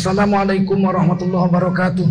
Assalamualaikum 0.00 0.80
warahmatullahi 0.80 1.44
wabarakatuh. 1.44 2.08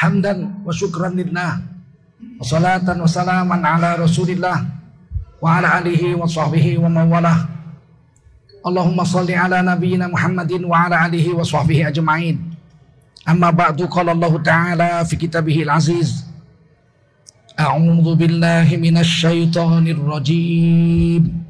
Hamdan 0.00 0.64
wa 0.64 0.72
syukran 0.72 1.20
lillah. 1.20 1.60
Wassalatan 2.40 2.96
wassalaman 2.96 3.60
ala 3.60 4.00
rasulillah. 4.00 4.64
Wa 5.36 5.60
ala 5.60 5.84
alihi 5.84 6.16
wa 6.16 6.24
sahbihi 6.24 6.80
wa 6.80 6.88
mawalah. 6.88 7.44
Allahumma 8.64 9.04
salli 9.04 9.36
ala 9.36 9.60
nabiyyina 9.60 10.08
Muhammadin 10.08 10.64
wa 10.64 10.88
ala 10.88 11.04
alihi 11.04 11.36
wa 11.36 11.44
sahbihi 11.44 11.92
ajma'in. 11.92 12.40
Amma 13.28 13.52
ba'du 13.52 13.84
qala 13.84 14.16
Allah 14.16 14.32
Ta'ala 14.40 14.88
fi 15.04 15.12
kitabihil 15.20 15.68
aziz. 15.68 16.24
A'udzu 17.52 18.16
billahi 18.16 18.80
minasy 18.80 19.28
syaithanir 19.28 20.00
rajim. 20.00 21.45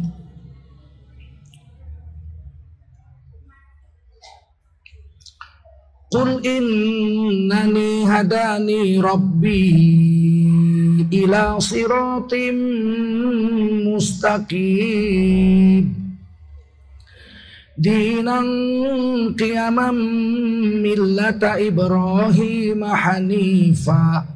Qul 6.12 6.44
innani 6.44 8.04
hadani 8.04 9.00
rabbi 9.00 9.64
ila 11.08 11.56
siratim 11.56 12.56
mustaqim 13.88 15.88
dinan 17.80 18.48
qiyamam 19.40 19.96
millata 20.84 21.56
ibrahim 21.56 22.84
hanifa 22.84 24.35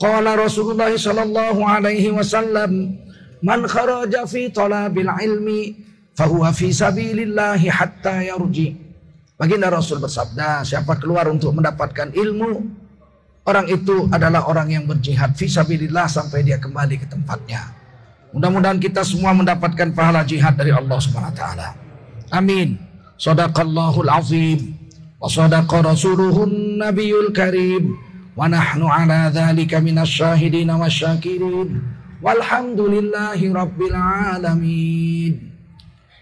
Qala 0.00 0.32
Rasulullah 0.32 0.88
sallallahu 0.88 1.60
alaihi 1.60 2.08
wasallam 2.08 2.96
man 3.44 3.68
kharaja 3.68 4.24
fi 4.24 4.48
talabil 4.48 5.12
ilmi 5.12 5.76
fahuwa 6.16 6.56
fi 6.56 6.72
sabilillah 6.72 7.60
hatta 7.68 8.24
yarji. 8.24 8.80
Baginda 9.36 9.68
Rasul 9.68 10.00
bersabda, 10.00 10.64
siapa 10.64 10.96
keluar 11.00 11.28
untuk 11.28 11.52
mendapatkan 11.56 12.12
ilmu, 12.12 12.60
orang 13.44 13.68
itu 13.72 14.08
adalah 14.12 14.44
orang 14.48 14.68
yang 14.68 14.84
berjihad 14.84 15.32
fi 15.36 15.48
sabilillah 15.48 16.08
sampai 16.08 16.44
dia 16.44 16.60
kembali 16.60 17.00
ke 17.00 17.06
tempatnya. 17.08 17.72
Mudah-mudahan 18.36 18.80
kita 18.80 19.04
semua 19.04 19.32
mendapatkan 19.32 19.96
pahala 19.96 20.24
jihad 20.24 20.56
dari 20.56 20.72
Allah 20.72 20.96
Subhanahu 20.96 21.32
wa 21.32 21.36
taala. 21.36 21.68
Amin. 22.32 22.78
Sadaqallahul 23.20 24.08
azim 24.08 24.76
wa 25.20 25.28
sadaqa 25.28 25.88
rasuluhun 25.88 26.80
nabiyul 26.80 27.32
karim 27.36 27.96
wa 28.38 28.46
nahnu 28.46 28.86
ala 28.86 29.30
dzalika 29.30 29.82
minasyahidin 29.82 30.70
wasyakirin 30.70 31.82
walhamdulillahi 32.22 33.50
rabbil 33.50 33.96
alamin. 33.96 35.50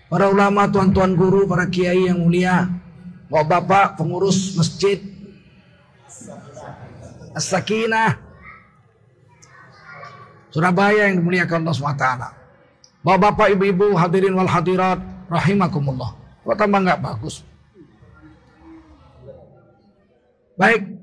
Para 0.09 0.33
ulama 0.33 0.64
tuan-tuan 0.73 1.12
guru 1.12 1.45
para 1.45 1.69
kiai 1.69 2.09
yang 2.09 2.25
mulia 2.25 2.64
bapak-bapak 3.29 4.01
pengurus 4.01 4.56
masjid 4.56 5.05
As-Sakinah 7.36 8.17
Surabaya 10.48 11.13
yang 11.13 11.20
dimuliakan 11.20 11.61
Allah 11.69 11.77
SWT 11.77 12.07
Bapak-bapak, 13.05 13.55
ibu-ibu, 13.55 13.95
hadirin 13.95 14.35
wal 14.35 14.51
hadirat 14.51 14.98
Rahimakumullah. 15.29 16.17
Kok 16.42 16.57
tambah 16.57 16.80
nggak 16.83 17.01
bagus. 17.05 17.45
Baik 20.58 20.98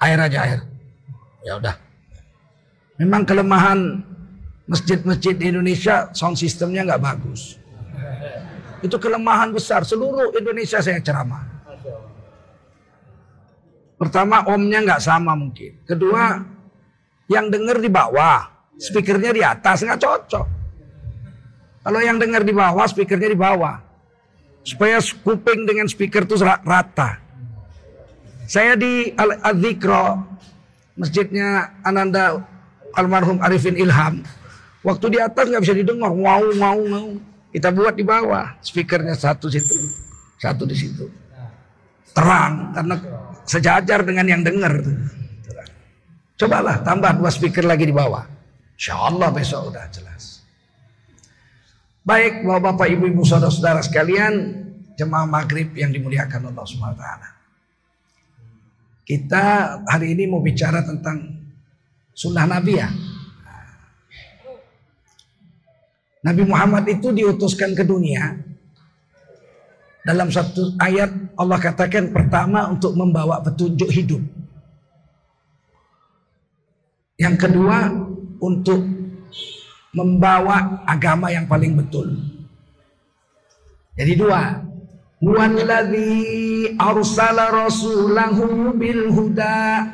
air 0.00 0.18
aja 0.18 0.38
air. 0.42 0.60
Ya 1.44 1.60
udah. 1.60 1.76
Memang 2.98 3.26
kelemahan 3.26 4.00
masjid-masjid 4.64 5.34
di 5.36 5.50
Indonesia 5.50 6.08
sound 6.14 6.38
systemnya 6.38 6.86
nggak 6.86 7.02
bagus. 7.02 7.58
Itu 8.84 9.00
kelemahan 9.00 9.52
besar 9.52 9.84
seluruh 9.84 10.32
Indonesia 10.36 10.80
saya 10.80 11.00
ceramah. 11.00 11.44
Pertama 13.96 14.44
omnya 14.52 14.84
nggak 14.84 15.00
sama 15.00 15.32
mungkin. 15.32 15.80
Kedua 15.88 16.36
yang 17.32 17.48
dengar 17.48 17.80
di 17.80 17.88
bawah, 17.88 18.68
speakernya 18.76 19.32
di 19.32 19.40
atas 19.40 19.80
nggak 19.80 20.00
cocok. 20.00 20.46
Kalau 21.84 22.00
yang 22.00 22.16
dengar 22.16 22.44
di 22.44 22.52
bawah, 22.52 22.84
speakernya 22.84 23.32
di 23.32 23.38
bawah. 23.38 23.80
Supaya 24.64 24.96
kuping 25.00 25.68
dengan 25.68 25.84
speaker 25.84 26.24
itu 26.24 26.40
rata. 26.40 27.23
Saya 28.44 28.76
di 28.76 29.12
Al-Dzikra, 29.16 30.20
masjidnya 31.00 31.80
Ananda 31.80 32.44
almarhum 32.92 33.40
Arifin 33.40 33.76
Ilham. 33.76 34.20
Waktu 34.84 35.16
di 35.16 35.18
atas 35.18 35.48
nggak 35.48 35.62
bisa 35.64 35.74
didengar, 35.74 36.12
wow, 36.12 36.44
wow, 36.60 36.76
wow. 36.76 37.08
Kita 37.54 37.72
buat 37.72 37.94
di 37.96 38.04
bawah, 38.04 38.58
speakernya 38.60 39.16
satu 39.16 39.48
situ, 39.48 39.78
satu 40.36 40.68
di 40.68 40.76
situ. 40.76 41.06
Terang, 42.12 42.74
karena 42.76 42.94
sejajar 43.48 44.04
dengan 44.04 44.26
yang 44.28 44.42
dengar. 44.44 44.82
Cobalah 46.34 46.82
tambah 46.82 47.14
dua 47.16 47.30
speaker 47.30 47.64
lagi 47.64 47.88
di 47.88 47.94
bawah. 47.94 48.26
Insya 48.74 48.98
Allah 48.98 49.30
besok 49.30 49.70
udah 49.70 49.86
jelas. 49.88 50.42
Baik, 52.04 52.44
bapak-bapak, 52.44 52.92
ibu-ibu, 52.92 53.24
saudara-saudara 53.24 53.80
sekalian, 53.80 54.34
jemaah 54.98 55.24
maghrib 55.24 55.72
yang 55.72 55.88
dimuliakan 55.88 56.52
Allah 56.52 56.64
Subhanahu 56.68 56.98
Wa 56.98 57.00
Taala. 57.00 57.28
Kita 59.04 59.78
hari 59.84 60.16
ini 60.16 60.24
mau 60.24 60.40
bicara 60.40 60.80
tentang 60.80 61.20
sunnah 62.16 62.48
Nabi 62.48 62.72
ya. 62.80 62.88
Nabi 66.24 66.42
Muhammad 66.48 66.88
itu 66.88 67.12
diutuskan 67.12 67.76
ke 67.76 67.84
dunia. 67.84 68.32
Dalam 70.04 70.32
satu 70.32 70.72
ayat 70.80 71.36
Allah 71.36 71.60
katakan 71.60 72.16
pertama 72.16 72.72
untuk 72.72 72.96
membawa 72.96 73.44
petunjuk 73.44 73.92
hidup. 73.92 74.24
Yang 77.20 77.36
kedua 77.44 77.92
untuk 78.40 78.84
membawa 79.92 80.80
agama 80.88 81.28
yang 81.28 81.44
paling 81.44 81.76
betul. 81.76 82.08
Jadi 83.94 84.12
dua, 84.18 84.58
Walladhi 85.24 86.76
arsala 86.76 87.48
rasulahu 87.48 88.76
bil 88.76 89.08
huda. 89.08 89.88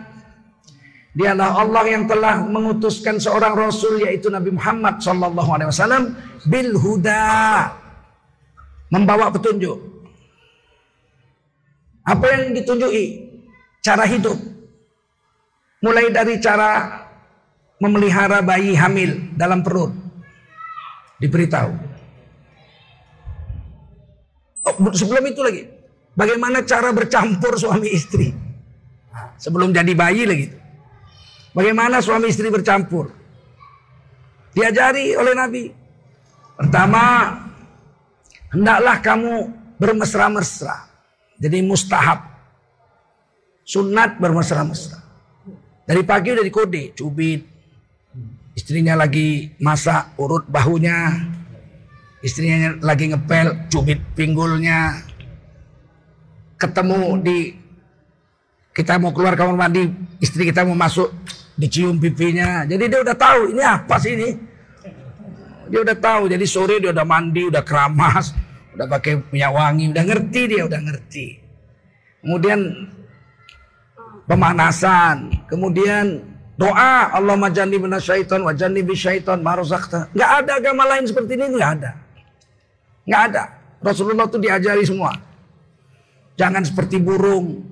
Dialah 1.15 1.63
Allah 1.63 1.85
yang 1.87 2.05
telah 2.11 2.43
mengutuskan 2.43 3.19
seorang 3.19 3.55
rasul 3.55 4.03
yaitu 4.03 4.27
Nabi 4.31 4.55
Muhammad 4.55 4.99
sallallahu 4.99 5.51
alaihi 5.55 5.71
wasallam 5.71 6.05
bil 6.51 6.75
huda. 6.75 7.27
Membawa 8.91 9.31
petunjuk. 9.31 9.79
Apa 12.03 12.27
yang 12.35 12.43
ditunjuki? 12.59 13.31
Cara 13.87 14.03
hidup. 14.11 14.35
Mulai 15.79 16.11
dari 16.11 16.43
cara 16.43 17.07
memelihara 17.79 18.43
bayi 18.43 18.75
hamil 18.75 19.31
dalam 19.39 19.63
perut. 19.63 19.95
Diberitahu 21.23 21.90
Oh, 24.67 24.75
sebelum 24.93 25.25
itu 25.25 25.41
lagi, 25.41 25.63
bagaimana 26.13 26.61
cara 26.65 26.93
bercampur 26.93 27.57
suami 27.57 27.89
istri? 27.91 28.31
Sebelum 29.41 29.73
jadi 29.73 29.93
bayi 29.97 30.29
lagi. 30.29 30.47
Bagaimana 31.57 31.99
suami 31.99 32.29
istri 32.31 32.53
bercampur? 32.53 33.11
Diajari 34.55 35.17
oleh 35.17 35.35
Nabi. 35.35 35.65
Pertama, 36.61 37.03
hendaklah 38.53 38.97
kamu 39.01 39.33
bermesra-mesra. 39.81 40.87
Jadi 41.41 41.65
mustahab. 41.65 42.29
Sunat 43.65 44.21
bermesra-mesra. 44.21 45.01
Dari 45.89 46.03
pagi 46.05 46.37
udah 46.37 46.45
dikode, 46.45 46.93
cubit. 46.95 47.43
Istrinya 48.53 48.99
lagi 48.99 49.57
masak, 49.63 50.15
urut 50.21 50.45
bahunya, 50.45 50.99
Istrinya 52.21 52.77
lagi 52.85 53.09
ngepel, 53.09 53.73
cubit 53.73 54.01
pinggulnya. 54.13 55.01
Ketemu 56.61 57.17
di 57.25 57.57
kita 58.77 59.01
mau 59.01 59.11
keluar 59.17 59.33
kamar 59.33 59.57
mandi, 59.57 59.89
istri 60.21 60.45
kita 60.45 60.69
mau 60.69 60.77
masuk, 60.77 61.09
dicium 61.57 61.97
pipinya. 61.97 62.69
Jadi 62.69 62.85
dia 62.93 63.01
udah 63.01 63.17
tahu 63.17 63.57
ini 63.57 63.63
apa 63.65 63.97
sih 63.97 64.13
ini. 64.17 64.29
Dia 65.73 65.81
udah 65.81 65.97
tahu. 65.97 66.29
Jadi 66.29 66.45
sore 66.45 66.77
dia 66.77 66.93
udah 66.93 67.07
mandi, 67.09 67.49
udah 67.49 67.65
keramas, 67.65 68.37
udah 68.77 68.85
pakai 68.85 69.25
minyak 69.33 69.53
wangi, 69.57 69.89
udah 69.89 70.05
ngerti 70.05 70.43
dia, 70.45 70.63
udah 70.69 70.81
ngerti. 70.81 71.27
Kemudian 72.21 72.61
pemanasan, 74.29 75.33
kemudian 75.49 76.21
doa 76.61 77.17
Allah 77.17 77.37
majani 77.41 77.81
syaitan 77.97 78.45
wajani 78.45 78.85
syaitan 78.93 79.41
marozakta. 79.41 80.13
Nggak 80.13 80.31
ada 80.45 80.53
agama 80.61 80.85
lain 80.85 81.09
seperti 81.09 81.41
ini, 81.41 81.57
nggak 81.57 81.73
ada. 81.81 82.10
Nggak 83.05 83.23
ada. 83.33 83.45
Rasulullah 83.81 84.29
itu 84.29 84.39
diajari 84.41 84.85
semua. 84.85 85.17
Jangan 86.37 86.63
seperti 86.65 87.01
burung. 87.01 87.65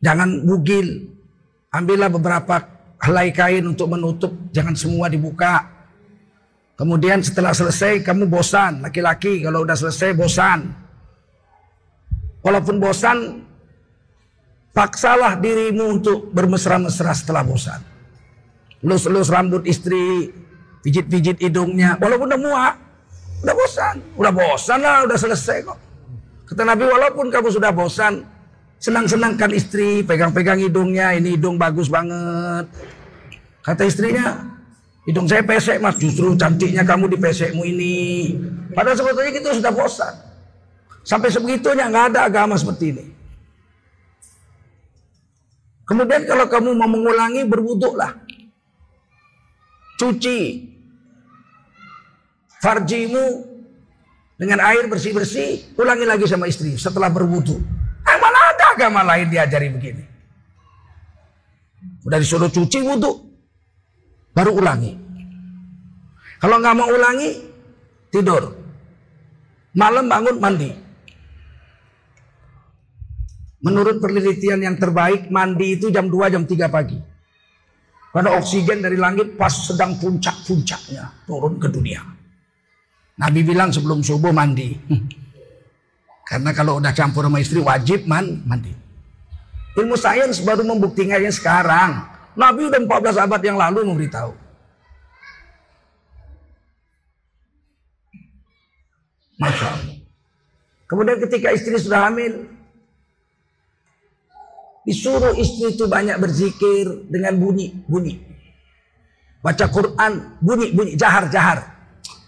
Jangan 0.00 0.44
bugil. 0.44 1.12
Ambillah 1.72 2.08
beberapa 2.08 2.60
helai 3.00 3.32
kain 3.32 3.64
untuk 3.64 3.88
menutup. 3.92 4.32
Jangan 4.52 4.76
semua 4.76 5.08
dibuka. 5.08 5.68
Kemudian 6.76 7.20
setelah 7.20 7.52
selesai 7.52 8.00
kamu 8.00 8.28
bosan. 8.28 8.80
Laki-laki 8.80 9.44
kalau 9.44 9.64
udah 9.64 9.76
selesai 9.76 10.16
bosan. 10.16 10.72
Walaupun 12.40 12.80
bosan, 12.80 13.44
paksalah 14.72 15.36
dirimu 15.36 16.00
untuk 16.00 16.32
bermesra-mesra 16.32 17.12
setelah 17.12 17.44
bosan. 17.44 17.84
Lus-lus 18.80 19.28
rambut 19.28 19.68
istri, 19.68 20.32
pijit-pijit 20.80 21.36
hidungnya, 21.44 22.00
walaupun 22.00 22.32
udah 22.32 22.40
muak. 22.40 22.74
Udah 23.40 23.54
bosan. 23.56 23.96
Udah 24.16 24.32
bosan 24.32 24.78
lah, 24.84 24.98
udah 25.08 25.18
selesai 25.18 25.64
kok. 25.64 25.78
Kata 26.50 26.62
Nabi, 26.66 26.84
walaupun 26.84 27.30
kamu 27.30 27.48
sudah 27.48 27.70
bosan, 27.72 28.26
senang-senangkan 28.82 29.50
istri, 29.54 30.02
pegang-pegang 30.04 30.60
hidungnya, 30.60 31.16
ini 31.16 31.38
hidung 31.38 31.56
bagus 31.56 31.86
banget. 31.86 32.66
Kata 33.60 33.86
istrinya, 33.86 34.40
hidung 35.06 35.28
saya 35.30 35.44
pesek 35.44 35.78
mas, 35.78 35.96
justru 35.96 36.34
cantiknya 36.36 36.84
kamu 36.84 37.12
di 37.12 37.16
pesekmu 37.16 37.62
ini. 37.64 37.98
Padahal 38.72 38.96
sebetulnya 38.98 39.32
kita 39.32 39.50
sudah 39.56 39.72
bosan. 39.72 40.14
Sampai 41.00 41.32
sebegitunya 41.32 41.88
nggak 41.88 42.12
ada 42.12 42.28
agama 42.28 42.54
seperti 42.60 42.92
ini. 42.92 43.04
Kemudian 45.88 46.22
kalau 46.22 46.46
kamu 46.46 46.70
mau 46.76 46.86
mengulangi 46.86 47.42
berwuduklah. 47.50 48.14
Cuci 49.98 50.69
farjimu 52.60 53.48
dengan 54.36 54.60
air 54.64 54.88
bersih-bersih, 54.88 55.76
ulangi 55.76 56.06
lagi 56.08 56.24
sama 56.28 56.48
istri 56.48 56.76
setelah 56.76 57.08
berwudu. 57.12 57.60
Mana 58.04 58.40
ada 58.52 58.64
agama 58.76 59.00
lain 59.04 59.32
diajari 59.32 59.68
begini. 59.72 60.04
Udah 62.04 62.20
disuruh 62.20 62.52
cuci 62.52 62.80
wudhu, 62.84 63.12
baru 64.32 64.56
ulangi. 64.56 64.96
Kalau 66.40 66.56
nggak 66.56 66.76
mau 66.76 66.88
ulangi, 66.88 67.30
tidur. 68.08 68.56
Malam 69.76 70.08
bangun 70.08 70.36
mandi. 70.40 70.70
Menurut 73.60 74.00
penelitian 74.00 74.64
yang 74.64 74.76
terbaik, 74.80 75.28
mandi 75.28 75.76
itu 75.76 75.92
jam 75.92 76.08
2, 76.08 76.32
jam 76.32 76.48
3 76.48 76.72
pagi. 76.72 76.96
Karena 78.10 78.40
oksigen 78.40 78.80
dari 78.80 78.96
langit 78.96 79.36
pas 79.36 79.52
sedang 79.52 80.00
puncak-puncaknya 80.00 81.28
turun 81.28 81.60
ke 81.60 81.68
dunia. 81.68 82.19
Nabi 83.20 83.44
bilang 83.44 83.68
sebelum 83.68 84.00
subuh 84.00 84.32
mandi. 84.32 84.72
Karena 86.30 86.56
kalau 86.56 86.80
udah 86.80 86.94
campur 86.96 87.28
sama 87.28 87.42
istri 87.44 87.60
wajib 87.60 88.08
man, 88.08 88.40
mandi. 88.48 88.72
Ilmu 89.76 89.94
sains 89.94 90.40
baru 90.40 90.64
membuktikannya 90.64 91.28
sekarang. 91.28 92.00
Nabi 92.32 92.72
udah 92.72 92.80
14 92.80 93.20
abad 93.20 93.40
yang 93.44 93.60
lalu 93.60 93.84
memberitahu. 93.84 94.32
Masya 99.40 99.66
Allah. 99.68 99.96
Kemudian 100.90 101.18
ketika 101.22 101.48
istri 101.54 101.78
sudah 101.78 102.10
hamil, 102.10 102.50
disuruh 104.82 105.38
istri 105.38 105.70
itu 105.70 105.86
banyak 105.86 106.18
berzikir 106.18 107.06
dengan 107.06 107.38
bunyi, 107.38 107.70
bunyi. 107.86 108.18
Baca 109.40 109.70
Quran, 109.70 110.12
bunyi, 110.42 110.74
bunyi, 110.74 110.92
jahar, 110.98 111.30
jahar. 111.30 111.69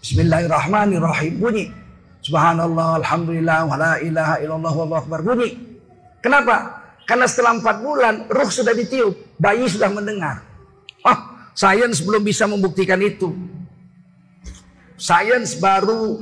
Bismillahirrahmanirrahim 0.03 1.39
bunyi. 1.39 1.71
Subhanallah, 2.19 2.99
Alhamdulillah, 2.99 3.59
wa 3.63 3.79
la 3.79 3.93
ilaha 4.03 4.35
illallah, 4.43 4.75
wa 4.75 4.99
akbar 4.99 5.23
bunyi. 5.23 5.55
Kenapa? 6.19 6.83
Karena 7.07 7.23
setelah 7.23 7.55
empat 7.55 7.79
bulan, 7.79 8.27
ruh 8.27 8.51
sudah 8.51 8.75
ditiup, 8.75 9.15
bayi 9.39 9.63
sudah 9.63 9.87
mendengar. 9.87 10.43
Oh, 11.07 11.15
sains 11.55 12.03
belum 12.03 12.19
bisa 12.19 12.43
membuktikan 12.51 12.99
itu. 12.99 13.31
Sains 14.99 15.55
baru 15.55 16.19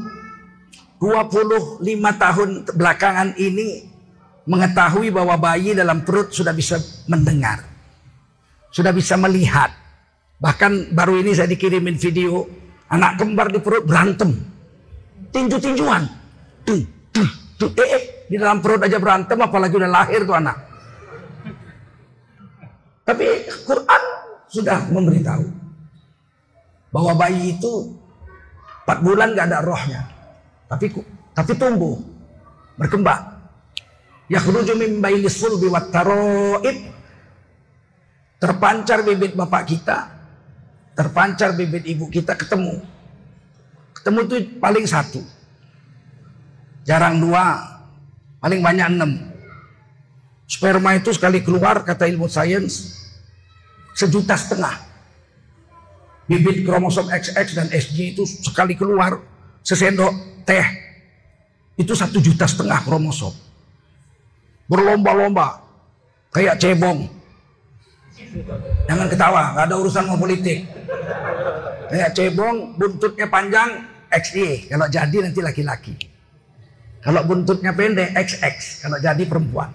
25 1.01 1.81
tahun 2.21 2.49
belakangan 2.77 3.33
ini 3.41 3.89
mengetahui 4.45 5.09
bahwa 5.09 5.41
bayi 5.41 5.73
dalam 5.73 6.05
perut 6.05 6.29
sudah 6.29 6.53
bisa 6.53 6.77
mendengar. 7.09 7.65
Sudah 8.69 8.93
bisa 8.93 9.17
melihat. 9.17 9.73
Bahkan 10.37 10.93
baru 10.93 11.17
ini 11.17 11.33
saya 11.33 11.49
dikirimin 11.49 11.97
video 11.97 12.60
Anak 12.91 13.23
kembar 13.23 13.47
di 13.47 13.59
perut 13.63 13.87
berantem. 13.87 14.35
Tinju-tinjuan. 15.31 16.03
Tuh, 16.67 16.83
tuh, 17.15 17.29
tuh. 17.55 17.71
Eh, 17.79 18.27
di 18.27 18.35
dalam 18.35 18.59
perut 18.59 18.83
aja 18.83 18.99
berantem 18.99 19.39
apalagi 19.39 19.75
udah 19.79 19.91
lahir 19.91 20.27
tuh 20.27 20.35
anak. 20.35 20.57
Tapi 23.07 23.25
Quran 23.67 24.01
sudah 24.51 24.87
memberitahu 24.91 25.47
bahwa 26.91 27.11
bayi 27.15 27.55
itu 27.55 27.95
empat 28.83 28.99
bulan 29.03 29.35
gak 29.35 29.47
ada 29.51 29.59
rohnya, 29.63 30.01
tapi 30.67 30.91
tapi 31.31 31.51
tumbuh, 31.55 31.95
berkembang. 32.75 33.39
Yakhruju 34.31 34.79
min 34.79 35.03
baini 35.03 35.27
sulbi 35.27 35.67
wat 35.67 35.91
terpancar 38.39 39.03
bibit 39.03 39.35
bapak 39.35 39.67
kita 39.67 40.20
terpancar 40.95 41.55
bibit 41.55 41.87
ibu 41.87 42.07
kita 42.11 42.35
ketemu. 42.35 42.83
Ketemu 43.95 44.19
itu 44.27 44.35
paling 44.57 44.85
satu. 44.87 45.21
Jarang 46.83 47.21
dua, 47.21 47.61
paling 48.41 48.59
banyak 48.59 48.87
enam. 48.97 49.11
Sperma 50.49 50.97
itu 50.97 51.15
sekali 51.15 51.39
keluar 51.39 51.85
kata 51.87 52.09
ilmu 52.11 52.27
sains 52.27 52.97
sejuta 53.95 54.35
setengah. 54.35 54.89
Bibit 56.27 56.63
kromosom 56.63 57.11
XX 57.11 57.47
dan 57.55 57.67
SG 57.71 58.15
itu 58.15 58.23
sekali 58.23 58.75
keluar 58.75 59.19
sesendok 59.61 60.11
teh 60.47 60.63
itu 61.77 61.93
satu 61.95 62.19
juta 62.19 62.47
setengah 62.47 62.81
kromosom. 62.83 63.31
Berlomba-lomba 64.67 65.59
kayak 66.31 66.59
cebong 66.59 67.20
Jangan 68.87 69.07
ketawa, 69.11 69.43
nggak 69.55 69.65
ada 69.67 69.75
urusan 69.75 70.03
mau 70.07 70.19
politik. 70.19 70.63
Kayak 71.91 72.15
cebong, 72.15 72.79
buntutnya 72.79 73.27
panjang, 73.27 73.83
XY. 74.07 74.71
Kalau 74.71 74.87
jadi 74.87 75.17
nanti 75.23 75.39
laki-laki. 75.43 75.95
Kalau 77.01 77.21
buntutnya 77.27 77.75
pendek, 77.75 78.13
XX. 78.15 78.87
Kalau 78.87 78.97
jadi 79.01 79.23
perempuan. 79.27 79.73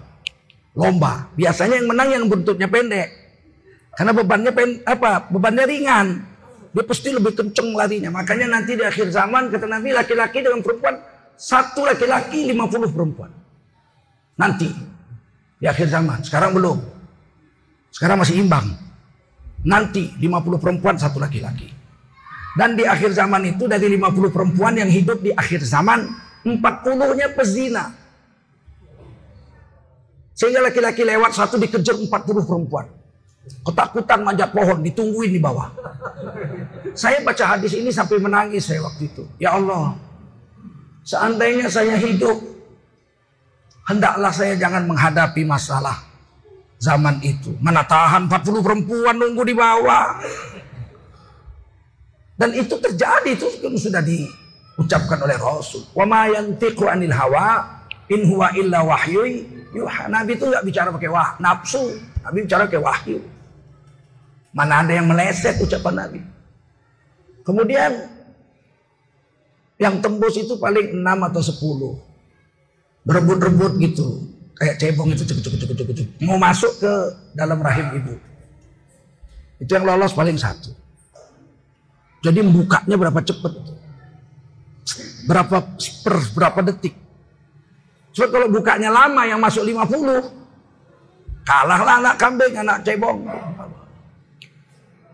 Lomba. 0.77 1.29
Biasanya 1.37 1.81
yang 1.81 1.89
menang 1.89 2.09
yang 2.13 2.23
buntutnya 2.25 2.69
pendek. 2.69 3.09
Karena 3.97 4.13
bebannya 4.13 4.51
pen, 4.53 4.81
apa? 4.85 5.25
Bebannya 5.29 5.65
ringan. 5.65 6.07
Dia 6.71 6.83
pasti 6.85 7.09
lebih 7.09 7.33
kenceng 7.33 7.73
larinya. 7.73 8.13
Makanya 8.13 8.45
nanti 8.45 8.77
di 8.77 8.85
akhir 8.85 9.09
zaman 9.09 9.49
kata 9.49 9.65
Nabi 9.65 9.89
laki-laki 9.93 10.45
dengan 10.45 10.61
perempuan 10.61 11.01
satu 11.33 11.85
laki-laki 11.85 12.49
50 12.53 12.93
perempuan. 12.93 13.33
Nanti 14.37 14.69
di 15.57 15.65
akhir 15.65 15.89
zaman. 15.89 16.21
Sekarang 16.21 16.53
belum. 16.53 16.96
Sekarang 17.91 18.21
masih 18.21 18.37
imbang. 18.39 18.67
Nanti 19.65 20.13
50 20.21 20.61
perempuan 20.61 20.95
satu 20.95 21.17
laki-laki. 21.17 21.73
Dan 22.57 22.73
di 22.73 22.85
akhir 22.85 23.13
zaman 23.13 23.53
itu 23.53 23.69
dari 23.69 23.85
50 23.85 24.33
perempuan 24.33 24.73
yang 24.73 24.89
hidup 24.89 25.21
di 25.21 25.29
akhir 25.29 25.61
zaman 25.61 26.09
40-nya 26.41 27.37
pezina. 27.37 27.93
Sehingga 30.33 30.65
laki-laki 30.65 31.05
lewat 31.05 31.33
satu 31.37 31.57
dikejar 31.61 31.97
40 31.97 32.09
perempuan. 32.49 32.85
Ketakutan 33.61 34.25
manjat 34.25 34.49
pohon 34.51 34.81
ditungguin 34.81 35.31
di 35.33 35.41
bawah. 35.41 35.71
Saya 36.97 37.21
baca 37.21 37.57
hadis 37.57 37.77
ini 37.77 37.93
sampai 37.93 38.17
menangis 38.17 38.65
saya 38.69 38.81
waktu 38.81 39.09
itu. 39.09 39.23
Ya 39.37 39.53
Allah, 39.53 39.93
seandainya 41.05 41.69
saya 41.69 41.95
hidup, 41.97 42.41
hendaklah 43.85 44.33
saya 44.33 44.57
jangan 44.57 44.83
menghadapi 44.89 45.45
masalah 45.45 46.06
zaman 46.77 47.21
itu. 47.25 47.53
Mana 47.61 47.85
tahan 47.85 48.29
40 48.29 48.65
perempuan 48.65 49.17
nunggu 49.17 49.43
di 49.45 49.55
bawah. 49.57 50.21
Dan 52.37 52.53
itu 52.53 52.77
terjadi 52.77 53.33
itu 53.33 53.49
sudah 53.81 54.01
diucapkan 54.05 55.17
oleh 55.25 55.37
Rasul. 55.41 55.81
Wa 55.97 56.05
ma 56.05 56.29
yantiqu 56.29 56.85
anil 56.85 57.13
hawa 57.13 57.81
in 58.13 58.29
huwa 58.29 58.53
illa 58.53 58.85
wahyu 58.85 59.25
yuha. 59.73 60.05
Nabi 60.05 60.37
itu 60.37 60.45
nggak 60.45 60.63
bicara 60.63 60.89
pakai 60.93 61.09
wah 61.09 61.33
nafsu, 61.41 61.97
Nabi 62.21 62.45
bicara 62.45 62.69
pakai 62.69 62.81
wahyu. 62.81 63.19
Mana 64.53 64.85
ada 64.85 64.93
yang 64.93 65.09
meleset 65.09 65.57
ucapan 65.61 65.93
Nabi. 66.05 66.19
Kemudian 67.41 67.91
yang 69.77 70.01
tembus 70.01 70.35
itu 70.35 70.57
paling 70.57 70.93
6 70.93 71.05
atau 71.05 71.41
10. 71.41 73.05
Berebut-rebut 73.07 73.77
gitu. 73.79 74.26
Kayak 74.57 74.75
cebong 74.81 75.13
itu 75.13 75.21
cuk 75.21 75.37
cuk 75.37 75.53
cuk 75.53 75.69
cuk 75.77 75.87
cuk. 75.93 76.07
Mau 76.25 76.41
masuk 76.41 76.73
ke 76.81 76.93
dalam 77.37 77.61
rahim 77.61 77.87
ibu. 77.93 78.13
Itu 79.61 79.71
yang 79.77 79.85
lolos 79.85 80.17
paling 80.17 80.37
satu. 80.37 80.73
Jadi 82.25 82.41
bukanya 82.41 82.97
berapa 82.97 83.21
cepat 83.21 83.53
Berapa 85.29 85.57
per 85.77 86.15
berapa 86.33 86.59
detik. 86.65 86.95
Sebab 88.17 88.29
kalau 88.33 88.47
bukanya 88.49 88.89
lama 88.89 89.29
yang 89.29 89.37
masuk 89.37 89.61
50 89.61 90.25
kalahlah 91.45 92.01
anak 92.01 92.15
kambing, 92.17 92.53
anak 92.57 92.81
cebong. 92.81 93.23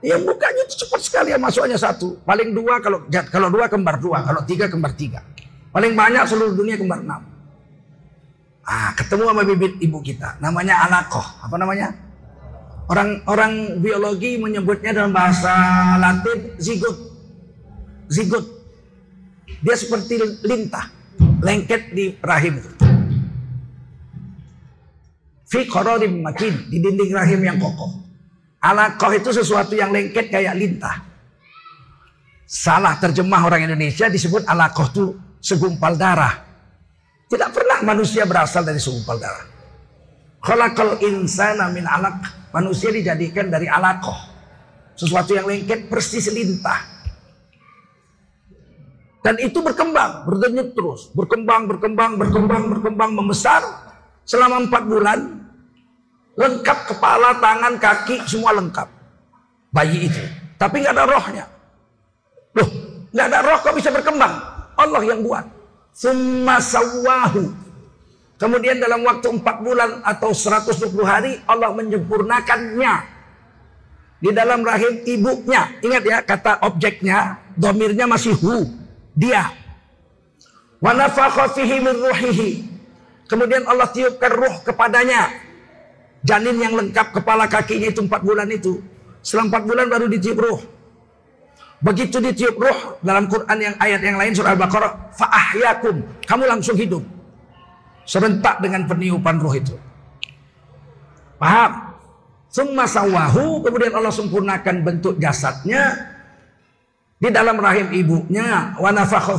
Yang 0.04 0.22
bukanya 0.24 0.62
itu 0.68 0.76
cepat 0.88 1.00
sekali 1.04 1.30
yang 1.36 1.44
masuknya 1.44 1.76
satu. 1.76 2.16
Paling 2.24 2.56
dua 2.56 2.80
kalau 2.80 3.04
kalau 3.28 3.48
dua 3.52 3.68
kembar 3.68 4.00
dua, 4.00 4.24
kalau 4.24 4.42
tiga 4.48 4.72
kembar 4.72 4.96
tiga. 4.96 5.20
Paling 5.76 5.98
banyak 5.98 6.24
seluruh 6.28 6.56
dunia 6.56 6.80
kembar 6.80 7.04
enam. 7.04 7.33
Ah, 8.63 8.96
ketemu 8.96 9.27
sama 9.27 9.43
bibit 9.43 9.75
ibu 9.84 10.00
kita, 10.00 10.39
namanya 10.39 10.88
anakoh. 10.88 11.24
Apa 11.43 11.60
namanya? 11.60 11.91
Orang 12.88 13.24
orang 13.27 13.84
biologi 13.84 14.39
menyebutnya 14.39 14.96
dalam 14.96 15.12
bahasa 15.12 15.51
Latin 16.00 16.55
zigot. 16.60 16.96
Zigot. 18.08 18.46
Dia 19.63 19.75
seperti 19.75 20.20
lintah, 20.43 20.91
lengket 21.43 21.91
di 21.96 22.15
rahim 22.20 22.60
itu. 22.60 22.72
Fi 25.48 25.67
makin 26.08 26.53
di 26.72 26.77
dinding 26.82 27.12
rahim 27.13 27.39
yang 27.43 27.58
kokoh. 27.60 28.03
Alakoh 28.63 29.12
itu 29.12 29.29
sesuatu 29.32 29.75
yang 29.75 29.91
lengket 29.91 30.32
kayak 30.32 30.55
lintah. 30.55 31.03
Salah 32.48 32.96
terjemah 33.00 33.43
orang 33.43 33.67
Indonesia 33.67 34.08
disebut 34.08 34.48
alakoh 34.48 34.88
itu 34.91 35.05
segumpal 35.43 35.96
darah. 36.00 36.43
Tidak 37.27 37.50
pernah 37.50 37.73
manusia 37.84 38.24
berasal 38.24 38.63
dari 38.63 38.80
segumpal 38.80 39.20
darah. 39.20 39.46
Khalaqal 40.44 41.00
insana 41.04 41.70
min 41.70 41.84
alaq. 41.84 42.50
Manusia 42.56 42.90
dijadikan 42.94 43.50
dari 43.52 43.66
alakoh. 43.70 44.16
Sesuatu 44.94 45.34
yang 45.34 45.50
lengket 45.50 45.90
persis 45.90 46.30
lintah. 46.30 46.92
Dan 49.24 49.40
itu 49.40 49.63
berkembang, 49.63 50.28
berdenyut 50.28 50.75
terus. 50.75 51.10
Berkembang, 51.16 51.66
berkembang, 51.66 52.20
berkembang, 52.20 52.63
berkembang, 52.75 53.12
membesar. 53.16 53.63
Selama 54.28 54.68
empat 54.68 54.84
bulan, 54.84 55.44
Lengkap 56.34 56.90
kepala, 56.90 57.38
tangan, 57.38 57.78
kaki, 57.78 58.25
semua 58.25 58.58
lengkap. 58.58 58.90
Bayi 59.70 60.10
itu. 60.10 60.24
Tapi 60.58 60.82
nggak 60.82 60.96
ada 60.98 61.06
rohnya. 61.06 61.46
Loh, 62.58 62.70
nggak 63.13 63.28
ada 63.30 63.40
roh 63.46 63.58
kok 63.62 63.75
bisa 63.78 63.94
berkembang? 63.94 64.34
Allah 64.74 65.02
yang 65.06 65.22
buat. 65.22 65.46
Summa 65.94 66.58
sawahu. 66.58 67.54
Kemudian 68.42 68.82
dalam 68.82 69.06
waktu 69.06 69.30
4 69.30 69.66
bulan 69.66 70.02
atau 70.04 70.34
120 70.34 70.90
hari 71.06 71.40
Allah 71.46 71.72
menyempurnakannya. 71.72 72.94
Di 74.24 74.30
dalam 74.32 74.63
rahim 74.63 75.04
ibunya. 75.04 75.70
Ingat 75.84 76.04
ya 76.04 76.18
kata 76.24 76.63
objeknya. 76.66 77.40
Domirnya 77.56 78.10
masih 78.10 78.34
hu. 78.36 78.68
Dia. 79.13 79.52
Wa 80.84 80.92
fihi 81.54 81.78
min 81.80 81.96
ruhihi. 81.96 82.52
Kemudian 83.30 83.63
Allah 83.66 83.88
tiupkan 83.88 84.30
ruh 84.30 84.56
kepadanya 84.68 85.32
Janin 86.24 86.56
yang 86.56 86.74
lengkap 86.80 87.20
kepala 87.20 87.48
kakinya 87.52 87.92
itu 87.92 88.00
empat 88.04 88.24
bulan 88.24 88.48
itu. 88.48 88.80
Setelah 89.20 89.52
empat 89.52 89.63
bulan 89.68 89.86
baru 89.92 90.06
ditiup 90.08 90.40
ruh. 90.40 90.60
Begitu 91.84 92.24
ditiup 92.24 92.56
ruh 92.56 92.80
dalam 93.04 93.28
Quran 93.28 93.58
yang 93.60 93.75
ayat 93.75 94.00
yang 94.00 94.16
lain 94.16 94.32
surah 94.32 94.56
Al-Baqarah, 94.56 94.92
faahyakum, 95.20 96.00
kamu 96.24 96.44
langsung 96.48 96.80
hidup. 96.80 97.04
Serentak 98.03 98.60
dengan 98.60 98.83
peniupan 98.88 99.39
ruh 99.39 99.55
itu. 99.55 99.75
Paham? 101.39 101.95
Summa 102.53 102.86
sawahu, 102.86 103.65
kemudian 103.65 103.98
Allah 103.98 104.13
sempurnakan 104.13 104.86
bentuk 104.86 105.17
jasadnya 105.17 106.13
di 107.17 107.31
dalam 107.31 107.57
rahim 107.57 107.89
ibunya 107.95 108.77
wa 108.77 108.91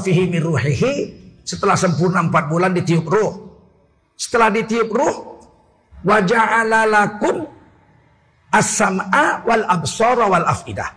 fihi 0.02 0.96
setelah 1.44 1.76
sempurna 1.76 2.24
empat 2.24 2.48
bulan 2.48 2.72
ditiup 2.72 3.06
ruh. 3.06 3.32
Setelah 4.16 4.48
ditiup 4.50 4.90
ruh, 4.90 5.14
wa 6.02 6.18
ja'ala 6.24 6.88
lakum 6.88 7.44
as-sam'a 8.50 9.44
wal 9.44 9.64
absara 9.68 10.24
wal 10.26 10.46
afidah. 10.48 10.90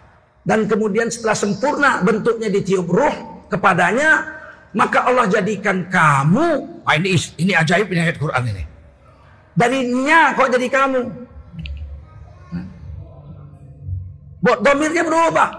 Dan 0.47 0.63
kemudian 0.65 1.12
setelah 1.12 1.36
sempurna 1.36 2.00
bentuknya 2.01 2.47
ditiup 2.47 2.88
ruh 2.88 3.45
kepadanya, 3.51 4.37
maka 4.77 5.10
Allah 5.10 5.25
jadikan 5.25 5.89
kamu, 5.89 6.48
ah 6.86 6.93
ini 6.93 7.17
ini 7.41 7.57
ajaib 7.57 7.89
ini 7.89 8.01
ayat 8.05 8.22
Quran 8.22 8.43
ini. 8.53 8.63
Darinya 9.57 10.38
kok 10.38 10.53
jadi 10.53 10.67
kamu. 10.69 11.01
Buat 14.38 14.62
domirnya 14.62 15.01
berubah. 15.01 15.50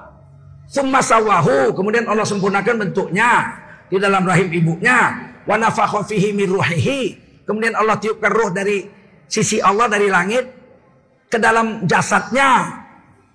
Summa 0.70 1.02
sawahu, 1.02 1.75
kemudian 1.75 2.06
Allah 2.06 2.22
sempurnakan 2.22 2.87
bentuknya 2.87 3.58
di 3.90 3.98
dalam 3.98 4.22
rahim 4.22 4.54
ibunya. 4.54 5.18
Wa 5.42 5.58
nafakha 5.58 6.06
fihi 6.06 6.30
min 6.30 6.54
ruhihi. 6.54 7.02
Kemudian 7.42 7.75
Allah 7.75 7.98
tiupkan 7.98 8.30
ruh 8.30 8.54
dari 8.54 8.87
sisi 9.26 9.58
Allah 9.58 9.90
dari 9.90 10.06
langit 10.06 10.46
ke 11.26 11.42
dalam 11.42 11.82
jasadnya. 11.90 12.70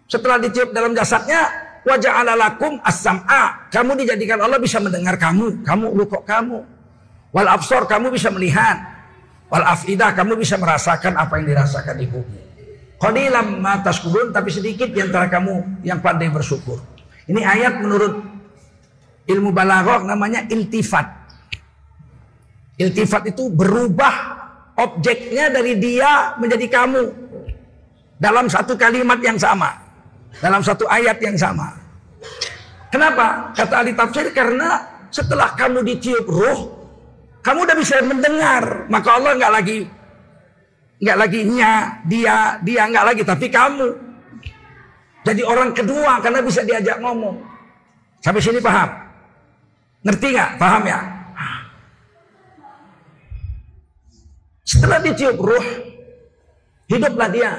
Setelah 0.07 0.39
ditiup 0.39 0.71
dalam 0.71 0.95
jasadnya, 0.95 1.43
wajah 1.83 2.23
alalakum 2.23 2.79
as-sam'a. 2.83 3.69
Kamu 3.71 3.95
dijadikan 3.99 4.39
Allah 4.39 4.59
bisa 4.59 4.79
mendengar 4.79 5.15
kamu. 5.19 5.63
Kamu 5.63 5.85
lukok 5.95 6.23
kamu. 6.23 6.59
Wal 7.35 7.49
absor 7.51 7.87
kamu 7.87 8.11
bisa 8.11 8.31
melihat. 8.31 8.79
Wal 9.51 9.67
afidah 9.67 10.15
kamu 10.15 10.39
bisa 10.39 10.57
merasakan 10.57 11.19
apa 11.19 11.37
yang 11.39 11.53
dirasakan 11.53 11.95
ibumu. 12.01 12.39
Qalilam 12.97 13.59
ma 13.59 13.83
tashkurun 13.83 14.31
tapi 14.31 14.47
sedikit 14.47 14.87
di 14.87 15.03
antara 15.03 15.27
kamu 15.27 15.83
yang 15.83 15.99
pandai 15.99 16.31
bersyukur. 16.31 16.79
Ini 17.27 17.43
ayat 17.43 17.83
menurut 17.83 18.23
ilmu 19.27 19.51
balaghah 19.51 20.07
namanya 20.07 20.47
iltifat. 20.47 21.03
Iltifat 22.79 23.35
itu 23.35 23.51
berubah 23.51 24.15
objeknya 24.79 25.51
dari 25.51 25.77
dia 25.77 26.33
menjadi 26.39 26.65
kamu 26.71 27.03
dalam 28.17 28.47
satu 28.47 28.79
kalimat 28.79 29.19
yang 29.19 29.35
sama, 29.35 29.82
dalam 30.41 30.61
satu 30.65 30.87
ayat 30.89 31.19
yang 31.21 31.37
sama. 31.37 31.73
Kenapa? 32.89 33.51
Kata 33.57 33.81
ahli 33.81 33.93
tafsir 33.97 34.29
karena 34.31 34.81
setelah 35.09 35.53
kamu 35.57 35.81
ditiup 35.81 36.25
ruh, 36.29 36.59
kamu 37.41 37.65
udah 37.65 37.77
bisa 37.77 38.01
mendengar, 38.05 38.85
maka 38.89 39.09
Allah 39.17 39.33
nggak 39.37 39.53
lagi 39.53 39.79
nggak 41.03 41.17
lagi 41.19 41.39
nya, 41.43 41.99
dia, 42.07 42.55
dia 42.63 42.87
nggak 42.87 43.05
lagi, 43.11 43.21
tapi 43.27 43.51
kamu. 43.51 43.91
Jadi 45.27 45.41
orang 45.43 45.75
kedua 45.75 46.23
karena 46.23 46.39
bisa 46.39 46.63
diajak 46.63 46.99
ngomong. 47.03 47.43
Sampai 48.23 48.39
sini 48.39 48.63
paham? 48.63 48.87
Ngerti 50.07 50.27
nggak? 50.31 50.51
Paham 50.55 50.83
ya? 50.87 50.99
Setelah 54.63 54.99
ditiup 55.03 55.37
ruh, 55.43 55.65
hiduplah 56.87 57.27
dia. 57.27 57.51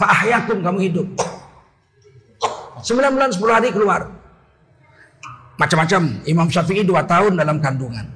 Fa'ahyakum 0.00 0.64
kamu 0.64 0.78
hidup. 0.88 1.08
9 2.82 3.14
bulan 3.14 3.30
10 3.30 3.38
hari 3.46 3.70
keluar. 3.70 4.10
Macam-macam. 5.56 6.26
Imam 6.26 6.50
Syafi'i 6.50 6.82
2 6.82 7.06
tahun 7.06 7.38
dalam 7.38 7.62
kandungan. 7.62 8.10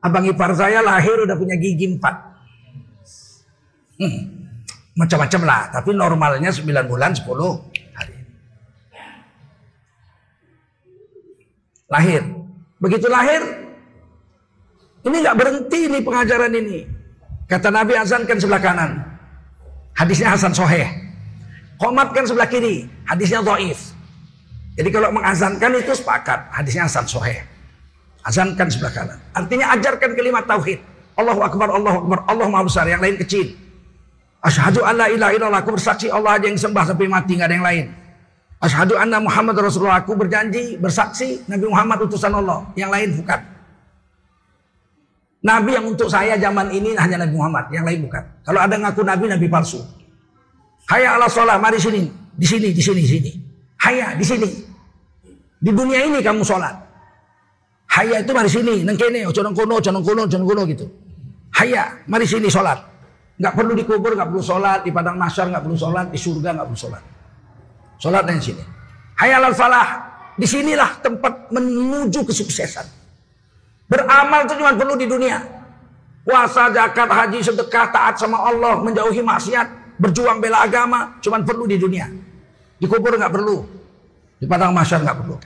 Abang 0.00 0.24
ipar 0.24 0.56
saya 0.56 0.80
lahir 0.80 1.28
udah 1.28 1.36
punya 1.36 1.60
gigi 1.60 2.00
4. 2.00 2.00
Hmm. 4.00 4.20
Macam-macam 4.96 5.40
lah. 5.44 5.68
Tapi 5.68 5.92
normalnya 5.92 6.48
9 6.48 6.64
bulan 6.88 7.12
10 7.12 7.28
hari. 7.92 8.16
Lahir. 11.92 12.22
Begitu 12.78 13.10
lahir, 13.10 13.42
ini 15.02 15.16
nggak 15.18 15.38
berhenti 15.38 15.80
nih 15.90 16.02
pengajaran 16.04 16.52
ini. 16.54 16.86
Kata 17.50 17.74
Nabi 17.74 17.96
azankan 17.98 18.38
sebelah 18.38 18.62
kanan. 18.62 18.90
Hadisnya 19.98 20.30
Hasan 20.30 20.54
Soheh. 20.54 21.07
Komatkan 21.78 22.26
sebelah 22.26 22.50
kiri. 22.50 22.90
Hadisnya 23.06 23.40
Doif. 23.40 23.94
Jadi 24.74 24.88
kalau 24.90 25.14
mengazankan 25.14 25.78
itu 25.78 25.94
sepakat. 25.94 26.50
Hadisnya 26.50 26.90
Hasan 26.90 27.06
Soheh. 27.06 27.42
Azankan 28.26 28.66
sebelah 28.66 28.92
kanan. 28.92 29.18
Artinya 29.32 29.72
ajarkan 29.78 30.10
kalimat 30.18 30.44
tauhid. 30.44 30.82
Allahu 31.18 31.40
Akbar, 31.42 31.70
Allahu 31.70 31.96
Akbar, 32.06 32.18
Allah 32.26 32.46
Maha 32.50 32.62
Besar. 32.66 32.84
Yang 32.90 33.02
lain 33.02 33.16
kecil. 33.22 33.46
Asyhadu 34.42 34.82
an 34.82 34.94
la 34.98 35.06
ilaha 35.10 35.32
illallah. 35.34 35.60
Aku 35.62 35.74
bersaksi 35.74 36.10
Allah 36.10 36.38
aja 36.38 36.46
yang 36.50 36.58
sembah 36.58 36.94
sampai 36.94 37.06
mati. 37.10 37.38
nggak 37.38 37.48
ada 37.48 37.56
yang 37.58 37.66
lain. 37.66 37.84
Asyhadu 38.58 38.98
anna 38.98 39.22
Muhammad 39.22 39.54
Rasulullah. 39.58 40.02
Aku 40.02 40.18
berjanji, 40.18 40.78
bersaksi 40.78 41.46
Nabi 41.46 41.66
Muhammad 41.70 41.98
utusan 42.10 42.34
Allah. 42.34 42.66
Yang 42.74 42.90
lain 42.90 43.08
bukan. 43.22 43.40
Nabi 45.38 45.70
yang 45.78 45.86
untuk 45.86 46.10
saya 46.10 46.34
zaman 46.34 46.66
ini 46.74 46.98
hanya 46.98 47.22
Nabi 47.22 47.34
Muhammad, 47.38 47.70
yang 47.70 47.86
lain 47.86 48.02
bukan. 48.10 48.22
Kalau 48.42 48.58
ada 48.58 48.74
ngaku 48.74 49.06
Nabi, 49.06 49.24
Nabi 49.30 49.46
palsu. 49.46 49.78
Hayya 50.88 51.20
ala 51.20 51.28
sholat, 51.28 51.60
mari 51.60 51.76
sini. 51.76 52.08
Di 52.38 52.46
sini, 52.48 52.72
di 52.72 52.80
sini, 52.80 53.00
di 53.04 53.10
sini. 53.10 53.32
Hayya, 53.84 54.16
di 54.16 54.24
sini. 54.24 54.48
Di 55.58 55.70
dunia 55.74 56.00
ini 56.00 56.24
kamu 56.24 56.40
sholat. 56.40 56.74
Hayya 57.92 58.24
itu 58.24 58.32
mari 58.32 58.48
sini, 58.48 58.84
nang 58.84 58.96
kene, 58.96 59.28
ojo 59.28 59.40
nang 59.44 59.52
kono, 59.52 59.80
ojo 59.80 59.90
nang 59.92 60.04
kono, 60.04 60.24
ojo 60.24 60.36
kono 60.40 60.62
gitu. 60.64 60.86
Hayya, 61.60 62.08
mari 62.08 62.24
sini 62.24 62.48
sholat. 62.48 62.80
Nggak 63.38 63.52
perlu 63.54 63.72
dikubur, 63.76 64.16
nggak 64.16 64.28
perlu 64.32 64.42
sholat, 64.42 64.80
di 64.82 64.90
padang 64.90 65.20
masyar 65.20 65.52
nggak 65.52 65.62
perlu 65.62 65.76
sholat, 65.76 66.06
di 66.08 66.18
surga 66.18 66.48
nggak 66.56 66.66
perlu 66.72 66.80
sholat. 66.80 67.02
Sholat 68.00 68.22
di 68.24 68.42
sini. 68.42 68.64
Hayya 69.18 69.42
al 69.42 69.54
falah, 69.54 69.88
di 70.38 70.46
sinilah 70.46 71.02
tempat 71.04 71.50
menuju 71.50 72.22
kesuksesan. 72.22 72.86
Beramal 73.88 74.46
itu 74.46 74.54
cuma 74.56 74.72
perlu 74.76 74.94
di 74.94 75.06
dunia. 75.08 75.42
Puasa, 76.22 76.68
zakat, 76.70 77.08
haji, 77.08 77.40
sedekah, 77.40 77.88
taat 77.88 78.20
sama 78.20 78.36
Allah, 78.36 78.84
menjauhi 78.84 79.24
maksiat, 79.24 79.66
berjuang 79.98 80.38
bela 80.38 80.64
agama 80.64 81.18
cuman 81.20 81.42
perlu 81.42 81.66
di 81.66 81.76
dunia. 81.76 82.06
Di 82.78 82.86
kubur 82.86 83.18
nggak 83.18 83.34
perlu. 83.34 83.66
Di 84.38 84.46
padang 84.46 84.70
masyar 84.70 85.02
nggak 85.02 85.18
perlu. 85.18 85.36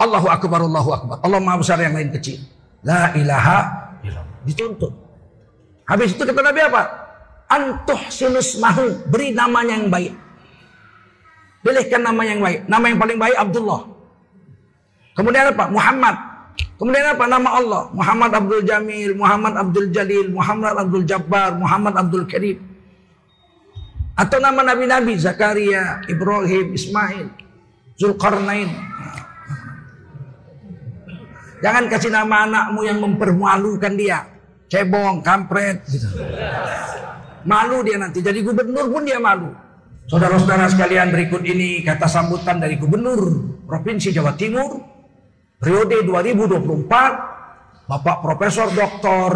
Allahu 0.00 0.26
akbar, 0.26 0.60
Allahu 0.64 0.90
akbar. 0.90 1.16
Allah 1.22 1.38
maha 1.38 1.56
besar 1.60 1.78
yang 1.78 1.94
lain 1.94 2.10
kecil. 2.10 2.42
La 2.82 3.14
ilaha 3.14 3.58
illallah. 4.02 4.42
Dituntut. 4.42 4.92
Habis 5.86 6.16
itu 6.16 6.24
kata 6.24 6.40
Nabi 6.40 6.60
apa? 6.64 6.82
Antuh 7.46 8.00
sinus 8.08 8.56
mahu. 8.58 9.06
Beri 9.12 9.30
namanya 9.36 9.78
yang 9.78 9.92
baik. 9.92 10.12
Pilihkan 11.64 12.02
nama 12.02 12.22
yang 12.24 12.40
baik. 12.42 12.66
Nama 12.66 12.84
yang 12.90 12.98
paling 12.98 13.18
baik 13.20 13.36
Abdullah. 13.38 13.80
Kemudian 15.14 15.54
apa? 15.54 15.64
Muhammad. 15.70 16.16
Kemudian 16.74 17.06
apa? 17.14 17.24
Nama 17.30 17.48
Allah. 17.54 17.82
Muhammad 17.94 18.30
Abdul 18.34 18.62
Jamil, 18.66 19.14
Muhammad 19.14 19.54
Abdul 19.56 19.88
Jalil, 19.94 20.26
Muhammad 20.34 20.74
Abdul 20.74 21.04
Jabbar, 21.06 21.54
Muhammad 21.54 21.94
Abdul 21.94 22.26
Karim. 22.26 22.73
Atau 24.14 24.38
nama 24.38 24.62
nabi-nabi 24.62 25.18
Zakaria, 25.18 25.98
Ibrahim, 26.06 26.70
Ismail, 26.70 27.34
Zulkarnain. 27.98 28.70
Jangan 31.58 31.84
kasih 31.90 32.14
nama 32.14 32.46
anakmu 32.46 32.80
yang 32.86 33.02
mempermalukan 33.02 33.94
dia. 33.98 34.22
Cebong, 34.70 35.18
kampret. 35.18 35.82
Gitu. 35.90 36.06
Malu 37.42 37.82
dia 37.82 37.98
nanti. 37.98 38.22
Jadi 38.22 38.38
gubernur 38.46 38.86
pun 38.86 39.02
dia 39.02 39.18
malu. 39.18 39.50
Saudara-saudara 40.06 40.68
sekalian 40.68 41.10
berikut 41.10 41.42
ini 41.42 41.80
kata 41.80 42.04
sambutan 42.04 42.60
dari 42.60 42.76
gubernur 42.76 43.18
Provinsi 43.66 44.12
Jawa 44.14 44.36
Timur. 44.38 44.78
Periode 45.58 46.04
2024. 46.06 47.88
Bapak 47.88 48.16
Profesor 48.22 48.68
Dr. 48.70 49.30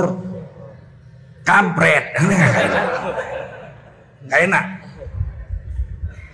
Kampret. 1.43 2.05
Gak 4.29 4.41
enak. 4.45 4.65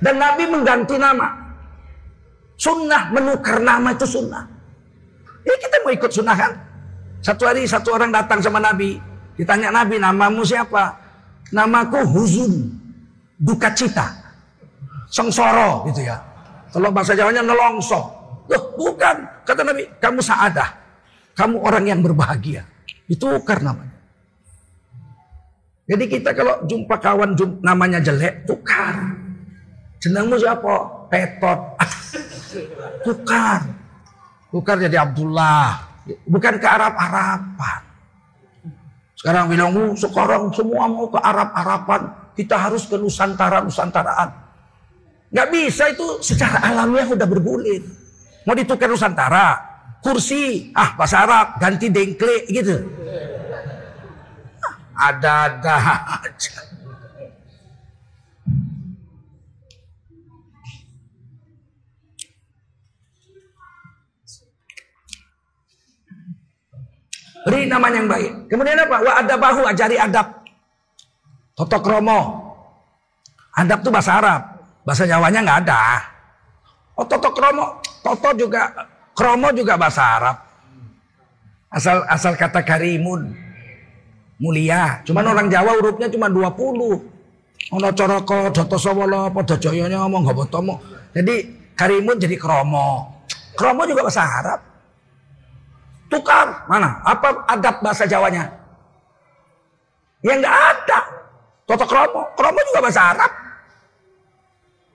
Dan 0.03 0.15
Nabi 0.21 0.45
mengganti 0.51 0.99
nama. 0.99 1.33
Sunnah 2.59 3.11
menukar 3.11 3.59
nama 3.63 3.95
itu 3.95 4.07
sunnah. 4.07 4.45
Ya 5.47 5.55
kita 5.59 5.81
mau 5.83 5.93
ikut 5.95 6.11
sunnah 6.13 6.37
kan? 6.37 6.53
Satu 7.25 7.49
hari 7.49 7.65
satu 7.65 7.97
orang 7.97 8.13
datang 8.13 8.45
sama 8.45 8.61
Nabi. 8.61 9.01
Ditanya 9.35 9.73
Nabi, 9.73 9.97
namamu 9.97 10.45
siapa? 10.45 10.93
Namaku 11.51 12.05
Huzun. 12.05 12.53
Duka 13.41 13.73
cita. 13.73 14.13
Sengsoro 15.09 15.89
gitu 15.91 16.05
ya. 16.05 16.21
Kalau 16.71 16.91
bahasa 16.91 17.15
Jawanya 17.15 17.41
nelongso. 17.41 18.01
Loh 18.51 18.63
bukan. 18.77 19.17
Kata 19.47 19.63
Nabi, 19.65 19.89
kamu 20.03 20.21
saadah. 20.21 20.69
Kamu 21.35 21.63
orang 21.65 21.85
yang 21.89 22.01
berbahagia. 22.05 22.67
Itu 23.09 23.41
ukar 23.41 23.63
namanya. 23.65 23.94
Jadi 25.85 26.05
kita 26.09 26.33
kalau 26.33 26.65
jumpa 26.65 26.97
kawan 26.97 27.37
jumpa, 27.37 27.61
namanya 27.61 28.01
jelek, 28.01 28.49
tukar. 28.49 29.21
Jenengmu 30.01 30.41
siapa? 30.41 30.75
Petot. 31.13 31.61
tukar. 33.07 33.61
Tukar 34.49 34.77
jadi 34.81 35.05
Abdullah. 35.05 35.85
Bukan 36.25 36.57
ke 36.57 36.69
Arab-Araban. 36.69 37.81
Sekarang 39.17 39.49
bilangmu 39.49 39.97
sekarang 39.97 40.53
semua 40.53 40.89
mau 40.89 41.09
ke 41.09 41.21
Arab-Araban. 41.21 42.33
Kita 42.33 42.57
harus 42.61 42.89
ke 42.89 42.97
Nusantara-Nusantaraan. 42.97 44.31
Gak 45.33 45.49
bisa 45.53 45.93
itu 45.93 46.21
secara 46.25 46.65
alamiah 46.65 47.09
udah 47.09 47.29
bergulir. 47.29 47.85
Mau 48.49 48.57
ditukar 48.57 48.89
Nusantara. 48.89 49.73
Kursi, 50.05 50.69
ah 50.77 50.93
bahasa 51.01 51.25
Arab, 51.25 51.57
ganti 51.57 51.89
dengkle 51.89 52.45
gitu. 52.53 52.77
Ada-ada 54.95 55.77
aja. 56.23 56.55
Beri 67.45 67.69
nama 67.69 67.93
yang 67.93 68.09
baik. 68.09 68.49
Kemudian 68.49 68.81
apa? 68.81 68.97
Wa 69.05 69.13
ada 69.21 69.35
bahu 69.37 69.69
ajari 69.69 70.01
adab. 70.01 70.41
Toto 71.53 71.77
kromo. 71.85 72.41
Adab 73.53 73.85
itu 73.85 73.91
bahasa 73.93 74.17
Arab. 74.17 74.43
Bahasa 74.81 75.05
Jawanya 75.05 75.45
nggak 75.45 75.59
ada. 75.69 75.81
Oh 76.97 77.05
toto 77.05 77.29
kromo. 77.37 77.85
Toto 78.01 78.33
juga 78.33 78.73
kromo 79.13 79.53
juga 79.53 79.77
bahasa 79.77 80.03
Arab. 80.17 80.37
Asal 81.69 82.01
asal 82.09 82.33
kata 82.39 82.65
karimun 82.65 83.44
mulia. 84.45 85.01
Cuman 85.09 85.25
orang 85.25 85.49
Jawa 85.49 85.81
hurufnya 85.81 86.13
cuma 86.13 86.29
20. 86.29 86.53
Ono 87.73 87.89
coroko, 87.97 88.53
joto 88.53 88.77
sawala, 88.77 89.33
pada 89.33 89.57
jayanya 89.57 90.05
ngomong 90.05 90.29
gak 90.29 90.37
botomo. 90.37 90.85
Jadi 91.17 91.49
karimun 91.73 92.21
jadi 92.21 92.37
kromo. 92.37 93.09
Kromo 93.57 93.89
juga 93.89 94.05
bahasa 94.05 94.21
Arab. 94.21 94.61
Tukar, 96.13 96.69
mana? 96.69 97.01
Apa 97.01 97.49
adab 97.49 97.81
bahasa 97.81 98.05
Jawanya? 98.05 98.53
Yang 100.21 100.45
nggak 100.45 100.57
ada. 100.57 100.99
Toto 101.65 101.89
kromo, 101.89 102.29
kromo 102.37 102.61
juga 102.69 102.81
bahasa 102.85 103.03
Arab. 103.17 103.33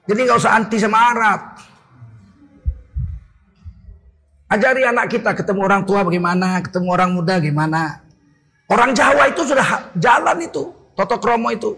Jadi 0.06 0.20
nggak 0.26 0.38
usah 0.38 0.54
anti 0.54 0.78
sama 0.78 1.00
Arab. 1.14 1.40
Ajari 4.50 4.82
anak 4.82 5.14
kita 5.14 5.38
ketemu 5.38 5.62
orang 5.62 5.86
tua 5.86 6.02
bagaimana, 6.02 6.58
ketemu 6.66 6.88
orang 6.90 7.14
muda 7.14 7.38
gimana. 7.38 8.02
Orang 8.70 8.94
Jawa 8.94 9.34
itu 9.34 9.42
sudah 9.42 9.90
jalan 9.98 10.38
itu. 10.46 10.70
Toto 10.94 11.18
Kromo 11.18 11.50
itu. 11.50 11.74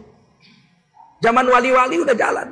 Zaman 1.24 1.48
wali-wali 1.48 2.04
udah 2.04 2.16
jalan. 2.18 2.52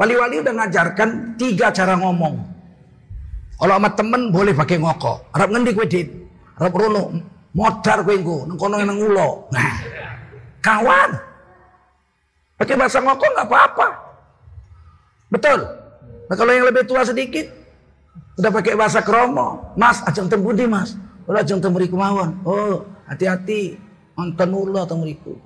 Wali-wali 0.00 0.40
udah 0.40 0.52
ngajarkan 0.56 1.36
tiga 1.36 1.68
cara 1.68 1.94
ngomong. 2.00 2.34
Kalau 3.60 3.74
sama 3.76 3.90
temen 3.92 4.32
boleh 4.32 4.56
pakai 4.56 4.80
ngoko. 4.80 5.28
Arab 5.36 5.52
ngendi 5.52 5.70
kue 5.76 5.86
dit. 5.86 6.08
Arab 6.58 6.74
rono. 6.74 7.04
Modar 7.52 8.02
kue 8.02 8.18
ku. 8.24 8.48
Nengkono 8.48 8.80
yang 8.80 8.96
ulo. 8.96 9.52
Nah. 9.52 9.74
Kawan. 10.64 11.10
Pakai 12.56 12.74
bahasa 12.80 12.98
ngoko 13.04 13.26
nggak 13.36 13.46
apa-apa. 13.46 13.88
Betul. 15.28 15.60
Nah 16.30 16.34
kalau 16.40 16.52
yang 16.56 16.66
lebih 16.66 16.88
tua 16.88 17.04
sedikit. 17.04 17.46
Udah 18.34 18.50
pakai 18.50 18.74
bahasa 18.74 18.98
kromo. 19.04 19.76
Mas, 19.78 20.02
ajang 20.08 20.26
tembudi 20.26 20.66
mas. 20.66 20.98
Udah 21.28 21.44
ajang 21.44 21.62
tembudi 21.62 21.86
kemauan. 21.86 22.34
Oh, 22.42 22.82
Hati-hati 23.04 23.76
nonton 24.16 24.50
ulah 24.54 24.88
atau 24.88 24.96
meriku. 25.00 25.36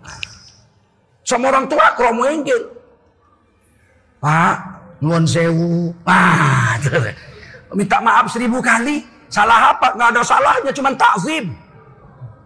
Sama 1.27 1.51
orang 1.53 1.67
tua 1.69 1.93
kromo 1.99 2.25
enggil. 2.25 2.57
Pak, 4.19 4.57
nuan 5.03 5.29
sewu. 5.29 5.95
Ah, 6.03 6.75
minta 7.75 8.01
maaf 8.03 8.31
seribu 8.33 8.59
kali. 8.59 9.05
Salah 9.29 9.77
apa? 9.77 9.93
Nggak 9.93 10.09
ada 10.17 10.23
salahnya, 10.25 10.73
cuman 10.73 10.95
takzim. 10.97 11.53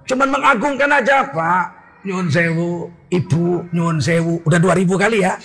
Cuman 0.03 0.29
mengagungkan 0.35 0.90
aja, 0.90 1.22
Pak. 1.31 1.66
Nyuwun 2.03 2.27
sewu, 2.27 2.90
Ibu, 3.07 3.70
nyuwun 3.70 4.03
sewu. 4.03 4.42
Udah 4.42 4.59
dua 4.59 4.75
ribu 4.75 4.98
kali 4.98 5.22
ya. 5.22 5.38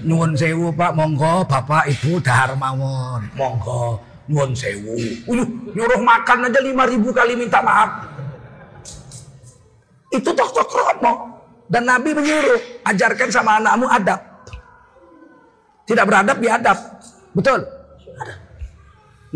Nyuwun 0.00 0.32
sewu, 0.32 0.72
Pak. 0.72 0.96
Monggo, 0.96 1.44
Bapak, 1.44 1.84
Ibu, 1.92 2.24
dahar 2.24 2.56
mawon. 2.56 3.28
Monggo, 3.36 4.00
nyuwun 4.32 4.56
sewu. 4.56 4.96
Uyuh, 5.28 5.44
nyuruh 5.76 6.00
makan 6.00 6.48
aja 6.48 6.60
lima 6.64 6.88
ribu 6.88 7.12
kali 7.12 7.36
minta 7.36 7.60
maaf. 7.60 8.08
Itu 10.08 10.32
dokter 10.32 10.64
kromo. 10.64 11.38
Dan 11.68 11.84
Nabi 11.84 12.16
menyuruh, 12.16 12.80
ajarkan 12.88 13.28
sama 13.28 13.60
anakmu 13.60 13.84
adab. 13.92 14.20
Tidak 15.84 16.04
beradab, 16.04 16.36
biadab. 16.40 16.78
Betul? 17.36 17.60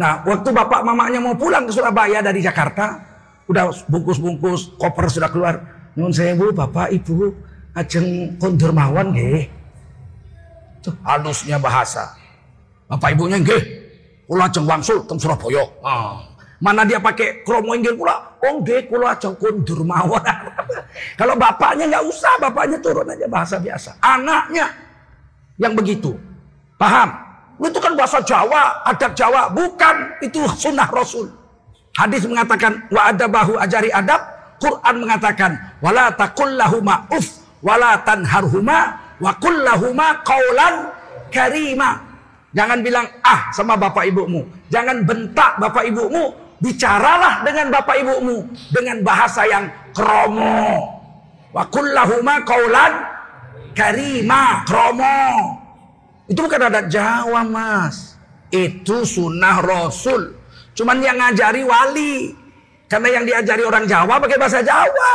Nah, 0.01 0.25
waktu 0.25 0.49
bapak 0.49 0.81
mamanya 0.81 1.21
mau 1.21 1.37
pulang 1.37 1.69
ke 1.69 1.73
Surabaya 1.77 2.25
dari 2.25 2.41
Jakarta, 2.41 2.97
udah 3.53 3.69
bungkus-bungkus, 3.85 4.81
koper 4.81 5.13
sudah 5.13 5.29
keluar. 5.29 5.61
Nyun 5.93 6.09
sewu, 6.09 6.57
bapak, 6.57 6.89
ibu, 6.97 7.37
ajeng 7.77 8.41
kondur 8.41 8.73
mawon. 8.73 9.13
Tuh, 10.81 10.97
halusnya 11.05 11.61
bahasa. 11.61 12.17
Bapak 12.89 13.13
ibunya 13.13 13.37
nggih, 13.41 13.63
kula 14.25 14.49
ajeng 14.49 14.65
wangsul 14.65 15.05
teng 15.05 15.21
Surabaya. 15.21 15.69
Ah. 15.85 16.32
Mana 16.63 16.87
dia 16.87 17.03
pakai 17.03 17.43
kromo 17.43 17.75
inggil 17.75 17.99
pula. 17.99 18.39
Oh 18.39 18.63
nggih 18.63 18.87
kula 18.87 19.19
ajeng 19.19 19.35
kundur 19.35 19.83
mawon. 19.83 20.23
Kalau 21.19 21.35
bapaknya 21.35 21.91
nggak 21.91 22.05
usah, 22.07 22.39
bapaknya 22.39 22.79
turun 22.79 23.11
aja 23.11 23.27
bahasa 23.27 23.59
biasa. 23.59 23.99
Anaknya 23.99 24.71
yang 25.59 25.75
begitu. 25.75 26.15
Paham? 26.79 27.19
Itu 27.59 27.79
kan 27.83 27.99
bahasa 27.99 28.23
Jawa, 28.23 28.87
adab 28.87 29.15
Jawa. 29.15 29.51
Bukan, 29.51 30.23
itu 30.23 30.43
sunnah 30.55 30.87
Rasul. 30.91 31.31
Hadis 31.99 32.27
mengatakan, 32.27 32.87
wa 32.91 33.11
adabahu 33.11 33.59
ajari 33.59 33.91
adab. 33.91 34.23
Quran 34.63 35.03
mengatakan, 35.03 35.59
wala 35.83 36.15
takullahuma 36.15 37.11
uf, 37.11 37.43
wala 37.63 37.99
tanharhuma, 38.07 38.99
wa 39.19 39.31
kullahuma 39.39 40.23
qawlan 40.23 40.91
karima. 41.35 41.99
Jangan 42.53 42.79
bilang 42.85 43.07
ah 43.25 43.49
sama 43.51 43.75
bapak 43.75 44.07
ibumu. 44.13 44.45
Jangan 44.69 45.03
bentak 45.03 45.57
bapak 45.59 45.89
ibumu. 45.89 46.35
Bicaralah 46.63 47.43
dengan 47.43 47.75
bapak 47.75 47.97
ibumu. 48.07 48.47
Dengan 48.71 49.03
bahasa 49.03 49.43
yang 49.51 49.67
kromo. 49.91 50.87
Wa 51.51 51.67
kullahuma 51.67 52.47
qawlan 52.47 52.93
karima. 53.75 54.63
Kromo. 54.63 55.59
Itu 56.31 56.47
bukan 56.47 56.71
adat 56.71 56.87
Jawa 56.87 57.43
mas. 57.43 58.15
Itu 58.55 59.03
sunnah 59.03 59.59
Rasul. 59.59 60.39
Cuman 60.79 61.03
yang 61.03 61.19
ngajari 61.19 61.67
wali. 61.67 62.31
Karena 62.87 63.21
yang 63.21 63.25
diajari 63.27 63.67
orang 63.67 63.85
Jawa 63.91 64.23
pakai 64.23 64.39
bahasa 64.39 64.63
Jawa. 64.63 65.15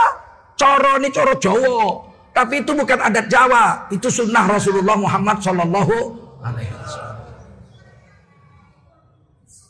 Coro 0.60 1.00
ini 1.00 1.10
coro 1.16 1.34
Jawa. 1.40 1.80
Tapi 2.36 2.60
itu 2.60 2.76
bukan 2.76 3.00
adat 3.08 3.32
Jawa. 3.32 3.88
Itu 3.88 4.12
sunnah 4.12 4.52
Rasulullah 4.52 5.00
Muhammad 5.00 5.40
Sallallahu 5.40 5.96
Alaihi 6.44 6.76
Wasallam. 6.76 7.07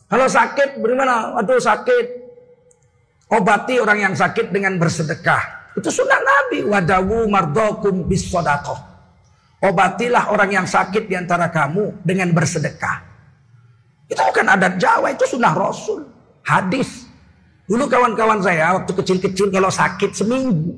Kalau 0.08 0.28
sakit 0.28 0.80
bagaimana? 0.80 1.36
Waduh 1.36 1.60
sakit. 1.60 2.06
Obati 3.28 3.76
orang 3.84 4.00
yang 4.08 4.14
sakit 4.16 4.56
dengan 4.56 4.80
bersedekah. 4.80 5.76
Itu 5.76 5.92
sunnah 5.92 6.20
Nabi. 6.24 6.64
Wadawu 6.64 7.28
mardokum 7.28 8.08
bis 8.08 8.32
sodakoh. 8.32 8.80
Obatilah 9.58 10.32
orang 10.32 10.64
yang 10.64 10.68
sakit 10.70 11.12
di 11.12 11.16
antara 11.18 11.52
kamu 11.52 12.06
dengan 12.08 12.32
bersedekah. 12.32 13.04
Itu 14.08 14.22
bukan 14.24 14.48
adat 14.48 14.80
Jawa, 14.80 15.12
itu 15.12 15.28
sunnah 15.28 15.52
Rasul. 15.52 16.08
Hadis. 16.48 17.04
Dulu 17.68 17.84
kawan-kawan 17.92 18.40
saya 18.40 18.80
waktu 18.80 18.96
kecil-kecil 18.96 19.52
kalau 19.52 19.68
sakit 19.68 20.16
seminggu. 20.16 20.72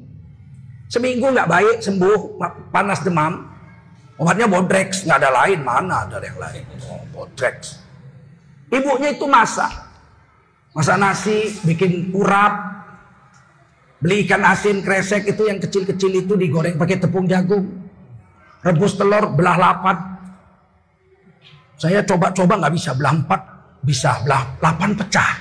Seminggu 0.89 1.29
nggak 1.29 1.45
baik, 1.45 1.77
sembuh, 1.85 2.41
panas 2.73 3.05
demam. 3.05 3.45
Obatnya 4.17 4.49
Bodrex, 4.49 5.05
nggak 5.05 5.21
ada 5.21 5.29
lain. 5.45 5.61
Mana 5.61 6.09
ada 6.09 6.17
yang 6.17 6.39
lain? 6.41 6.65
Oh, 6.89 7.03
Bodrex. 7.13 7.77
Ibunya 8.69 9.17
itu 9.17 9.25
masak. 9.25 9.69
Masak 10.73 10.97
nasi, 11.01 11.57
bikin 11.65 12.13
urap. 12.13 12.69
Beli 13.99 14.23
ikan 14.23 14.45
asin, 14.47 14.79
kresek 14.79 15.27
itu 15.27 15.43
yang 15.49 15.59
kecil-kecil 15.59 16.23
itu 16.23 16.33
digoreng 16.39 16.79
pakai 16.79 17.03
tepung 17.03 17.27
jagung 17.27 17.89
rebus 18.63 18.95
telur 18.99 19.31
belah 19.35 19.57
lapan. 19.57 19.97
Saya 21.79 22.03
coba-coba 22.03 22.59
nggak 22.59 22.73
bisa 22.75 22.91
belah 22.91 23.13
empat, 23.15 23.41
bisa 23.87 24.19
belah 24.27 24.43
lapan 24.59 24.91
pecah, 24.91 25.31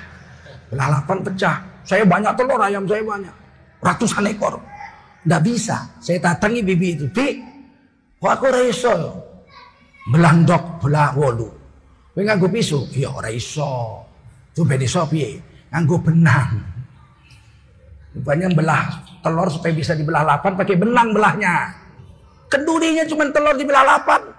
belah 0.70 0.88
lapan 0.98 1.18
pecah. 1.26 1.56
Saya 1.82 2.04
banyak 2.06 2.32
telur 2.38 2.60
ayam 2.62 2.84
saya 2.86 3.02
banyak, 3.02 3.34
ratusan 3.82 4.30
ekor, 4.30 4.54
nggak 5.26 5.42
bisa. 5.42 5.76
Saya 5.98 6.22
datangi 6.22 6.62
bibi 6.62 6.88
itu, 6.94 7.06
bi, 7.10 7.42
kok 8.22 8.30
aku 8.38 8.46
raiso 8.54 8.94
belah 10.14 10.32
ndok 10.46 10.86
belah 10.86 11.10
wolu. 11.18 11.57
Kowe 12.18 12.26
nganggo 12.26 12.50
pisau? 12.50 12.82
Iya 12.90 13.14
ora 13.14 13.30
iso. 13.30 14.02
Tuh 14.50 14.66
ben 14.66 14.82
iso 14.82 15.06
piye? 15.06 15.38
Nganggo 15.70 16.02
benang. 16.02 16.58
Rupanya 18.10 18.50
belah 18.50 19.06
telur 19.22 19.46
supaya 19.46 19.70
bisa 19.70 19.94
dibelah 19.94 20.26
lapan 20.26 20.58
pakai 20.58 20.74
benang 20.74 21.14
belahnya. 21.14 21.78
Kedurinya 22.50 23.06
cuma 23.06 23.30
telur 23.30 23.54
dibelah 23.54 23.86
lapan. 23.86 24.34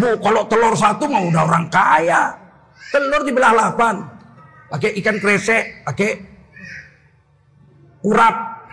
Bu, 0.00 0.16
kalau 0.24 0.48
telur 0.48 0.72
satu 0.72 1.12
mau 1.12 1.28
udah 1.28 1.44
orang 1.44 1.68
kaya. 1.68 2.40
Telur 2.88 3.20
dibelah 3.20 3.52
lapan. 3.52 4.00
Pakai 4.72 4.96
ikan 5.04 5.20
kresek, 5.20 5.84
pakai 5.84 6.24
urap. 8.00 8.64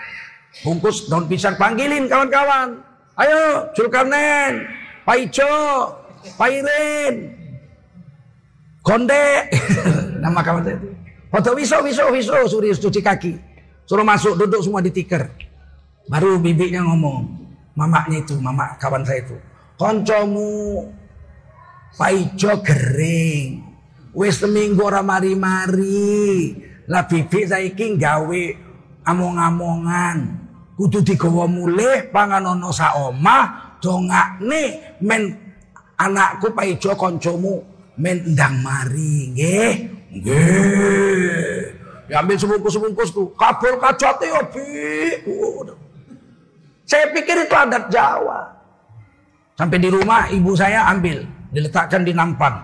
Bungkus 0.64 1.12
daun 1.12 1.28
pisang 1.28 1.60
panggilin 1.60 2.08
kawan-kawan. 2.08 2.80
Ayo, 3.20 3.76
Julkarnen, 3.76 4.72
Pak 5.04 5.20
Ijo, 5.20 5.52
Pak 6.40 6.48
Konde. 8.88 9.52
Nama 10.24 10.40
saya 10.40 10.80
itu. 10.80 10.88
Foto 11.28 11.50
wiso, 11.60 11.84
wiso, 11.84 12.08
wiso, 12.16 12.36
suruh 12.48 12.72
cuci 12.72 13.04
kaki. 13.04 13.34
Suruh 13.84 14.08
masuk, 14.08 14.40
duduk 14.40 14.64
semua 14.64 14.80
di 14.80 14.96
tikar. 14.96 15.28
Baru 16.08 16.40
bibinya 16.40 16.88
ngomong 16.88 17.28
mamaknya 17.76 18.24
itu, 18.24 18.40
mamak 18.40 18.80
kawan 18.80 19.04
saya 19.04 19.28
itu. 19.28 19.36
Koncomu 19.76 20.88
paijo 22.00 22.64
gering. 22.64 23.60
Wis 24.16 24.40
seminggu 24.40 24.88
ora 24.88 25.04
mari-mari. 25.04 26.56
Lah 26.88 27.04
bibi 27.04 27.44
saiki 27.44 28.00
gawe 28.00 28.44
among-amongan. 29.04 30.48
Kudu 30.80 31.04
digawa 31.04 31.44
mulih 31.44 32.08
panganono 32.08 32.72
sak 32.72 32.96
omah 33.04 33.76
dongakne 33.84 34.96
men 35.04 35.36
anakku 36.00 36.56
paijo 36.56 36.96
koncomu 36.96 37.77
men 37.98 38.34
ndang 38.34 38.62
mari 38.62 39.34
nggih. 39.34 39.74
Nggih. 40.22 41.78
Diambil 42.08 42.36
sebungkus-sebungkus 42.40 43.12
tuh. 43.12 43.36
Kabul 43.36 43.76
kacate 43.78 44.32
ya, 44.32 44.42
Bi. 44.48 44.66
Saya 46.88 47.12
pikir 47.12 47.36
itu 47.44 47.52
adat 47.52 47.92
Jawa. 47.92 48.48
Sampai 49.60 49.82
di 49.82 49.92
rumah 49.92 50.32
ibu 50.32 50.56
saya 50.56 50.88
ambil, 50.88 51.28
diletakkan 51.52 52.08
di 52.08 52.16
nampan. 52.16 52.64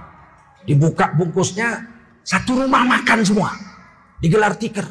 Dibuka 0.64 1.12
bungkusnya, 1.12 1.84
satu 2.24 2.64
rumah 2.64 2.88
makan 2.88 3.20
semua. 3.28 3.52
Digelar 4.24 4.56
tikar. 4.56 4.88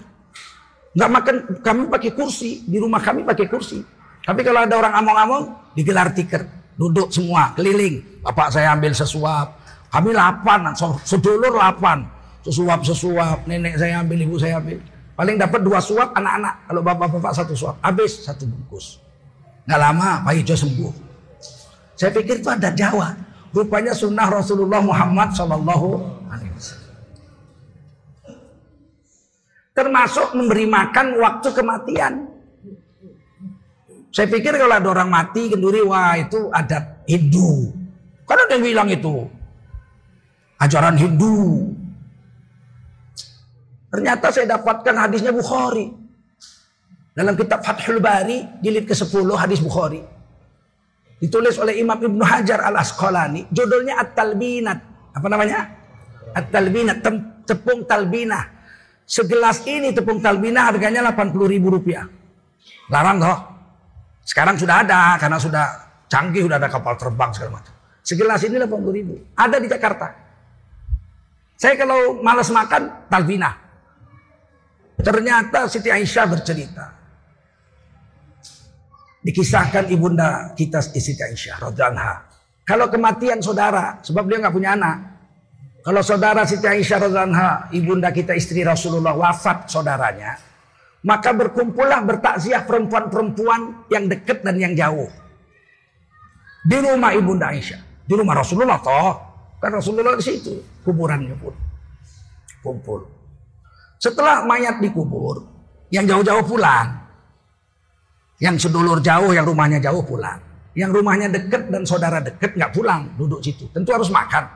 Nggak 0.93 1.11
makan, 1.17 1.35
kami 1.65 1.83
pakai 1.89 2.11
kursi. 2.13 2.69
Di 2.69 2.77
rumah 2.77 3.01
kami 3.01 3.25
pakai 3.25 3.49
kursi. 3.49 3.81
Tapi 4.21 4.45
kalau 4.45 4.69
ada 4.69 4.75
orang 4.77 4.95
among-among, 5.01 5.45
digelar 5.73 6.13
tikar. 6.13 6.45
Duduk 6.77 7.09
semua, 7.09 7.57
keliling. 7.57 8.21
Bapak 8.21 8.53
saya 8.53 8.77
ambil 8.77 8.93
sesuap. 8.93 9.62
Kami 9.93 10.11
lapan, 10.17 10.73
sedulur 11.05 11.53
lapan. 11.53 12.09
Sesuap-sesuap, 12.43 13.47
nenek 13.47 13.79
saya 13.79 14.03
ambil, 14.03 14.19
ibu 14.25 14.35
saya 14.41 14.59
ambil. 14.59 14.81
Paling 15.13 15.37
dapat 15.37 15.61
dua 15.63 15.79
suap 15.79 16.17
anak-anak. 16.17 16.55
Kalau 16.67 16.81
bapak-bapak 16.81 17.33
satu 17.37 17.53
suap. 17.53 17.77
Habis 17.85 18.25
satu 18.25 18.49
bungkus. 18.49 18.99
Nggak 19.69 19.79
lama 19.79 20.27
Pak 20.27 20.33
Ijo 20.43 20.57
sembuh. 20.59 20.93
Saya 21.95 22.11
pikir 22.11 22.43
itu 22.43 22.49
ada 22.51 22.73
Jawa. 22.75 23.15
Rupanya 23.53 23.93
sunnah 23.93 24.27
Rasulullah 24.33 24.81
Muhammad 24.81 25.37
Shallallahu 25.37 25.89
Alaihi 26.33 26.53
Wasallam. 26.57 26.97
Termasuk 29.77 30.29
memberi 30.35 30.65
makan 30.67 31.07
waktu 31.21 31.49
kematian. 31.53 32.13
Saya 34.13 34.29
pikir 34.29 34.57
kalau 34.57 34.77
ada 34.77 34.89
orang 34.89 35.09
mati 35.09 35.53
kenduri, 35.53 35.85
wah 35.85 36.17
itu 36.17 36.49
adat 36.53 37.05
Hindu. 37.09 37.73
Karena 38.25 38.49
ada 38.49 38.55
yang 38.57 38.65
bilang 38.65 38.89
itu. 38.89 39.29
Ajaran 40.63 40.95
Hindu. 40.95 41.75
Ternyata 43.91 44.31
saya 44.31 44.47
dapatkan 44.57 44.95
hadisnya 44.95 45.35
Bukhari. 45.35 45.91
Dalam 47.13 47.37
kitab 47.37 47.61
Fathul 47.61 48.01
Bari, 48.01 48.63
jilid 48.63 48.87
ke-10 48.89 49.29
hadis 49.37 49.61
Bukhari. 49.61 50.01
Ditulis 51.19 51.59
oleh 51.59 51.83
Imam 51.83 51.99
Ibnu 51.99 52.23
Hajar 52.25 52.63
al-Asqalani. 52.73 53.51
Judulnya 53.53 54.01
At-Talbinat. 54.01 54.79
Apa 55.13 55.27
namanya? 55.29 55.67
At-Talbinat. 56.33 57.05
Tepung 57.43 57.85
talbinah. 57.85 58.63
Segelas 59.03 59.67
ini 59.67 59.91
tepung 59.91 60.23
talbinah 60.23 60.73
harganya 60.73 61.03
80 61.11 61.35
ribu 61.51 61.75
rupiah. 61.75 62.07
Larang 62.89 63.19
toh. 63.19 63.39
Sekarang 64.23 64.55
sudah 64.55 64.87
ada 64.87 65.19
karena 65.19 65.37
sudah 65.43 65.67
canggih, 66.07 66.47
sudah 66.47 66.57
ada 66.57 66.71
kapal 66.71 66.95
terbang 66.95 67.35
segala 67.35 67.59
macam. 67.59 67.75
Segelas 68.01 68.41
ini 68.47 68.57
80 68.63 68.95
ribu. 68.95 69.15
Ada 69.35 69.59
di 69.59 69.67
Jakarta. 69.67 70.22
Saya 71.57 71.75
kalau 71.79 72.21
malas 72.21 72.51
makan, 72.51 73.07
talbinah. 73.07 73.55
Ternyata 75.03 75.67
Siti 75.67 75.91
Aisyah 75.91 76.27
bercerita. 76.31 76.87
Dikisahkan 79.23 79.91
ibunda 79.91 80.51
kita 80.55 80.83
Siti 80.83 81.19
Aisyah 81.19 81.71
radhiyallahu 81.71 82.31
Kalau 82.63 82.87
kematian 82.91 83.43
saudara, 83.43 83.99
sebab 84.03 84.27
dia 84.31 84.39
nggak 84.43 84.55
punya 84.55 84.75
anak. 84.79 84.97
Kalau 85.83 86.03
saudara 86.03 86.47
Siti 86.47 86.67
Aisyah 86.67 86.99
radhiyallahu 87.11 87.75
ibunda 87.75 88.15
kita 88.15 88.35
istri 88.39 88.63
Rasulullah 88.63 89.15
wafat 89.15 89.67
saudaranya, 89.67 90.39
maka 91.03 91.35
berkumpullah 91.35 92.03
bertakziah 92.07 92.63
perempuan-perempuan 92.63 93.91
yang 93.91 94.07
dekat 94.07 94.47
dan 94.47 94.59
yang 94.59 94.75
jauh. 94.79 95.11
Di 96.63 96.79
rumah 96.79 97.11
ibunda 97.11 97.51
Aisyah, 97.51 98.07
di 98.07 98.15
rumah 98.15 98.39
Rasulullah 98.39 98.79
toh, 98.79 99.32
kan 99.63 99.71
Rasulullah 99.71 100.19
di 100.19 100.25
situ 100.27 100.59
kuburannya 100.83 101.39
pun 101.39 101.55
kumpul. 102.63 103.07
Setelah 104.03 104.43
mayat 104.43 104.83
dikubur, 104.83 105.47
yang 105.95 106.07
jauh-jauh 106.09 106.43
pulang. 106.43 106.99
Yang 108.43 108.67
sedulur 108.67 108.99
jauh, 108.99 109.31
yang 109.31 109.47
rumahnya 109.47 109.79
jauh 109.79 110.03
pulang. 110.03 110.41
yang 110.73 110.89
rumahnya 110.89 111.29
deket 111.29 111.69
dan 111.69 111.85
saudara 111.85 112.25
deket 112.25 112.57
nggak 112.57 112.73
pulang 112.73 113.13
duduk 113.21 113.45
situ. 113.45 113.69
Tentu 113.77 113.93
harus 113.93 114.09
makan. 114.09 114.49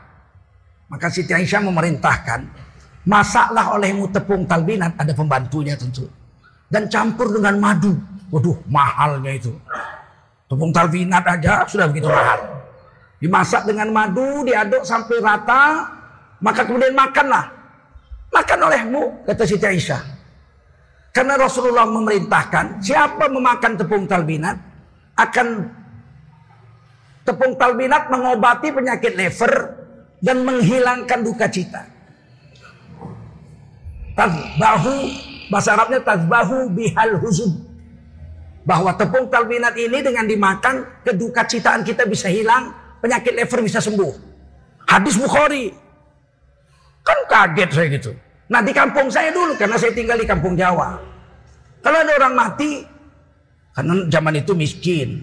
Maka 0.88 1.12
Siti 1.12 1.36
Aisyah 1.36 1.60
memerintahkan 1.68 2.40
masaklah 3.04 3.76
olehmu 3.76 4.08
tepung 4.08 4.48
talbinat 4.48 4.96
ada 4.96 5.12
pembantunya 5.12 5.76
tentu 5.76 6.08
dan 6.72 6.88
campur 6.88 7.36
dengan 7.36 7.60
madu. 7.60 8.00
Waduh 8.32 8.64
mahalnya 8.64 9.28
itu. 9.28 9.52
Tepung 10.48 10.72
talbinat 10.72 11.20
aja 11.20 11.68
sudah 11.68 11.84
begitu 11.92 12.08
mahal. 12.08 12.64
Dimasak 13.16 13.64
dengan 13.64 13.88
madu, 13.88 14.44
diaduk 14.44 14.84
sampai 14.84 15.16
rata, 15.24 15.88
maka 16.44 16.68
kemudian 16.68 16.92
makanlah. 16.92 17.48
Makan 18.28 18.58
olehmu, 18.68 19.02
kata 19.24 19.48
Siti 19.48 19.64
Aisyah. 19.64 20.02
Karena 21.16 21.40
Rasulullah 21.40 21.88
memerintahkan, 21.88 22.84
siapa 22.84 23.32
memakan 23.32 23.72
tepung 23.80 24.04
talbinat, 24.04 24.60
akan 25.16 25.64
tepung 27.24 27.56
talbinat 27.56 28.12
mengobati 28.12 28.68
penyakit 28.68 29.16
lever 29.16 29.52
dan 30.20 30.44
menghilangkan 30.44 31.24
duka 31.24 31.48
cita. 31.48 31.88
Tazbahu, 34.12 34.96
bahasa 35.48 35.72
Arabnya 35.72 36.04
tazbahu 36.04 36.68
bihal 36.76 37.16
huzun. 37.20 37.64
Bahwa 38.68 38.92
tepung 38.92 39.32
talbinat 39.32 39.72
ini 39.80 40.04
dengan 40.04 40.28
dimakan, 40.28 41.00
keduka 41.00 41.48
citaan 41.48 41.80
kita 41.80 42.04
bisa 42.04 42.28
hilang, 42.28 42.76
penyakit 43.06 43.32
lever 43.38 43.60
bisa 43.62 43.78
sembuh. 43.78 44.12
Hadis 44.90 45.14
Bukhari. 45.14 45.70
Kan 47.06 47.18
kaget 47.30 47.70
saya 47.70 47.86
gitu. 47.94 48.10
Nah 48.50 48.58
di 48.66 48.74
kampung 48.74 49.06
saya 49.06 49.30
dulu 49.30 49.54
karena 49.54 49.78
saya 49.78 49.94
tinggal 49.94 50.18
di 50.18 50.26
kampung 50.26 50.58
Jawa. 50.58 50.98
Kalau 51.86 51.98
ada 52.02 52.12
orang 52.18 52.34
mati, 52.34 52.82
karena 53.70 54.10
zaman 54.10 54.42
itu 54.42 54.58
miskin, 54.58 55.22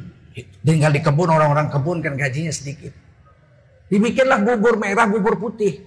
tinggal 0.63 0.96
di 0.96 1.04
kebun 1.04 1.28
orang-orang 1.28 1.67
kebun 1.67 2.00
kan 2.00 2.15
gajinya 2.15 2.56
sedikit. 2.56 2.96
Dibikinlah 3.91 4.39
bubur 4.48 4.80
merah, 4.80 5.04
bubur 5.12 5.36
putih, 5.36 5.84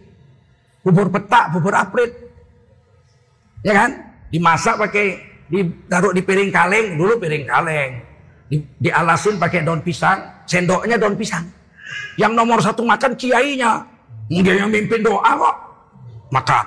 bubur 0.85 1.09
petak, 1.09 1.57
bubur 1.57 1.73
aprit, 1.73 2.13
ya 3.65 3.73
kan? 3.73 3.91
Dimasak 4.29 4.77
pakai 4.77 5.17
ditaruh 5.49 6.13
di 6.13 6.21
piring 6.21 6.53
kaleng, 6.53 7.01
dulu 7.01 7.17
piring 7.17 7.49
kaleng, 7.49 8.05
di, 8.53 8.61
dialasin 8.77 9.41
pakai 9.41 9.65
daun 9.65 9.81
pisang, 9.81 10.45
sendoknya 10.45 11.01
daun 11.01 11.17
pisang. 11.17 11.49
Yang 12.17 12.33
nomor 12.33 12.59
satu 12.63 12.83
makan 12.83 13.13
kiainya. 13.15 13.83
Dia 14.27 14.55
yang 14.65 14.71
mimpin 14.73 15.05
doa 15.05 15.31
kok. 15.37 15.57
Makan. 16.35 16.65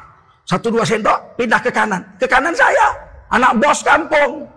Satu 0.48 0.74
dua 0.74 0.82
sendok 0.88 1.38
pindah 1.38 1.62
ke 1.62 1.70
kanan. 1.70 2.02
Ke 2.18 2.26
kanan 2.26 2.56
saya. 2.56 2.96
Anak 3.30 3.58
bos 3.62 3.80
kampung. 3.86 4.48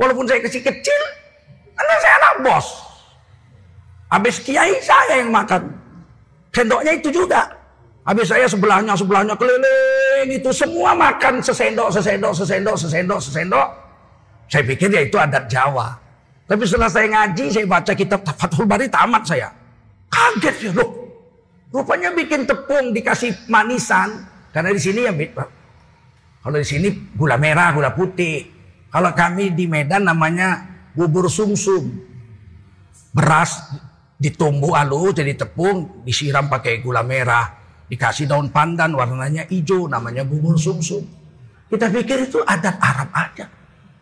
Walaupun 0.00 0.24
saya 0.26 0.40
kecil-kecil. 0.42 1.02
Karena 1.76 1.94
saya 2.00 2.14
anak 2.18 2.34
bos. 2.42 2.66
Habis 4.10 4.36
kiai 4.42 4.74
saya 4.82 5.22
yang 5.22 5.30
makan. 5.30 5.70
Sendoknya 6.50 6.92
itu 6.98 7.14
juga. 7.14 7.46
Habis 8.02 8.26
saya 8.32 8.48
sebelahnya, 8.48 8.98
sebelahnya 8.98 9.38
keliling. 9.38 10.34
Itu 10.34 10.50
semua 10.50 10.96
makan 10.96 11.38
sesendok, 11.38 11.94
sesendok, 11.94 12.32
sesendok, 12.34 12.74
sesendok, 12.74 13.20
sesendok. 13.22 13.68
Saya 14.50 14.66
pikir 14.66 14.90
ya 14.90 15.06
itu 15.06 15.14
adat 15.14 15.46
Jawa. 15.46 15.94
Tapi 16.50 16.66
setelah 16.66 16.90
saya 16.90 17.06
ngaji, 17.06 17.44
saya 17.54 17.66
baca 17.70 17.92
kitab 17.94 18.26
Fathul 18.26 18.66
Bari, 18.66 18.90
tamat 18.90 19.22
saya. 19.22 19.59
Kaget 20.10 20.56
ya 20.68 20.70
loh. 20.74 20.90
Rupanya 21.70 22.10
bikin 22.10 22.44
tepung 22.44 22.90
dikasih 22.90 23.46
manisan. 23.46 24.26
Karena 24.50 24.74
di 24.74 24.82
sini 24.82 25.06
ya 25.06 25.14
kalau 26.40 26.56
di 26.56 26.66
sini 26.66 26.88
gula 27.14 27.36
merah, 27.36 27.76
gula 27.76 27.92
putih. 27.92 28.48
Kalau 28.90 29.12
kami 29.12 29.52
di 29.54 29.68
Medan 29.68 30.08
namanya 30.08 30.64
bubur 30.96 31.28
sumsum. 31.28 32.10
Beras 33.12 33.60
ditumbuh 34.16 34.76
halus 34.76 35.16
jadi 35.16 35.36
tepung, 35.36 36.04
disiram 36.06 36.46
pakai 36.46 36.80
gula 36.80 37.02
merah, 37.02 37.48
dikasih 37.88 38.28
daun 38.30 38.52
pandan 38.52 38.94
warnanya 38.94 39.48
hijau 39.50 39.86
namanya 39.90 40.24
bubur 40.24 40.56
sumsum. 40.56 41.04
Kita 41.70 41.86
pikir 41.86 42.26
itu 42.26 42.42
adat 42.42 42.76
Arab 42.82 43.10
aja. 43.14 43.46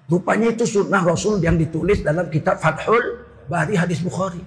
Rupanya 0.09 0.49
itu 0.57 0.65
sunnah 0.65 1.05
Rasul 1.05 1.37
yang 1.45 1.61
ditulis 1.61 2.01
dalam 2.01 2.33
kitab 2.33 2.57
Fathul 2.57 3.29
Bari 3.49 3.77
hadis 3.77 4.01
Bukhari. 4.01 4.41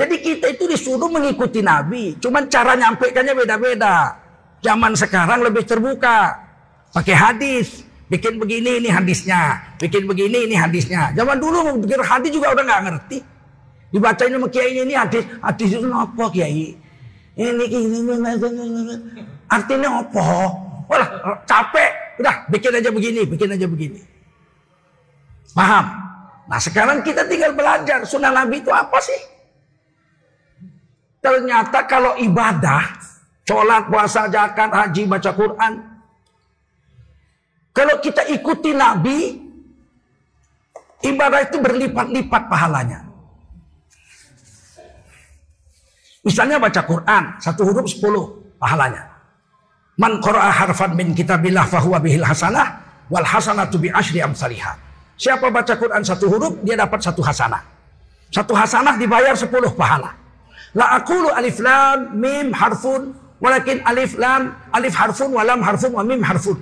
Jadi 0.00 0.16
kita 0.24 0.46
itu 0.48 0.64
disuruh 0.64 1.12
mengikuti 1.12 1.60
Nabi. 1.60 2.16
Cuman 2.16 2.48
cara 2.48 2.72
nyampaikannya 2.72 3.36
beda-beda. 3.36 4.16
Zaman 4.64 4.96
sekarang 4.96 5.44
lebih 5.44 5.68
terbuka. 5.68 6.32
Pakai 6.96 7.12
hadis. 7.12 7.84
Bikin 8.08 8.40
begini 8.40 8.80
ini 8.80 8.88
hadisnya. 8.88 9.60
Bikin 9.76 10.08
begini 10.08 10.48
ini 10.48 10.56
hadisnya. 10.56 11.12
Zaman 11.12 11.36
dulu 11.36 11.84
bikin 11.84 12.00
hadis 12.00 12.32
juga 12.32 12.56
udah 12.56 12.64
nggak 12.64 12.82
ngerti. 12.88 13.18
Dibacain 13.92 14.32
sama 14.32 14.48
kiai 14.48 14.72
ini, 14.86 14.94
hadis. 14.96 15.26
Hadis 15.44 15.68
itu 15.76 15.86
apa 15.90 16.24
kiai? 16.32 16.78
Ini 17.36 17.64
ini 17.70 17.98
artinya 19.50 20.00
apa? 20.00 20.24
Wah 20.90 21.08
capek. 21.44 21.90
Udah 22.20 22.34
bikin 22.48 22.72
aja 22.76 22.90
begini, 22.90 23.20
bikin 23.28 23.48
aja 23.52 23.66
begini. 23.68 24.00
Paham? 25.54 25.84
Nah 26.50 26.60
sekarang 26.60 27.00
kita 27.06 27.26
tinggal 27.30 27.54
belajar 27.54 28.02
sunnah 28.02 28.34
Nabi 28.34 28.58
itu 28.58 28.70
apa 28.74 28.98
sih? 28.98 29.39
Ternyata 31.20 31.84
kalau 31.84 32.16
ibadah, 32.16 32.96
sholat, 33.44 33.92
puasa, 33.92 34.24
zakat, 34.32 34.72
haji, 34.72 35.04
baca 35.04 35.30
Quran. 35.36 35.72
Kalau 37.76 37.96
kita 38.00 38.24
ikuti 38.32 38.72
Nabi, 38.72 39.36
ibadah 41.04 41.40
itu 41.44 41.56
berlipat-lipat 41.60 42.42
pahalanya. 42.48 43.00
Misalnya 46.20 46.60
baca 46.60 46.80
Quran, 46.84 47.22
satu 47.40 47.64
huruf 47.64 47.88
sepuluh 47.88 48.56
pahalanya. 48.60 49.08
Man 49.96 50.20
qara'a 50.20 50.52
harfan 50.52 50.96
min 50.96 51.12
kitabillah 51.16 51.64
fahuwa 51.68 52.00
bihil 52.00 52.24
hasanah 52.24 52.80
wal 53.08 53.24
hasanatu 53.24 53.80
bi 53.80 53.88
asyri 53.92 54.24
amsalihah. 54.24 54.76
Siapa 55.20 55.48
baca 55.52 55.76
Quran 55.76 56.00
satu 56.00 56.28
huruf, 56.32 56.60
dia 56.64 56.76
dapat 56.76 57.00
satu 57.00 57.20
hasanah. 57.20 57.60
Satu 58.32 58.52
hasanah 58.56 58.96
dibayar 58.96 59.36
sepuluh 59.36 59.72
pahala. 59.72 60.19
La 60.74 61.02
aqulu 61.02 61.28
alif 61.34 61.58
lam 61.58 62.14
mim 62.14 62.54
harfun 62.54 63.10
walakin 63.42 63.82
alif 63.82 64.14
lam 64.14 64.54
alif 64.70 64.94
harfun 64.94 65.34
wa 65.34 65.42
lam 65.42 65.58
harfun 65.62 65.90
wa 65.90 66.02
mim 66.06 66.22
harfun. 66.22 66.58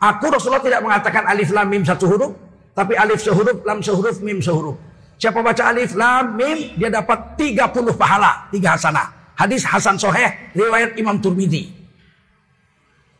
Aku 0.00 0.32
Rasulullah 0.32 0.64
tidak 0.64 0.80
mengatakan 0.80 1.28
alif 1.28 1.52
lam 1.52 1.68
mim 1.68 1.84
satu 1.84 2.08
huruf, 2.08 2.32
tapi 2.72 2.96
alif 2.96 3.20
sehuruf, 3.20 3.60
lam 3.68 3.84
sehuruf, 3.84 4.18
mim 4.24 4.40
sehuruf. 4.40 4.80
Siapa 5.20 5.44
baca 5.44 5.62
alif 5.68 5.92
lam 5.92 6.40
mim 6.40 6.74
dia 6.80 6.88
dapat 6.88 7.36
30 7.36 7.92
pahala, 7.94 8.48
tiga 8.48 8.74
hasanah. 8.74 9.36
Hadis 9.36 9.64
Hasan 9.68 10.00
Soheh 10.00 10.52
riwayat 10.56 10.96
Imam 10.96 11.20
Turmidi. 11.20 11.72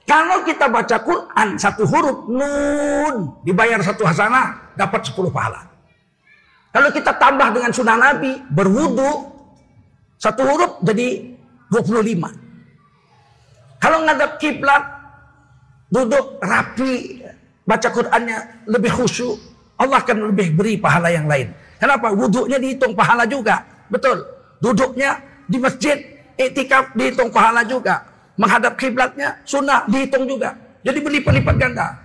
Kalau 0.08 0.42
kita 0.42 0.66
baca 0.66 0.96
Quran 1.04 1.48
satu 1.60 1.86
huruf 1.86 2.26
nun 2.26 3.44
dibayar 3.46 3.78
satu 3.84 4.02
hasanah 4.08 4.74
dapat 4.74 5.06
10 5.06 5.30
pahala. 5.30 5.70
Kalau 6.74 6.88
kita 6.90 7.14
tambah 7.14 7.54
dengan 7.54 7.70
sunnah 7.70 7.98
Nabi 8.00 8.40
berwudu 8.50 9.29
satu 10.20 10.44
huruf 10.44 10.72
jadi 10.85 11.33
25. 11.72 13.80
Kalau 13.80 14.04
ngadap 14.04 14.37
kiblat, 14.37 14.85
duduk 15.88 16.37
rapi, 16.44 17.24
baca 17.64 17.88
Qur'annya 17.88 18.68
lebih 18.68 18.92
khusyuk, 18.92 19.40
Allah 19.80 20.04
akan 20.04 20.28
lebih 20.28 20.52
beri 20.52 20.76
pahala 20.76 21.09
yang 21.09 21.24
lain. 21.24 21.48
Kenapa? 21.80 22.12
Wuduknya 22.12 22.61
dihitung 22.61 22.92
pahala 22.92 23.24
juga. 23.24 23.64
Betul. 23.88 24.20
Duduknya 24.61 25.16
di 25.48 25.56
masjid, 25.56 25.96
etikaf 26.37 26.92
dihitung 26.92 27.33
pahala 27.33 27.64
juga. 27.64 28.04
Menghadap 28.37 28.76
kiblatnya 28.76 29.40
sunnah 29.48 29.88
dihitung 29.88 30.28
juga. 30.28 30.52
Jadi 30.85 31.00
berlipat-lipat 31.00 31.56
ganda. 31.56 31.96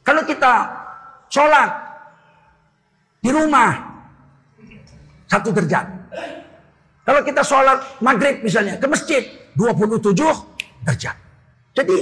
Kalau 0.00 0.24
kita 0.24 0.52
sholat 1.28 1.68
di 3.20 3.28
rumah, 3.28 3.76
satu 5.28 5.52
derajat. 5.52 5.84
Kalau 7.02 7.20
kita 7.26 7.42
sholat 7.42 7.82
maghrib 7.98 8.46
misalnya 8.46 8.78
ke 8.78 8.86
masjid 8.86 9.22
27 9.58 10.14
derajat. 10.86 11.16
Jadi 11.74 11.98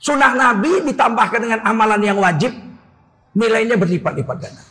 sunnah 0.00 0.32
Nabi 0.34 0.90
ditambahkan 0.90 1.40
dengan 1.40 1.60
amalan 1.62 2.02
yang 2.02 2.18
wajib 2.18 2.50
nilainya 3.38 3.78
berlipat-lipat 3.78 4.36
ganda. 4.42 4.64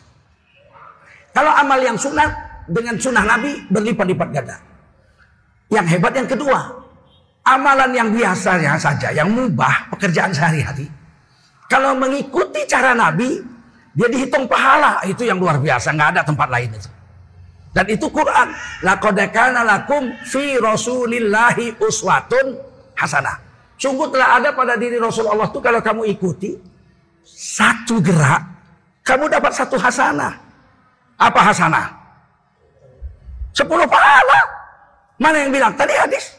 Kalau 1.32 1.52
amal 1.56 1.80
yang 1.80 1.96
sunat 1.96 2.32
dengan 2.68 3.00
sunnah 3.00 3.24
Nabi 3.24 3.64
berlipat-lipat 3.72 4.30
ganda. 4.36 4.58
Yang 5.70 5.86
hebat 5.96 6.14
yang 6.18 6.28
kedua, 6.28 6.60
amalan 7.46 7.92
yang 7.94 8.10
biasa 8.10 8.58
ya 8.58 8.74
saja, 8.76 9.14
yang 9.14 9.30
mubah, 9.30 9.94
pekerjaan 9.94 10.34
sehari-hari. 10.34 10.90
Kalau 11.70 11.94
mengikuti 11.94 12.66
cara 12.66 12.98
Nabi, 12.98 13.38
dia 13.94 14.10
dihitung 14.10 14.50
pahala. 14.50 15.06
Itu 15.06 15.22
yang 15.22 15.38
luar 15.38 15.62
biasa, 15.62 15.94
nggak 15.94 16.10
ada 16.18 16.22
tempat 16.26 16.50
lain 16.50 16.74
itu. 16.74 16.90
Dan 17.70 17.86
itu 17.86 18.10
Quran. 18.10 18.50
Laqad 18.82 19.18
kana 19.30 19.62
lakum 19.62 20.10
fi 20.26 20.58
Rasulillahi 20.58 21.78
uswatun 21.78 22.58
hasanah. 22.98 23.38
Sungguh 23.80 24.12
telah 24.12 24.42
ada 24.42 24.50
pada 24.52 24.76
diri 24.76 25.00
Rasulullah 25.00 25.48
itu 25.48 25.62
kalau 25.64 25.80
kamu 25.80 26.04
ikuti 26.12 26.52
satu 27.24 28.02
gerak, 28.04 28.44
kamu 29.06 29.32
dapat 29.32 29.54
satu 29.56 29.80
hasanah. 29.80 30.34
Apa 31.20 31.40
hasanah? 31.52 31.88
Sepuluh 33.56 33.86
pahala. 33.88 34.40
Mana 35.20 35.44
yang 35.44 35.52
bilang? 35.52 35.76
Tadi 35.76 35.94
hadis. 35.96 36.32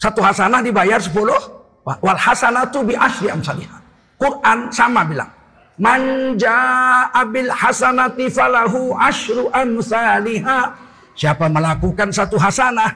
Satu 0.00 0.20
hasanah 0.20 0.60
dibayar 0.64 1.00
sepuluh. 1.00 1.36
Wal 1.84 2.20
hasanatu 2.20 2.84
bi 2.84 2.94
asri 2.96 3.32
amsalihah. 3.32 3.80
Quran 4.20 4.68
sama 4.68 5.04
bilang. 5.04 5.28
Man 5.80 6.36
abil 7.16 7.48
hasanati 7.48 8.28
falahu 8.28 8.92
asyru 9.00 9.48
amsalihah. 9.48 10.76
Siapa 11.16 11.48
melakukan 11.48 12.12
satu 12.12 12.36
hasanah. 12.36 12.92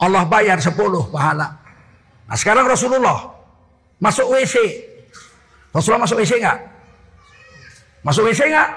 Allah 0.00 0.24
bayar 0.24 0.56
sepuluh 0.56 1.04
pahala. 1.12 1.52
Nah 2.24 2.36
sekarang 2.36 2.64
Rasulullah 2.64 3.28
masuk 4.00 4.24
WC. 4.32 4.56
Rasulullah 5.76 6.08
masuk 6.08 6.16
WC 6.24 6.32
enggak? 6.40 6.58
Masuk 8.00 8.24
WC 8.24 8.40
enggak? 8.48 8.70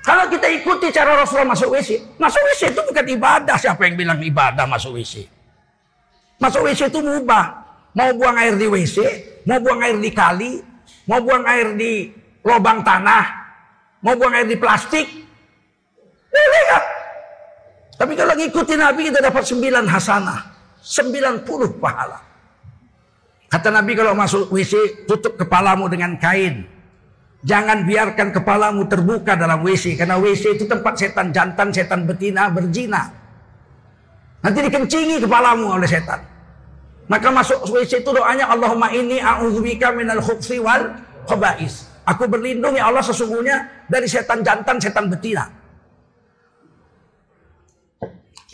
Kalau 0.00 0.24
kita 0.28 0.46
ikuti 0.48 0.88
cara 0.92 1.12
Rasulullah 1.16 1.56
masuk 1.56 1.76
WC, 1.76 2.20
masuk 2.20 2.40
WC 2.52 2.72
itu 2.72 2.80
bukan 2.84 3.04
ibadah. 3.04 3.56
Siapa 3.56 3.84
yang 3.88 3.96
bilang 3.96 4.20
ibadah 4.20 4.64
masuk 4.64 4.96
WC? 4.96 5.24
Masuk 6.40 6.64
WC 6.68 6.88
itu 6.88 7.00
mubah. 7.00 7.64
Mau 7.92 8.12
buang 8.16 8.36
air 8.40 8.56
di 8.56 8.64
WC, 8.64 8.96
mau 9.44 9.60
buang 9.60 9.80
air 9.84 9.98
di 9.98 10.08
kali, 10.14 10.62
mau 11.08 11.20
buang 11.22 11.44
air 11.48 11.76
di 11.78 12.10
lubang 12.44 12.84
tanah, 12.84 13.24
mau 14.04 14.16
buang 14.16 14.34
air 14.36 14.48
di 14.48 14.56
plastik. 14.60 15.06
Boleh 16.30 16.64
kan? 16.68 16.84
Tapi 18.00 18.12
kalau 18.16 18.32
ngikuti 18.32 18.74
Nabi 18.80 19.00
kita 19.12 19.20
dapat 19.20 19.44
sembilan 19.44 19.84
hasanah. 19.88 20.40
sembilan 20.80 21.44
puluh 21.44 21.76
pahala. 21.76 22.16
Kata 23.52 23.68
Nabi 23.68 23.92
kalau 23.92 24.16
masuk 24.16 24.48
WC 24.48 25.04
tutup 25.04 25.36
kepalamu 25.36 25.92
dengan 25.92 26.16
kain. 26.16 26.64
Jangan 27.44 27.84
biarkan 27.84 28.32
kepalamu 28.32 28.88
terbuka 28.88 29.36
dalam 29.36 29.60
WC. 29.60 30.00
Karena 30.00 30.16
WC 30.16 30.56
itu 30.56 30.64
tempat 30.64 30.96
setan 30.96 31.36
jantan, 31.36 31.68
setan 31.68 32.08
betina 32.08 32.48
berzina. 32.48 33.12
Nanti 34.40 34.58
dikencingi 34.64 35.20
kepalamu 35.20 35.68
oleh 35.68 35.84
setan. 35.84 36.20
Maka 37.10 37.28
masuk 37.34 37.66
WC 37.74 38.06
itu 38.06 38.10
doanya 38.14 38.46
Allahumma 38.46 38.94
inni 38.94 39.18
a'udzubika 39.18 39.90
minal 39.90 40.22
khubsi 40.22 40.62
wal 40.62 40.94
khaba'is. 41.26 41.90
Aku 42.06 42.30
berlindung 42.30 42.78
ya 42.78 42.86
Allah 42.86 43.02
sesungguhnya 43.02 43.86
dari 43.90 44.06
setan 44.06 44.46
jantan, 44.46 44.78
setan 44.78 45.10
betina. 45.10 45.50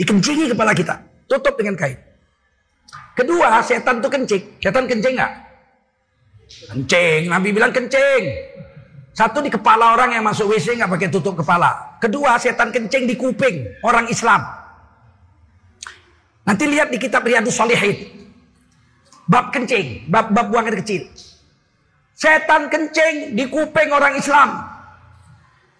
Dikencingi 0.01 0.57
kepala 0.57 0.73
kita. 0.73 0.97
Tutup 1.29 1.53
dengan 1.61 1.77
kain. 1.77 2.01
Kedua, 3.13 3.61
setan 3.61 4.01
itu 4.01 4.09
kencing. 4.09 4.43
Setan 4.61 4.85
kencing 4.89 5.15
nggak? 5.21 5.33
Kencing. 6.73 7.21
Nabi 7.29 7.49
bilang 7.53 7.73
kencing. 7.77 8.23
Satu 9.17 9.41
di 9.41 9.49
kepala 9.53 9.97
orang 9.97 10.17
yang 10.17 10.25
masuk 10.25 10.53
WC 10.53 10.81
nggak 10.81 10.93
pakai 10.97 11.09
tutup 11.13 11.37
kepala. 11.41 11.97
Kedua 12.01 12.37
setan 12.37 12.73
kencing 12.73 13.05
di 13.09 13.17
kuping 13.17 13.85
orang 13.85 14.09
Islam. 14.09 14.45
Nanti 16.45 16.65
lihat 16.69 16.89
di 16.93 16.97
kitab 17.01 17.25
Riyadus 17.25 17.57
Salihin. 17.57 18.26
Bab 19.27 19.51
kencing, 19.51 20.07
bab, 20.07 20.31
bab 20.31 20.55
buang 20.55 20.71
air 20.71 20.79
kecil. 20.79 21.11
Setan 22.15 22.71
kencing 22.71 23.35
di 23.35 23.45
kuping 23.51 23.91
orang 23.91 24.15
Islam. 24.15 24.63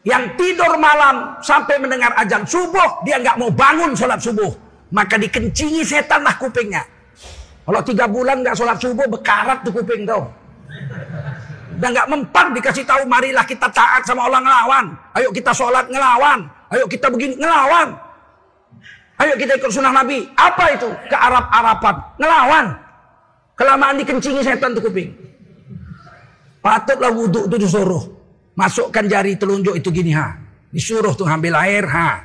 Yang 0.03 0.39
tidur 0.39 0.79
malam 0.79 1.39
sampai 1.43 1.79
mendengar 1.79 2.15
ajan 2.19 2.47
subuh, 2.47 3.03
dia 3.07 3.19
nggak 3.23 3.39
mau 3.39 3.51
bangun 3.51 3.95
sholat 3.95 4.19
subuh. 4.19 4.51
Maka 4.91 5.19
dikencingi 5.19 5.83
setan 5.83 6.23
lah 6.23 6.35
kupingnya. 6.39 6.83
Kalau 7.67 7.83
tiga 7.83 8.07
bulan 8.07 8.43
nggak 8.43 8.55
sholat 8.55 8.79
subuh, 8.79 9.07
bekarat 9.11 9.63
tuh 9.67 9.75
kuping 9.75 10.07
tuh. 10.07 10.27
Dan 11.79 11.91
nggak 11.95 12.09
mempan 12.11 12.55
dikasih 12.55 12.87
tahu 12.87 13.03
marilah 13.07 13.43
kita 13.43 13.67
taat 13.71 14.07
sama 14.07 14.31
orang 14.31 14.43
ngelawan. 14.47 14.85
Ayo 15.19 15.35
kita 15.35 15.51
sholat 15.51 15.87
ngelawan. 15.91 16.47
Ayo 16.71 16.87
kita 16.87 17.11
begini 17.11 17.35
ngelawan. 17.39 17.95
Ayo 19.17 19.33
kita 19.39 19.59
ikut 19.59 19.71
sunnah 19.73 19.91
Nabi. 19.91 20.29
Apa 20.37 20.77
itu? 20.77 20.89
Ke 21.09 21.17
Arab-Araban. 21.17 21.95
Ngelawan. 22.21 22.67
Kelamaan 23.57 23.97
dikencingi 24.05 24.45
setan 24.45 24.77
tuh 24.77 24.85
kuping. 24.85 25.17
Patutlah 26.61 27.09
wudhu 27.09 27.49
itu 27.49 27.57
disuruh. 27.57 28.05
Masukkan 28.53 29.09
jari 29.09 29.41
telunjuk 29.41 29.73
itu 29.81 29.89
gini 29.89 30.13
ha. 30.13 30.37
Disuruh 30.69 31.17
tuh 31.17 31.25
ambil 31.25 31.57
air 31.65 31.89
ha. 31.89 32.21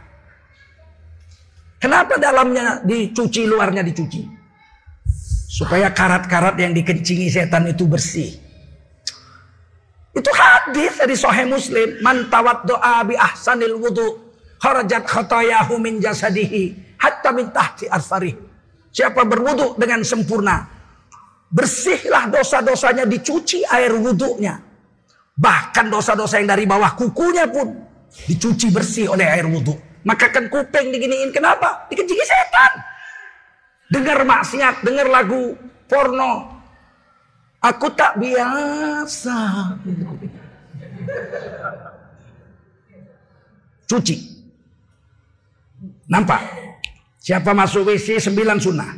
Kenapa 1.80 2.20
dalamnya 2.20 2.84
dicuci, 2.84 3.48
luarnya 3.48 3.82
dicuci? 3.82 4.22
Supaya 5.52 5.89
karat-karat 5.96 6.60
yang 6.60 6.76
dikencingi 6.76 7.32
setan 7.32 7.65
itu 7.72 7.88
bersih. 7.88 8.38
Itu 10.12 10.32
hadis 10.36 11.00
dari 11.00 11.15
Sahih 11.15 11.48
Muslim. 11.48 12.04
Man 12.04 12.28
doa 12.67 13.08
bi 13.08 13.15
ahsanil 13.15 13.80
wudu 13.80 14.20
kharajat 14.60 15.08
khatayahu 15.08 15.80
min 15.80 16.04
jasadihi 16.04 16.96
hatta 17.00 17.32
min 17.32 17.50
tahti 17.50 17.88
arfarih. 17.88 18.36
Siapa 18.91 19.24
berwudu 19.24 19.80
dengan 19.80 20.04
sempurna, 20.04 20.67
bersihlah 21.52 22.32
dosa-dosanya 22.32 23.04
dicuci 23.06 23.68
air 23.68 23.92
wudunya. 23.94 24.56
Bahkan 25.36 25.92
dosa-dosa 25.92 26.40
yang 26.40 26.56
dari 26.56 26.64
bawah 26.64 26.96
kukunya 26.96 27.48
pun 27.52 27.76
dicuci 28.28 28.72
bersih 28.72 29.12
oleh 29.12 29.28
air 29.28 29.48
wudu. 29.48 29.76
Maka 30.02 30.34
kan 30.34 30.50
kuping 30.50 30.90
diginiin 30.90 31.30
kenapa? 31.30 31.86
Dikencingi 31.92 32.26
setan. 32.26 32.74
Dengar 33.92 34.24
maksiat, 34.24 34.82
dengar 34.82 35.06
lagu 35.12 35.54
porno, 35.86 36.62
Aku 37.62 37.94
tak 37.94 38.18
biasa. 38.18 39.38
Cuci. 43.86 44.18
Nampak? 46.10 46.42
Siapa 47.22 47.54
masuk 47.54 47.94
WC 47.94 48.18
sembilan 48.18 48.58
sunnah. 48.58 48.92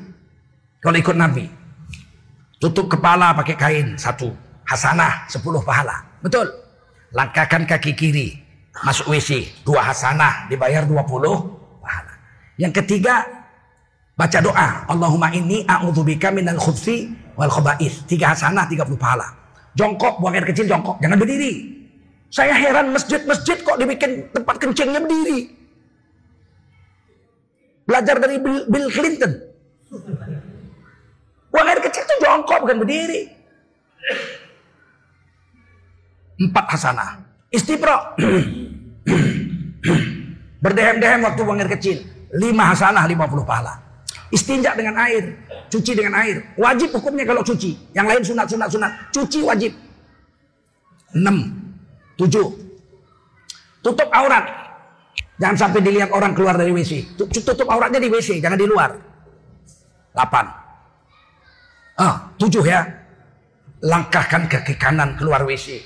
Kalau 0.80 0.96
ikut 0.96 1.18
Nabi. 1.20 1.62
Tutup 2.63 2.88
kepala 2.88 3.36
pakai 3.36 3.60
kain 3.60 3.88
satu. 3.99 4.32
Hasanah 4.63 5.28
sepuluh 5.28 5.60
pahala. 5.60 5.99
Betul. 6.23 6.47
Langkahkan 7.12 7.67
kaki 7.67 7.91
kiri. 7.91 8.39
Masuk 8.88 9.12
WC. 9.12 9.52
Dua 9.67 9.84
hasanah. 9.84 10.47
Dibayar 10.47 10.88
dua 10.88 11.04
puluh 11.04 11.60
pahala. 11.84 12.15
Yang 12.56 12.80
ketiga. 12.80 13.28
Baca 14.15 14.39
doa. 14.39 14.88
Allahumma 14.88 15.28
inni 15.36 15.67
a'udzubika 15.67 16.32
minal 16.32 16.56
khubsi 16.56 17.12
wal 17.36 17.52
khobais. 17.52 18.08
Tiga 18.08 18.32
hasanah, 18.32 18.63
tiga 18.71 18.88
puluh 18.88 18.95
pahala. 18.95 19.28
Jongkok, 19.76 20.23
buang 20.23 20.32
air 20.32 20.47
kecil 20.47 20.63
jongkok. 20.63 21.04
Jangan 21.04 21.19
berdiri. 21.19 21.67
Saya 22.32 22.56
heran 22.56 22.95
masjid-masjid 22.95 23.60
kok 23.60 23.76
dibikin 23.76 24.32
tempat 24.32 24.56
kencingnya 24.56 25.04
berdiri. 25.04 25.52
Belajar 27.84 28.23
dari 28.23 28.39
Bill 28.39 28.88
Clinton. 28.88 29.34
Buang 31.54 31.70
air 31.70 31.80
kecil 31.86 32.02
itu 32.02 32.16
jongkok 32.18 32.66
bukan 32.66 32.82
berdiri. 32.82 33.30
Empat 36.42 36.66
hasanah. 36.74 37.22
Istibro. 37.54 38.18
Berdehem-dehem 40.66 41.22
waktu 41.22 41.42
buang 41.46 41.62
air 41.62 41.70
kecil. 41.78 42.02
Lima 42.34 42.74
hasanah, 42.74 43.06
lima 43.06 43.30
puluh 43.30 43.46
pahala. 43.46 43.78
Istinja 44.34 44.74
dengan 44.74 44.98
air. 44.98 45.38
Cuci 45.70 45.94
dengan 45.94 46.18
air. 46.26 46.58
Wajib 46.58 46.89
hukumnya 46.89 47.22
kalau 47.22 47.46
cuci. 47.46 47.94
Yang 47.94 48.06
lain 48.10 48.22
sunat, 48.26 48.48
sunat, 48.50 48.70
sunat. 48.74 48.92
Cuci 49.13 49.39
wajib. 49.46 49.78
Enam. 51.13 51.54
Tujuh. 52.18 52.50
Tutup 53.86 54.10
aurat. 54.10 54.50
Jangan 55.38 55.70
sampai 55.70 55.86
dilihat 55.86 56.10
orang 56.10 56.34
keluar 56.34 56.58
dari 56.58 56.74
WC. 56.74 57.13
Tutup 57.18 57.70
auratnya 57.70 58.02
di 58.02 58.10
WC, 58.10 58.42
jangan 58.42 58.58
di 58.58 58.66
luar. 58.66 58.98
Delapan. 60.18 60.62
Ah, 61.97 62.34
tujuh 62.41 62.65
ya. 62.65 62.82
Langkahkan 63.84 64.47
kaki 64.47 64.79
kanan 64.79 65.13
keluar 65.19 65.43
WC. 65.45 65.84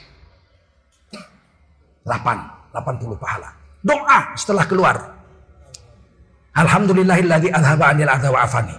Delapan. 2.06 2.38
Delapan 2.72 2.96
puluh 3.02 3.18
pahala. 3.18 3.50
Doa 3.82 4.20
setelah 4.38 4.66
keluar. 4.70 4.96
Alhamdulillahilladzi 6.58 7.54
alhaba 7.54 7.94
anil 7.94 8.10
wa 8.10 8.40
afani. 8.42 8.76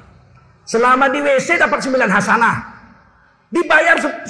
Selama 0.68 1.08
di 1.08 1.24
WC 1.24 1.56
dapat 1.56 1.80
9 1.80 2.12
hasanah. 2.12 2.56
Dibayar 3.48 3.96
10 3.96 4.28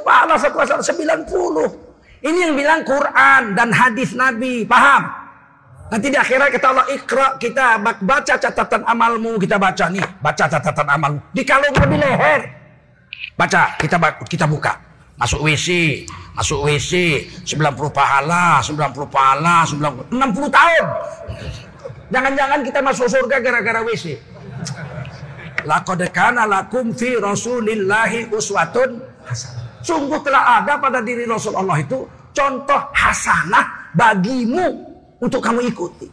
pahala 0.00 0.40
satu 0.40 0.56
hasanah 0.56 0.80
90. 0.80 2.24
Ini 2.24 2.38
yang 2.48 2.54
bilang 2.56 2.80
Quran 2.86 3.52
dan 3.52 3.68
hadis 3.74 4.16
Nabi. 4.16 4.64
Paham? 4.64 5.25
Nanti 5.86 6.10
di 6.10 6.18
akhirat 6.18 6.50
kata 6.50 6.66
Allah 6.74 6.86
ikra 6.90 7.26
kita 7.38 7.78
baca 7.78 8.34
catatan 8.34 8.82
amalmu 8.82 9.38
kita 9.38 9.54
baca 9.54 9.86
nih 9.86 10.02
baca 10.18 10.44
catatan 10.50 10.86
amalmu. 10.90 11.20
Di 11.30 11.42
kalung 11.46 11.74
di 11.74 11.96
leher. 11.98 12.40
Baca 13.38 13.78
kita 13.78 13.96
kita 14.26 14.46
buka. 14.50 14.74
Masuk 15.16 15.46
WC 15.46 15.68
masuk 16.36 16.68
WC 16.68 16.92
90 17.46 17.88
pahala 17.94 18.60
90 18.60 19.08
pahala 19.08 19.64
90 19.64 20.10
60 20.10 20.58
tahun. 20.58 20.86
Jangan-jangan 22.10 22.60
kita 22.66 22.80
masuk 22.82 23.06
surga 23.06 23.36
gara-gara 23.42 23.80
WC. 23.86 24.18
Laqad 25.66 26.02
kana 26.14 26.46
lakum 26.46 26.94
fi 26.94 27.18
Rasulillahi 27.18 28.30
uswatun 28.30 29.02
Sungguh 29.82 30.18
telah 30.22 30.62
ada 30.62 30.78
pada 30.82 30.98
diri 30.98 31.26
Rasulullah 31.26 31.78
itu 31.78 32.06
contoh 32.34 32.80
hasanah 32.90 33.94
bagimu 33.94 34.85
untuk 35.20 35.40
kamu 35.40 35.68
ikuti. 35.70 36.08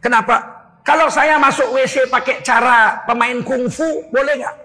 Kenapa? 0.00 0.38
Kalau 0.86 1.10
saya 1.10 1.34
masuk 1.34 1.66
WC 1.74 2.06
pakai 2.06 2.46
cara 2.46 3.02
pemain 3.10 3.42
kungfu, 3.42 4.06
boleh 4.14 4.38
nggak? 4.38 4.56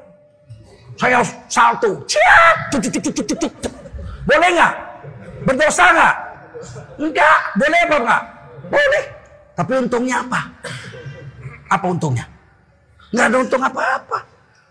Saya 1.01 1.25
salto, 1.49 2.05
boleh 4.29 4.49
nggak? 4.53 4.73
Berdosa 5.49 5.85
nggak? 5.89 6.15
Enggak, 7.01 7.37
boleh 7.57 7.79
apa 7.89 7.95
enggak? 7.97 8.23
Boleh. 8.69 9.03
Tapi 9.57 9.71
untungnya 9.81 10.15
apa? 10.21 10.39
Apa 11.73 11.85
untungnya? 11.89 12.25
Nggak 13.11 13.25
ada 13.27 13.37
untung 13.43 13.63
apa-apa. 13.63 14.19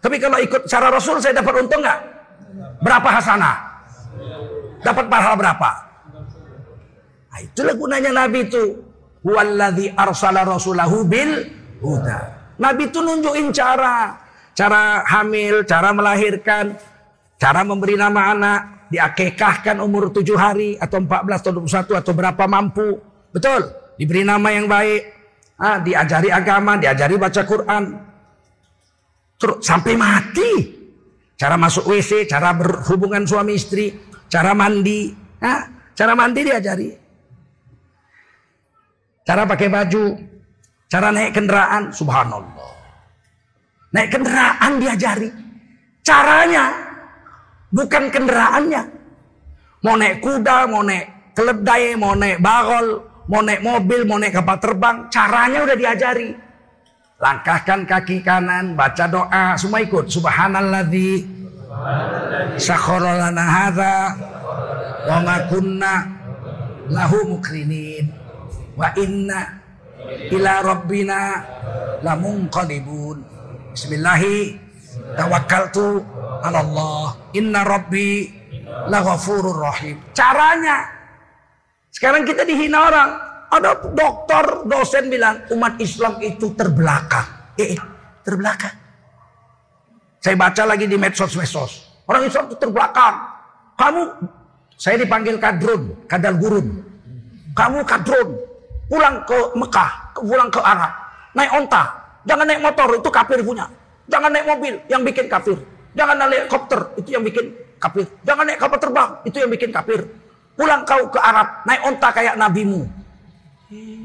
Tapi 0.01 0.17
kalau 0.17 0.39
ikut 0.41 0.63
cara 0.65 0.89
Rasul 0.89 1.21
saya 1.21 1.37
dapat 1.37 1.61
untung 1.61 1.83
nggak? 1.83 2.01
Berapa 2.81 3.09
hasanah? 3.21 3.57
Dapat 4.81 5.05
pahala 5.13 5.37
berapa? 5.37 5.71
Nah, 7.31 7.39
itulah 7.39 7.75
gunanya 7.79 8.11
Nabi 8.11 8.51
itu. 8.51 8.65
Walladhi 9.23 9.93
arsala 9.95 10.43
rasulahu 10.43 11.07
bil 11.07 11.47
huda. 11.79 12.19
Nabi 12.59 12.91
itu 12.91 12.99
nunjukin 13.01 13.55
cara. 13.55 14.19
Cara 14.51 15.07
hamil, 15.07 15.65
cara 15.65 15.95
melahirkan, 15.95 16.77
cara 17.41 17.65
memberi 17.65 17.97
nama 17.97 18.35
anak, 18.35 18.61
diakekahkan 18.93 19.79
umur 19.81 20.13
tujuh 20.13 20.37
hari 20.37 20.77
atau 20.77 21.01
14 21.01 21.41
atau 21.41 21.53
21 21.65 22.01
atau 22.03 22.13
berapa 22.13 22.45
mampu. 22.45 22.99
Betul, 23.31 23.71
diberi 23.97 24.27
nama 24.27 24.51
yang 24.53 24.67
baik. 24.67 25.03
Ah, 25.57 25.79
diajari 25.81 26.29
agama, 26.29 26.77
diajari 26.77 27.15
baca 27.17 27.43
Quran. 27.47 27.85
Terus 29.41 29.65
sampai 29.65 29.95
mati. 29.97 30.53
Cara 31.41 31.57
masuk 31.57 31.89
WC, 31.89 32.29
cara 32.29 32.53
berhubungan 32.53 33.25
suami 33.25 33.57
istri, 33.57 33.97
cara 34.29 34.53
mandi. 34.53 35.09
Ah, 35.41 35.73
cara 35.97 36.13
mandi 36.13 36.45
diajari. 36.45 36.91
Cara 39.31 39.47
pakai 39.47 39.71
baju, 39.71 40.19
cara 40.91 41.15
naik 41.15 41.39
kendaraan, 41.39 41.95
subhanallah. 41.95 42.75
Naik 43.95 44.11
kendaraan 44.11 44.83
diajari. 44.83 45.31
Caranya 46.03 46.75
Bukan 47.71 48.11
kendaraannya. 48.11 48.83
Mau 49.87 49.95
naik 49.95 50.19
kuda, 50.19 50.67
mau 50.67 50.83
naik 50.83 51.31
keledai, 51.39 51.95
mau 51.95 52.19
naik 52.19 52.43
bagol, 52.43 53.07
mau 53.31 53.39
naik 53.39 53.63
mobil, 53.63 54.03
mau 54.03 54.19
naik 54.19 54.35
kapal 54.35 54.59
terbang. 54.59 55.07
Caranya 55.07 55.63
udah 55.63 55.77
diajari. 55.79 56.35
Langkahkan 57.23 57.87
kaki 57.87 58.27
kanan, 58.27 58.75
baca 58.75 59.07
doa, 59.07 59.55
semua 59.55 59.79
ikut. 59.79 60.11
Subhanalladzi 60.11 61.23
lana 62.99 63.45
hadza 63.47 63.95
wa 65.07 65.19
ma 65.23 65.37
kunna 65.47 65.95
lahu 66.91 67.39
mukrinin 67.39 68.20
wa 68.81 68.89
inna 68.97 69.41
ila 70.33 70.53
rabbina 70.65 71.21
lamunqalibun. 72.01 73.21
Bismillahirrahmanirrahim. 73.77 74.69
Tawakkaltu 75.21 76.01
Allah. 76.41 77.15
Inna 77.37 77.61
Rabbi 77.63 78.27
laghafurur 78.89 79.61
rahim. 79.61 80.01
Caranya. 80.17 80.89
Sekarang 81.93 82.25
kita 82.25 82.49
dihina 82.49 82.89
orang. 82.89 83.11
Ada 83.51 83.83
dokter, 83.83 84.63
dosen 84.63 85.11
bilang 85.11 85.43
umat 85.51 85.75
Islam 85.83 86.23
itu 86.23 86.55
terbelakang. 86.55 87.27
Eh, 87.59 87.75
eh 87.75 87.81
terbelakang. 88.23 88.79
Saya 90.23 90.39
baca 90.39 90.63
lagi 90.71 90.87
di 90.87 90.95
medsos-medsos. 90.95 91.91
Orang 92.07 92.31
Islam 92.31 92.47
itu 92.47 92.57
terbelakang. 92.63 93.27
Kamu, 93.75 94.03
saya 94.79 95.03
dipanggil 95.03 95.43
kadrun, 95.43 95.99
kadal 96.07 96.39
gurun. 96.39 96.79
Kamu 97.59 97.83
kadrun, 97.83 98.39
pulang 98.91 99.23
ke 99.23 99.39
Mekah, 99.55 99.91
pulang 100.19 100.51
ke 100.51 100.59
Arab. 100.59 100.93
Naik 101.31 101.51
onta, 101.55 101.83
jangan 102.27 102.43
naik 102.43 102.59
motor, 102.59 102.91
itu 102.99 103.11
kafir 103.15 103.39
punya. 103.47 103.71
Jangan 104.11 104.35
naik 104.35 104.47
mobil, 104.51 104.75
yang 104.91 105.07
bikin 105.07 105.31
kafir. 105.31 105.55
Jangan 105.95 106.19
naik 106.19 106.51
helikopter, 106.51 106.81
itu 106.99 107.09
yang 107.15 107.23
bikin 107.23 107.55
kafir. 107.79 108.07
Jangan 108.27 108.43
naik 108.51 108.59
kapal 108.59 108.79
terbang, 108.83 109.11
itu 109.23 109.37
yang 109.39 109.51
bikin 109.55 109.71
kafir. 109.71 110.01
Pulang 110.59 110.83
kau 110.83 111.07
ke 111.07 111.23
Arab, 111.23 111.63
naik 111.63 111.83
onta 111.87 112.09
kayak 112.11 112.35
nabimu. 112.35 112.83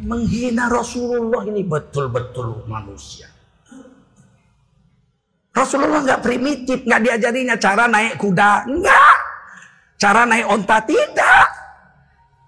Menghina 0.05 0.69
Rasulullah 0.69 1.41
ini 1.49 1.65
betul-betul 1.65 2.69
manusia. 2.69 3.25
Rasulullah 5.49 6.05
nggak 6.05 6.21
primitif, 6.21 6.85
nggak 6.85 7.01
diajarinya 7.01 7.55
cara 7.57 7.89
naik 7.89 8.21
kuda, 8.21 8.69
nggak. 8.69 9.17
Cara 9.97 10.21
naik 10.29 10.45
onta 10.45 10.77
tidak. 10.85 11.64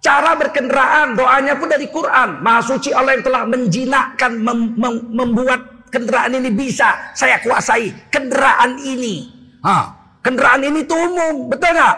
Cara 0.08 0.39
berkendaraan, 0.39 1.20
doanya 1.20 1.60
pun 1.60 1.68
dari 1.68 1.91
Quran. 1.91 2.39
Maha 2.39 2.64
suci 2.64 2.95
Allah 2.95 3.20
yang 3.20 3.28
telah 3.28 3.43
menjinakkan, 3.43 4.39
mem 4.39 4.72
mem 4.80 5.03
membuat 5.12 5.60
kendaraan 5.91 6.32
ini 6.32 6.47
bisa 6.47 7.12
saya 7.12 7.36
kuasai. 7.43 7.91
Kendaraan 8.08 8.80
ini. 8.88 9.28
Ha, 9.68 9.91
kendaraan 10.24 10.64
ini 10.64 10.88
tuh 10.88 10.95
umum, 10.95 11.51
betul 11.51 11.76
nggak? 11.76 11.95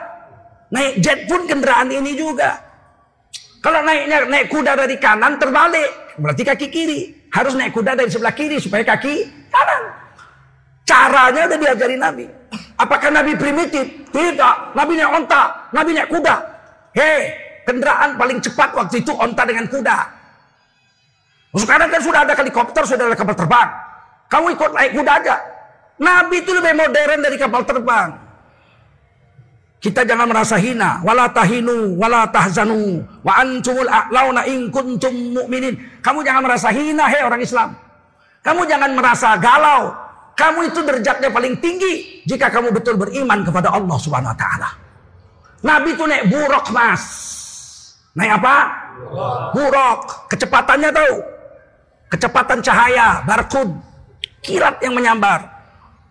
Naik 0.74 0.94
jet 1.06 1.30
pun 1.30 1.46
kendaraan 1.46 1.94
ini 1.94 2.18
juga. 2.18 2.58
Kalau 3.62 3.86
naiknya 3.86 4.26
naik 4.26 4.50
kuda 4.50 4.74
dari 4.74 4.98
kanan 4.98 5.38
terbalik, 5.38 6.18
berarti 6.18 6.42
kaki 6.42 6.68
kiri. 6.74 7.00
Harus 7.30 7.54
naik 7.54 7.78
kuda 7.78 7.94
dari 7.94 8.10
sebelah 8.10 8.34
kiri 8.34 8.58
supaya 8.58 8.82
kaki 8.90 9.30
kanan. 9.54 9.82
Caranya 10.82 11.46
udah 11.46 11.58
diajari 11.62 11.94
Nabi. 11.94 12.26
Apakah 12.74 13.14
Nabi 13.14 13.38
primitif? 13.38 13.86
Tidak. 14.10 14.74
Nabi 14.74 14.98
naik 14.98 15.14
onta, 15.14 15.70
Nabi 15.70 15.94
naik 15.94 16.10
kuda. 16.10 16.36
Hei, 16.98 17.49
kendaraan 17.70 18.18
paling 18.18 18.42
cepat 18.42 18.74
waktu 18.74 19.06
itu 19.06 19.14
onta 19.14 19.46
dengan 19.46 19.70
kuda. 19.70 19.98
Sekarang 21.54 21.90
kan 21.94 22.02
sudah 22.02 22.26
ada 22.26 22.34
helikopter, 22.34 22.82
sudah 22.90 23.06
ada 23.06 23.18
kapal 23.18 23.38
terbang. 23.38 23.70
Kamu 24.30 24.46
ikut 24.58 24.72
naik 24.74 24.92
kuda 24.98 25.12
aja. 25.22 25.36
Nabi 26.02 26.42
itu 26.42 26.52
lebih 26.54 26.74
modern 26.74 27.20
dari 27.22 27.38
kapal 27.38 27.62
terbang. 27.66 28.10
Kita 29.80 30.04
jangan 30.04 30.28
merasa 30.28 30.60
hina. 30.60 31.00
Wala 31.06 31.32
tahinu, 31.32 31.96
wala 31.96 32.28
tahzanu. 32.28 33.00
Wa 33.24 33.40
antumul 33.40 33.88
a'launa 33.88 34.44
in 34.50 34.68
kuntum 34.70 35.40
mu'minin. 35.40 36.04
Kamu 36.04 36.20
jangan 36.26 36.44
merasa 36.44 36.68
hina, 36.70 37.08
hei 37.08 37.24
orang 37.24 37.40
Islam. 37.40 37.70
Kamu 38.44 38.68
jangan 38.68 38.92
merasa 38.92 39.40
galau. 39.40 39.96
Kamu 40.36 40.72
itu 40.72 40.80
derajatnya 40.84 41.32
paling 41.32 41.60
tinggi 41.60 42.24
jika 42.24 42.48
kamu 42.48 42.72
betul 42.72 42.96
beriman 42.96 43.44
kepada 43.44 43.76
Allah 43.76 43.98
Subhanahu 44.00 44.32
wa 44.32 44.40
taala. 44.40 44.70
Nabi 45.60 45.96
itu 45.96 46.04
naik 46.08 46.32
buruk, 46.32 46.72
Mas. 46.72 47.04
Naik 48.20 48.32
apa? 48.44 48.56
Buruk. 49.56 50.00
Kecepatannya 50.28 50.92
tahu? 50.92 51.16
Kecepatan 52.10 52.60
cahaya, 52.60 53.24
barcode, 53.24 53.80
kilat 54.44 54.76
yang 54.84 54.98
menyambar. 54.98 55.46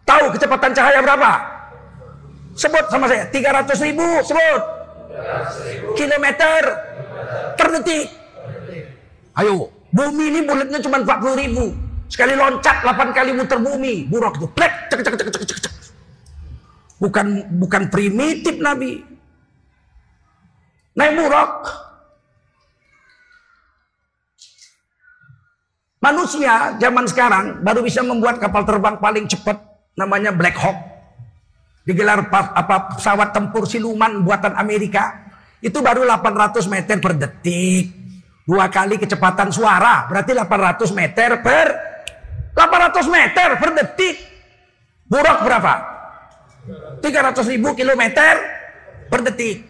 Tahu 0.09 0.33
kecepatan 0.33 0.73
cahaya 0.73 1.05
berapa? 1.05 1.33
Sebut 2.57 2.87
sama 2.89 3.11
saya, 3.11 3.29
300 3.29 3.87
ribu, 3.87 4.07
sebut. 4.25 4.63
Kilometer 5.99 6.61
per 7.59 7.69
detik. 7.77 8.09
Ayo, 9.37 9.71
bumi 9.91 10.25
ini 10.33 10.41
bulatnya 10.47 10.79
cuma 10.81 11.03
40 11.03 11.43
ribu. 11.45 11.75
Sekali 12.09 12.33
loncat 12.39 12.87
8 12.87 13.13
kali 13.13 13.31
muter 13.37 13.59
bumi, 13.61 14.09
buruk 14.09 14.39
itu. 14.41 14.49
Plek, 14.55 14.89
cek, 14.89 15.03
cek, 15.03 15.15
cek, 15.19 15.29
cek, 15.35 15.59
cek. 15.61 15.75
Bukan 16.99 17.27
bukan 17.59 17.91
primitif 17.91 18.59
Nabi. 18.59 19.03
Naik 20.99 21.13
buruk, 21.15 21.51
Manusia 25.99 26.79
zaman 26.79 27.11
sekarang 27.11 27.67
baru 27.67 27.83
bisa 27.83 28.07
membuat 28.07 28.39
kapal 28.39 28.63
terbang 28.63 29.03
paling 29.03 29.27
cepat 29.27 29.59
namanya 29.99 30.31
Black 30.31 30.55
Hawk. 30.55 30.79
Digelar 31.83 32.31
apa 32.31 32.95
pesawat 32.95 33.35
tempur 33.35 33.67
siluman 33.67 34.23
buatan 34.23 34.55
Amerika. 34.55 35.27
Itu 35.59 35.83
baru 35.83 36.07
800 36.07 36.71
meter 36.71 37.03
per 37.03 37.19
detik. 37.19 37.91
Dua 38.47 38.71
kali 38.71 38.97
kecepatan 38.97 39.51
suara 39.51 40.07
berarti 40.07 40.33
800 40.39 40.95
meter 40.95 41.43
per 41.43 41.67
800 42.55 43.11
meter 43.11 43.49
per 43.59 43.71
detik. 43.75 44.17
Buruk 45.09 45.39
berapa? 45.43 45.75
300 47.03 47.51
ribu 47.51 47.75
kilometer 47.75 48.35
per 49.11 49.21
detik. 49.27 49.67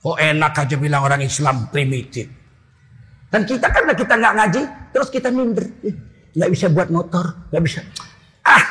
Kok 0.00 0.16
enak 0.18 0.52
aja 0.58 0.76
bilang 0.80 1.06
orang 1.06 1.22
Islam 1.22 1.70
primitif. 1.70 2.39
Dan 3.30 3.46
kita 3.46 3.70
kan 3.70 3.86
kita 3.94 4.14
nggak 4.18 4.34
ngaji, 4.42 4.62
terus 4.90 5.08
kita 5.08 5.30
minder. 5.30 5.70
Nggak 6.34 6.50
bisa 6.50 6.66
buat 6.66 6.90
motor, 6.90 7.46
nggak 7.54 7.62
bisa. 7.62 7.80
Ah, 8.42 8.64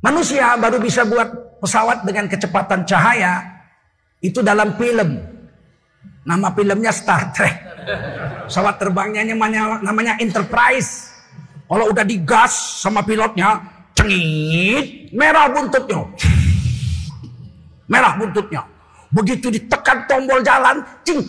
manusia 0.00 0.56
baru 0.56 0.80
bisa 0.80 1.04
buat 1.04 1.60
pesawat 1.60 2.08
dengan 2.08 2.32
kecepatan 2.32 2.88
cahaya 2.88 3.44
itu 4.24 4.40
dalam 4.40 4.72
film. 4.80 5.20
Nama 6.24 6.48
filmnya 6.56 6.92
Star 6.92 7.28
Trek. 7.32 7.56
Pesawat 8.48 8.80
terbangnya 8.80 9.28
namanya, 9.28 9.80
namanya 9.84 10.16
Enterprise. 10.20 11.12
Kalau 11.68 11.92
udah 11.92 12.04
digas 12.04 12.80
sama 12.80 13.04
pilotnya, 13.04 13.60
cengit, 13.92 15.12
merah 15.12 15.52
buntutnya. 15.52 16.08
Merah 17.88 18.16
buntutnya. 18.16 18.77
Begitu 19.08 19.48
ditekan 19.48 20.04
tombol 20.04 20.44
jalan, 20.44 20.84
cing, 21.00 21.24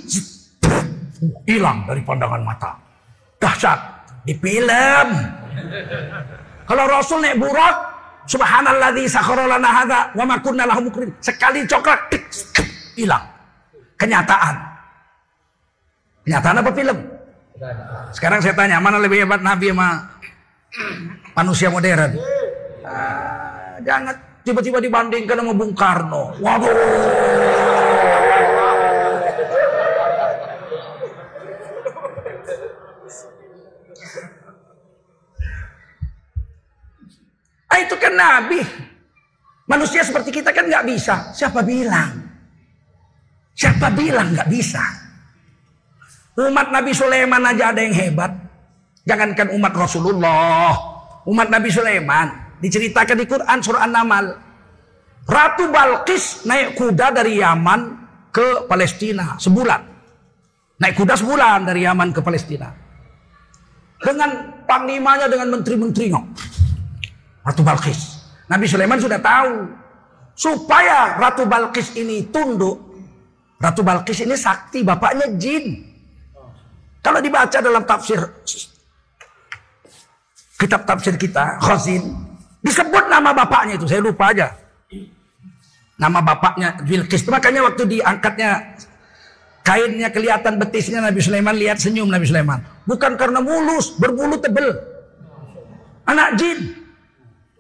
hilang 1.47 1.87
dari 1.87 2.03
pandangan 2.03 2.43
mata. 2.43 2.75
Dahsyat 3.39 3.79
di 4.27 4.35
film. 4.35 5.07
Kalau 6.67 6.85
Rasul 6.85 7.23
naik 7.23 7.39
burak, 7.39 7.75
subhanalladzi 8.27 9.07
sakhara 9.07 9.47
lana 9.47 9.69
hadza 9.71 9.99
wa 10.11 10.23
ma 10.27 10.35
kunna 10.43 10.67
lahu 10.67 10.91
mukrin. 10.91 11.09
Sekali 11.23 11.63
coklat 11.63 11.99
hilang. 12.99 13.23
Kenyataan. 13.95 14.55
Kenyataan 16.27 16.59
apa 16.59 16.71
film? 16.75 16.97
Sekarang 18.15 18.39
saya 18.39 18.55
tanya, 18.55 18.79
mana 18.79 18.99
lebih 18.99 19.23
hebat 19.23 19.43
Nabi 19.43 19.71
sama 19.71 20.07
manusia 21.35 21.67
modern? 21.67 22.15
Ah, 22.87 23.75
jangan 23.83 24.15
tiba-tiba 24.47 24.79
dibandingkan 24.79 25.35
sama 25.43 25.51
Bung 25.55 25.73
Karno. 25.75 26.31
Waduh. 26.39 27.48
Itu 37.79 37.95
kan 37.95 38.13
Nabi. 38.15 38.59
Manusia 39.69 40.01
seperti 40.01 40.41
kita 40.41 40.49
kan 40.49 40.65
nggak 40.65 40.85
bisa. 40.89 41.29
Siapa 41.31 41.61
bilang? 41.61 42.09
Siapa 43.53 43.93
bilang 43.93 44.33
nggak 44.33 44.49
bisa? 44.49 44.81
Umat 46.39 46.71
Nabi 46.71 46.91
Sulaiman 46.95 47.43
aja 47.43 47.75
ada 47.75 47.83
yang 47.83 47.93
hebat. 47.93 48.31
Jangankan 49.05 49.53
umat 49.53 49.73
Rasulullah. 49.75 50.73
Umat 51.27 51.51
Nabi 51.53 51.69
Sulaiman. 51.69 52.57
Diceritakan 52.59 53.17
di 53.19 53.25
Quran 53.27 53.57
surah 53.61 53.85
An-Naml. 53.85 54.25
Ratu 55.29 55.69
Balkis 55.69 56.49
naik 56.49 56.73
kuda 56.73 57.13
dari 57.13 57.37
Yaman 57.37 57.81
ke 58.33 58.65
Palestina 58.65 59.37
sebulan. 59.37 59.81
Naik 60.81 60.95
kuda 60.97 61.13
sebulan 61.13 61.69
dari 61.69 61.85
Yaman 61.85 62.09
ke 62.09 62.21
Palestina. 62.25 62.73
Dengan 63.99 64.63
panglimanya 64.65 65.27
dengan 65.29 65.59
menteri-menterinya. 65.59 66.21
Ratu 67.43 67.61
Balkis. 67.63 68.19
Nabi 68.49 68.65
Sulaiman 68.65 68.99
sudah 68.99 69.19
tahu. 69.21 69.69
Supaya 70.35 71.19
Ratu 71.19 71.43
Balkis 71.43 71.95
ini 71.99 72.27
tunduk. 72.31 72.79
Ratu 73.59 73.83
Balkis 73.83 74.23
ini 74.23 74.39
sakti, 74.39 74.87
bapaknya 74.87 75.27
jin. 75.35 75.83
Kalau 77.03 77.19
dibaca 77.19 77.59
dalam 77.59 77.83
tafsir 77.83 78.19
kitab 80.59 80.83
tafsir 80.83 81.15
kita, 81.15 81.59
Khazin, 81.63 82.03
disebut 82.59 83.07
nama 83.07 83.31
bapaknya 83.31 83.79
itu, 83.79 83.87
saya 83.87 84.03
lupa 84.03 84.35
aja. 84.35 84.51
Nama 85.99 86.19
bapaknya 86.23 86.79
Bilqis. 86.83 87.27
Makanya 87.27 87.63
waktu 87.67 87.83
diangkatnya 87.87 88.79
kainnya 89.63 90.07
kelihatan 90.11 90.55
betisnya 90.55 91.03
Nabi 91.03 91.19
Sulaiman 91.19 91.55
lihat 91.55 91.79
senyum 91.79 92.07
Nabi 92.07 92.27
Sulaiman. 92.27 92.63
Bukan 92.87 93.19
karena 93.19 93.43
mulus, 93.43 93.95
berbulu 93.99 94.39
tebel. 94.39 94.75
Anak 96.07 96.39
jin. 96.39 96.87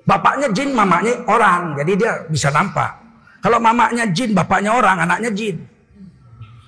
Bapaknya 0.09 0.49
jin, 0.49 0.73
mamanya 0.73 1.13
orang. 1.29 1.77
Jadi 1.77 1.91
dia 2.01 2.25
bisa 2.25 2.49
nampak. 2.49 2.97
Kalau 3.45 3.61
mamanya 3.61 4.09
jin, 4.09 4.33
bapaknya 4.33 4.73
orang, 4.73 5.05
anaknya 5.05 5.29
jin. 5.29 5.61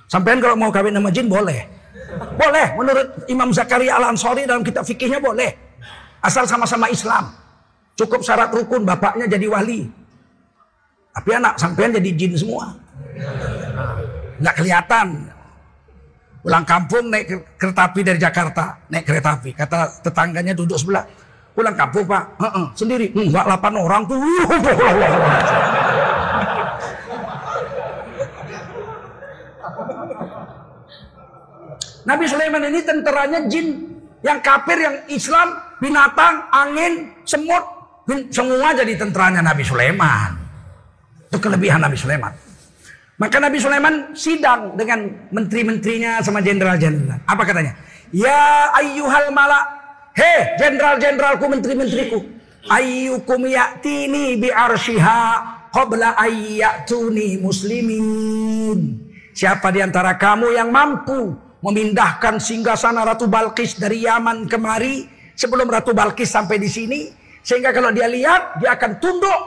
Sampai 0.05 0.37
kalau 0.37 0.53
mau 0.53 0.69
kawin 0.69 0.93
sama 0.93 1.09
jin 1.09 1.25
boleh. 1.25 1.65
Boleh, 2.37 2.67
menurut 2.77 3.07
Imam 3.25 3.49
Zakaria 3.49 3.97
Al-Ansori 3.97 4.45
dalam 4.45 4.61
kitab 4.61 4.85
fikihnya 4.85 5.17
boleh. 5.17 5.57
Asal 6.21 6.45
sama-sama 6.45 6.85
Islam. 6.93 7.33
Cukup 7.97 8.21
syarat 8.21 8.53
rukun, 8.53 8.85
bapaknya 8.85 9.25
jadi 9.25 9.49
wali. 9.49 9.89
Tapi 11.11 11.29
anak 11.33 11.57
sampean 11.57 11.97
jadi 11.97 12.11
jin 12.13 12.37
semua. 12.37 12.77
Nggak 14.37 14.55
kelihatan. 14.61 15.07
Pulang 16.41 16.65
kampung 16.65 17.09
naik 17.09 17.57
kereta 17.57 17.89
api 17.89 18.01
dari 18.01 18.19
Jakarta. 18.21 18.85
Naik 18.89 19.05
kereta 19.05 19.37
api. 19.37 19.51
Kata 19.53 20.01
tetangganya 20.01 20.53
duduk 20.57 20.77
sebelah. 20.77 21.05
Pulang 21.61 21.77
kampung 21.77 22.09
pak, 22.09 22.41
uh 22.41 22.49
-uh, 22.49 22.65
sendiri. 22.73 23.13
Enggak 23.13 23.45
delapan 23.45 23.73
orang 23.77 24.01
tuh. 24.09 24.17
Nabi 32.01 32.25
Sulaiman 32.25 32.65
ini 32.65 32.81
tentaranya 32.81 33.45
jin 33.45 33.93
yang 34.25 34.41
kafir, 34.41 34.73
yang 34.81 35.05
Islam, 35.05 35.53
binatang, 35.77 36.49
angin, 36.49 37.13
semut, 37.29 37.61
semua 38.33 38.73
jadi 38.73 38.97
tentaranya 38.97 39.45
Nabi 39.45 39.61
Sulaiman. 39.61 40.33
Itu 41.29 41.37
kelebihan 41.37 41.77
Nabi 41.77 41.93
Sulaiman. 41.93 42.33
Maka 43.21 43.37
Nabi 43.37 43.61
Sulaiman 43.61 44.17
sidang 44.17 44.73
dengan 44.73 45.29
menteri-menterinya 45.29 46.25
sama 46.25 46.41
jenderal-jenderal. 46.41 47.21
Apa 47.29 47.45
katanya? 47.45 47.77
Ya 48.09 48.73
ayyuhal 48.81 49.29
malak 49.29 49.80
Hei 50.11 50.59
jenderal-jenderalku, 50.59 51.45
menteri-menteriku. 51.47 52.19
Ayyukum 52.67 53.47
ya'tini 53.47 54.37
bi 54.37 54.51
arsyiha 54.51 55.21
qabla 55.71 56.19
ayyatuni 56.19 57.39
muslimin. 57.39 59.07
Siapa 59.31 59.71
di 59.71 59.79
antara 59.79 60.19
kamu 60.19 60.51
yang 60.51 60.69
mampu 60.69 61.31
memindahkan 61.63 62.43
singgasana 62.43 63.07
Ratu 63.07 63.31
Balkis 63.31 63.79
dari 63.79 64.03
Yaman 64.03 64.51
kemari 64.51 65.07
sebelum 65.33 65.71
Ratu 65.71 65.95
Balkis 65.95 66.27
sampai 66.27 66.59
di 66.59 66.67
sini 66.67 67.07
sehingga 67.39 67.71
kalau 67.71 67.95
dia 67.95 68.11
lihat 68.11 68.59
dia 68.59 68.75
akan 68.75 68.99
tunduk 68.99 69.39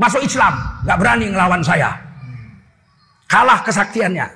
masuk 0.00 0.24
Islam, 0.24 0.56
nggak 0.88 0.98
berani 0.98 1.26
ngelawan 1.28 1.60
saya. 1.60 1.92
Kalah 3.28 3.60
kesaktiannya. 3.60 4.26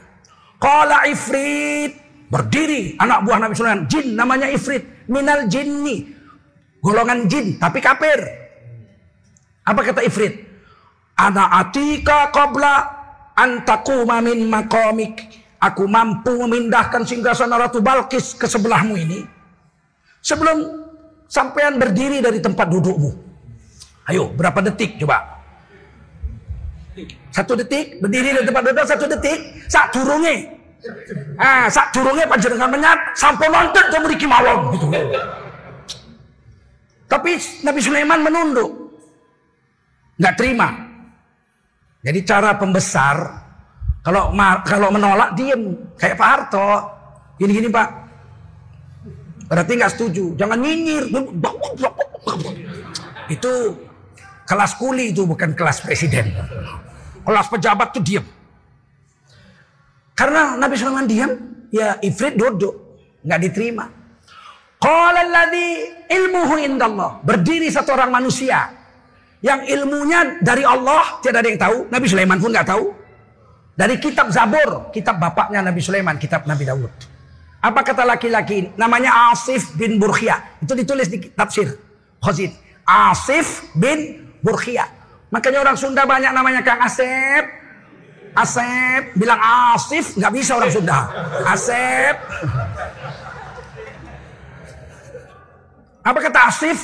Qala 0.61 1.09
ifrit 1.09 1.97
berdiri 2.29 3.01
anak 3.01 3.25
buah 3.25 3.39
Nabi 3.41 3.57
Sulaiman, 3.57 3.89
jin 3.89 4.13
namanya 4.13 4.47
ifrit 4.53 5.00
minal 5.11 5.51
jinni. 5.51 6.07
Golongan 6.81 7.29
jin, 7.29 7.61
tapi 7.61 7.83
kafir. 7.83 8.17
Apa 9.67 9.85
kata 9.85 10.01
Ifrit? 10.01 10.49
Ana 11.19 11.61
atika 11.61 12.33
qabla 12.33 12.89
antaku 13.37 14.09
mamin 14.09 14.49
makomik. 14.49 15.29
Aku 15.61 15.85
mampu 15.85 16.33
memindahkan 16.41 17.05
singgasana 17.05 17.61
Ratu 17.61 17.85
Balkis 17.85 18.33
ke 18.33 18.49
sebelahmu 18.49 18.97
ini. 18.97 19.21
Sebelum 20.25 20.89
sampean 21.29 21.77
berdiri 21.77 22.25
dari 22.25 22.41
tempat 22.41 22.73
dudukmu. 22.73 23.13
Ayo, 24.09 24.33
berapa 24.33 24.65
detik 24.73 24.97
coba? 24.97 25.21
Satu 27.29 27.61
detik, 27.61 28.01
berdiri 28.01 28.33
dari 28.41 28.47
tempat 28.49 28.63
duduk 28.73 28.89
satu 28.89 29.05
detik, 29.05 29.69
sak 29.69 29.93
turunnya 29.93 30.60
Ah, 31.37 31.69
sak 31.69 31.93
durunge 31.93 32.25
panjenengan 32.25 32.71
menyat 32.73 32.99
sampai 33.17 33.47
nonton 33.53 33.85
ke 33.89 33.99
mriki 34.01 34.27
mawon 34.29 34.73
gitu. 34.77 34.87
Tapi 37.11 37.31
Nabi 37.67 37.81
Sulaiman 37.83 38.21
menunduk. 38.23 38.71
Nggak 40.21 40.35
terima. 40.37 40.69
Jadi 42.01 42.19
cara 42.25 42.57
pembesar 42.57 43.17
kalau 44.01 44.33
kalau 44.65 44.89
menolak 44.89 45.37
diem 45.37 45.77
kayak 46.01 46.17
Pak 46.17 46.29
Harto. 46.29 46.71
Gini-gini 47.41 47.69
Pak. 47.73 47.89
Berarti 49.49 49.73
nggak 49.77 49.93
setuju. 49.97 50.25
Jangan 50.37 50.61
nyinyir. 50.61 51.09
Itu 53.29 53.53
kelas 54.49 54.77
kuli 54.81 55.13
itu 55.13 55.27
bukan 55.27 55.53
kelas 55.53 55.85
presiden. 55.85 56.33
Kelas 57.27 57.47
pejabat 57.49 57.93
tuh 57.93 58.03
diem. 58.05 58.25
Karena 60.15 60.57
Nabi 60.59 60.75
Sulaiman 60.77 61.09
diam, 61.09 61.33
ya 61.73 61.97
Ifrit 62.05 62.37
duduk, 62.37 62.75
nggak 63.25 63.41
diterima. 63.41 63.85
Qala 64.81 65.49
ilmuhu 66.09 66.55
indallah. 66.57 67.21
Berdiri 67.21 67.69
satu 67.69 67.93
orang 67.93 68.09
manusia 68.09 68.73
yang 69.45 69.65
ilmunya 69.65 70.41
dari 70.41 70.65
Allah 70.65 71.21
tidak 71.21 71.45
ada 71.45 71.49
yang 71.49 71.61
tahu. 71.61 71.77
Nabi 71.93 72.07
Sulaiman 72.09 72.41
pun 72.41 72.53
nggak 72.53 72.69
tahu. 72.69 72.87
Dari 73.77 73.97
kitab 73.97 74.29
Zabur, 74.29 74.93
kitab 74.93 75.17
bapaknya 75.17 75.65
Nabi 75.65 75.81
Sulaiman, 75.81 76.21
kitab 76.21 76.45
Nabi 76.45 76.69
Daud. 76.69 76.93
Apa 77.61 77.81
kata 77.85 78.09
laki-laki 78.09 78.65
ini? 78.65 78.69
Namanya 78.77 79.33
Asif 79.33 79.77
bin 79.77 80.01
Burkhia. 80.01 80.61
Itu 80.65 80.73
ditulis 80.73 81.13
di 81.13 81.29
tafsir 81.33 81.77
Khazid. 82.21 82.53
Asif 82.85 83.69
bin 83.77 84.29
Burkhia. 84.41 84.89
Makanya 85.29 85.61
orang 85.65 85.77
Sunda 85.77 86.09
banyak 86.09 86.33
namanya 86.33 86.61
Kang 86.65 86.81
Asep, 86.81 87.45
Asep 88.31 89.19
bilang 89.19 89.41
Asif 89.75 90.15
nggak 90.15 90.33
bisa 90.35 90.53
orang 90.55 90.71
Sunda. 90.71 91.01
Asep. 91.47 92.17
Apa 96.01 96.19
kata 96.19 96.41
Asif? 96.47 96.79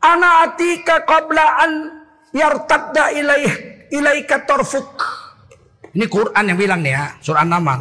Ana 0.00 0.48
atika 0.48 1.04
qabla 1.04 1.46
an 1.60 1.72
yartadda 2.32 3.12
ilaih 3.12 3.52
ilaika 3.92 4.44
tarfuk. 4.48 4.94
Ini 5.96 6.06
Quran 6.12 6.44
yang 6.44 6.58
bilang 6.60 6.80
nih 6.84 6.92
ya, 6.92 7.04
surah 7.24 7.40
An-Naml. 7.40 7.80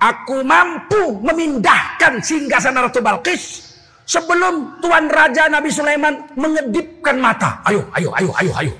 Aku 0.00 0.40
mampu 0.44 1.20
memindahkan 1.20 2.20
singgasana 2.24 2.88
Ratu 2.88 3.04
Balkis 3.04 3.72
sebelum 4.04 4.80
Tuan 4.80 5.08
Raja 5.08 5.48
Nabi 5.48 5.68
Sulaiman 5.68 6.28
mengedipkan 6.36 7.20
mata. 7.20 7.60
Ayo, 7.68 7.84
ayo, 7.96 8.12
ayo, 8.16 8.30
ayo, 8.40 8.52
ayo. 8.64 8.72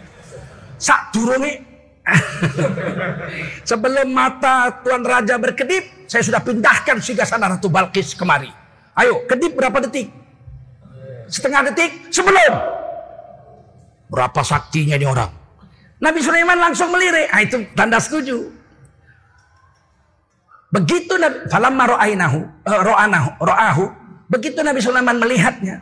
Sak 0.81 1.13
durungi 1.13 1.74
Sebelum 3.69 4.13
mata 4.13 4.85
Tuan 4.85 5.01
Raja 5.01 5.41
berkedip, 5.41 6.05
saya 6.05 6.21
sudah 6.21 6.41
pindahkan 6.45 7.01
Sigasana 7.01 7.57
Ratu 7.57 7.73
Balkis 7.73 8.13
kemari. 8.13 8.53
Ayo, 8.95 9.25
kedip 9.25 9.57
berapa 9.57 9.83
detik? 9.89 10.13
Setengah 11.27 11.73
detik 11.73 12.13
sebelum. 12.13 12.53
Berapa 14.13 14.41
saktinya 14.45 15.01
ini 15.01 15.09
orang? 15.09 15.33
Nabi 15.99 16.21
Sulaiman 16.21 16.61
langsung 16.61 16.93
melirik. 16.93 17.33
Ah, 17.33 17.41
itu 17.41 17.65
tanda 17.73 17.97
setuju. 17.97 18.53
Begitu 20.75 21.15
Nabi 21.17 21.47
falamma 21.49 21.85
ra'ainahu 21.87 22.39
uh, 22.67 22.81
ra'anahu 22.83 23.31
ra'ahu 23.39 23.85
begitu 24.27 24.59
Nabi 24.59 24.83
Sulaiman 24.83 25.23
melihatnya 25.23 25.79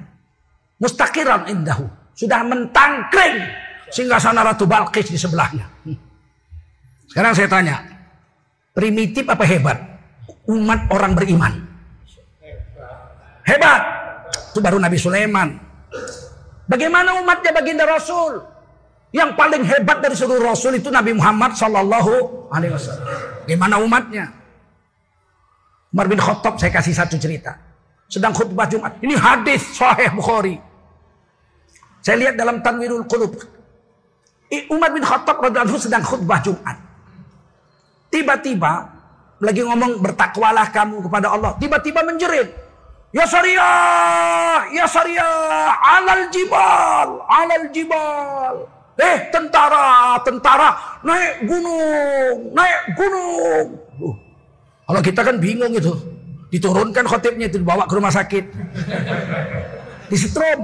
mustaqiran 0.77 1.49
indahu 1.49 1.89
sudah 2.13 2.45
mentangkring 2.45 3.41
sehingga 3.89 4.21
sana 4.21 4.45
Ratu 4.45 4.69
Balkis 4.69 5.09
di 5.09 5.17
sebelahnya. 5.17 5.65
Sekarang 7.13 7.37
saya 7.37 7.45
tanya, 7.45 7.77
primitif 8.73 9.29
apa 9.29 9.45
hebat? 9.45 9.77
Umat 10.49 10.89
orang 10.89 11.13
beriman. 11.13 11.53
Hebat. 13.45 13.83
Itu 14.49 14.65
baru 14.65 14.81
Nabi 14.81 14.97
Sulaiman. 14.97 15.61
Bagaimana 16.65 17.21
umatnya 17.21 17.53
baginda 17.53 17.85
Rasul? 17.85 18.41
Yang 19.13 19.37
paling 19.37 19.61
hebat 19.61 20.01
dari 20.01 20.17
seluruh 20.17 20.57
Rasul 20.57 20.81
itu 20.81 20.89
Nabi 20.89 21.13
Muhammad 21.13 21.53
Sallallahu 21.53 22.49
Alaihi 22.49 22.73
Wasallam. 22.73 23.05
Gimana 23.45 23.77
umatnya? 23.77 24.33
Umar 25.93 26.09
bin 26.09 26.17
Khattab 26.17 26.57
saya 26.57 26.73
kasih 26.73 26.97
satu 26.97 27.21
cerita. 27.21 27.53
Sedang 28.09 28.33
khutbah 28.33 28.65
Jumat. 28.65 28.97
Ini 29.05 29.13
hadis 29.21 29.77
Sahih 29.77 30.09
Bukhari. 30.17 30.57
Saya 32.01 32.25
lihat 32.25 32.41
dalam 32.41 32.65
Tanwirul 32.65 33.05
Qulub. 33.05 33.37
Umar 34.73 34.97
bin 34.97 35.05
Khattab 35.05 35.45
radhiyallahu 35.45 35.77
sedang 35.77 36.01
khutbah 36.01 36.41
Jumat. 36.41 36.92
Tiba-tiba 38.13 38.93
lagi 39.41 39.65
ngomong 39.65 40.05
bertakwalah 40.05 40.69
kamu 40.69 41.01
kepada 41.09 41.33
Allah. 41.33 41.57
Tiba-tiba 41.57 42.05
menjerit. 42.05 42.53
Ya 43.13 43.29
Sariyah, 43.29 44.73
ya 44.73 44.89
Sariyah, 44.89 45.69
alal 45.81 46.29
jibal, 46.33 47.09
alal 47.29 47.69
jibal. 47.73 48.69
Eh 48.97 49.29
tentara, 49.29 50.17
tentara, 50.25 51.01
naik 51.05 51.45
gunung, 51.45 52.53
naik 52.57 52.81
gunung. 52.97 53.67
Uh, 54.01 54.17
kalau 54.89 55.01
kita 55.01 55.21
kan 55.25 55.37
bingung 55.41 55.73
itu. 55.73 55.93
Diturunkan 56.53 57.09
khotibnya 57.09 57.49
itu 57.49 57.65
dibawa 57.65 57.89
ke 57.89 57.97
rumah 57.97 58.13
sakit. 58.13 58.45
Disetrum. 60.13 60.61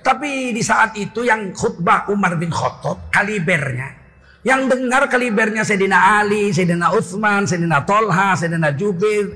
Tapi 0.00 0.56
di 0.56 0.64
saat 0.64 0.96
itu 0.96 1.28
yang 1.28 1.52
khutbah 1.52 2.08
Umar 2.08 2.32
bin 2.40 2.48
Khattab 2.48 3.12
kalibernya. 3.12 3.97
Yang 4.46 4.60
dengar 4.70 5.10
kalibernya 5.10 5.66
Sayyidina 5.66 6.22
Ali, 6.22 6.54
Sayyidina 6.54 6.94
Utsman, 6.94 7.44
Sayyidina 7.44 7.82
Tolha, 7.82 8.38
Sayyidina 8.38 8.70
Jubir. 8.78 9.34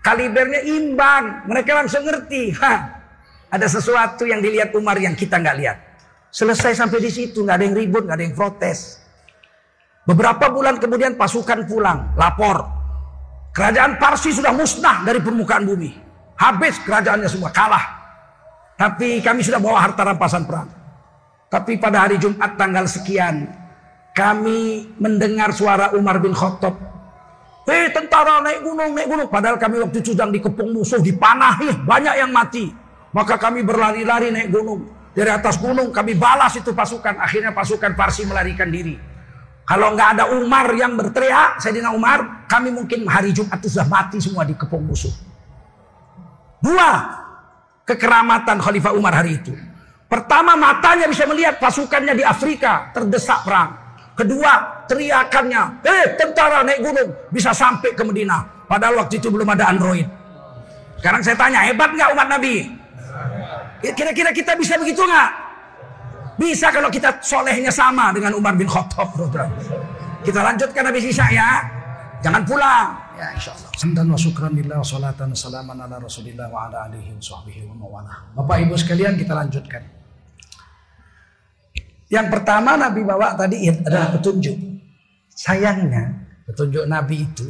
Kalibernya 0.00 0.64
imbang. 0.64 1.44
Mereka 1.50 1.70
langsung 1.76 2.06
ngerti. 2.06 2.56
Hah, 2.56 2.96
ada 3.52 3.66
sesuatu 3.68 4.24
yang 4.24 4.40
dilihat 4.40 4.72
Umar 4.72 4.96
yang 4.96 5.12
kita 5.12 5.36
nggak 5.36 5.56
lihat. 5.60 5.78
Selesai 6.32 6.76
sampai 6.76 7.00
di 7.00 7.10
situ, 7.12 7.44
nggak 7.44 7.56
ada 7.56 7.64
yang 7.64 7.76
ribut, 7.76 8.02
nggak 8.04 8.16
ada 8.16 8.24
yang 8.24 8.36
protes. 8.36 9.00
Beberapa 10.06 10.52
bulan 10.52 10.78
kemudian 10.78 11.18
pasukan 11.18 11.66
pulang, 11.66 12.14
lapor. 12.14 12.62
Kerajaan 13.56 13.96
Parsi 13.96 14.36
sudah 14.36 14.52
musnah 14.52 15.02
dari 15.02 15.18
permukaan 15.18 15.64
bumi. 15.64 15.90
Habis 16.36 16.84
kerajaannya 16.84 17.28
semua, 17.32 17.48
kalah. 17.48 17.84
Tapi 18.76 19.24
kami 19.24 19.40
sudah 19.40 19.56
bawa 19.56 19.80
harta 19.80 20.04
rampasan 20.04 20.44
perang. 20.44 20.68
Tapi 21.48 21.80
pada 21.80 22.04
hari 22.04 22.20
Jumat 22.20 22.52
tanggal 22.60 22.84
sekian, 22.84 23.48
kami 24.16 24.88
mendengar 24.96 25.52
suara 25.52 25.92
Umar 25.92 26.16
bin 26.24 26.32
Khattab. 26.32 26.72
Hei 27.68 27.92
tentara 27.92 28.40
naik 28.40 28.64
gunung, 28.64 28.96
naik 28.96 29.12
gunung. 29.12 29.28
Padahal 29.28 29.60
kami 29.60 29.84
waktu 29.84 30.00
itu 30.00 30.16
sedang 30.16 30.32
dikepung 30.32 30.72
musuh, 30.72 31.02
dipanahi, 31.04 31.84
banyak 31.84 32.14
yang 32.24 32.32
mati. 32.32 32.72
Maka 33.12 33.36
kami 33.36 33.60
berlari-lari 33.60 34.32
naik 34.32 34.48
gunung. 34.48 34.88
Dari 35.12 35.28
atas 35.28 35.60
gunung 35.60 35.92
kami 35.92 36.16
balas 36.16 36.56
itu 36.56 36.72
pasukan. 36.72 37.20
Akhirnya 37.20 37.52
pasukan 37.52 37.92
Parsi 37.92 38.24
melarikan 38.24 38.72
diri. 38.72 38.96
Kalau 39.66 39.92
nggak 39.92 40.08
ada 40.16 40.24
Umar 40.32 40.70
yang 40.78 40.94
berteriak, 40.94 41.58
Sayyidina 41.58 41.90
Umar, 41.90 42.46
kami 42.46 42.70
mungkin 42.70 43.02
hari 43.10 43.34
Jumat 43.34 43.58
itu 43.58 43.74
sudah 43.74 43.90
mati 43.90 44.22
semua 44.22 44.46
di 44.46 44.54
kepung 44.54 44.86
musuh. 44.86 45.10
Dua, 46.62 46.90
kekeramatan 47.82 48.62
Khalifah 48.62 48.94
Umar 48.94 49.18
hari 49.18 49.42
itu. 49.42 49.50
Pertama, 50.06 50.54
matanya 50.54 51.10
bisa 51.10 51.26
melihat 51.26 51.58
pasukannya 51.58 52.14
di 52.14 52.22
Afrika 52.22 52.94
terdesak 52.94 53.42
perang. 53.42 53.85
Kedua, 54.16 54.52
teriakannya, 54.88 55.84
eh 55.84 56.16
tentara 56.16 56.64
naik 56.64 56.80
gunung, 56.80 57.12
bisa 57.28 57.52
sampai 57.52 57.92
ke 57.92 58.00
Medina. 58.00 58.40
Padahal 58.64 59.04
waktu 59.04 59.20
itu 59.20 59.28
belum 59.28 59.44
ada 59.52 59.68
Android. 59.68 60.08
Sekarang 60.96 61.20
saya 61.20 61.36
tanya, 61.36 61.60
hebat 61.68 61.92
nggak 61.92 62.16
umat 62.16 62.28
Nabi? 62.32 62.64
Kira-kira 63.92 64.32
kita 64.32 64.56
bisa 64.56 64.80
begitu 64.80 65.04
nggak? 65.04 65.30
Bisa 66.40 66.72
kalau 66.72 66.88
kita 66.88 67.20
solehnya 67.20 67.68
sama 67.68 68.08
dengan 68.16 68.32
Umar 68.36 68.56
bin 68.56 68.68
Khattab. 68.68 69.12
Kita 70.24 70.40
lanjutkan 70.40 70.88
habis 70.88 71.04
isya 71.12 71.26
ya. 71.32 71.50
Jangan 72.24 72.42
pulang. 72.48 72.88
Ya 73.16 73.32
insya 73.32 73.52
Allah. 73.56 73.70
Samdan 73.76 74.06
wa 74.12 74.18
syukran 74.20 74.52
lillah 74.52 74.80
salatan 74.84 75.32
salaman 75.32 75.76
ala 75.80 75.96
rasulillah 76.00 76.48
wa 76.52 76.68
ala 76.68 76.88
alihi 76.88 77.16
wa 77.16 77.20
sahbihi. 77.20 77.60
Bapak 78.36 78.56
ibu 78.64 78.76
sekalian 78.76 79.16
kita 79.16 79.32
lanjutkan. 79.32 79.95
Yang 82.06 82.26
pertama 82.38 82.78
Nabi 82.78 83.02
bawa 83.02 83.34
tadi 83.34 83.66
adalah 83.66 84.14
petunjuk. 84.14 84.54
Sayangnya 85.34 86.14
petunjuk 86.46 86.86
Nabi 86.86 87.26
itu 87.26 87.48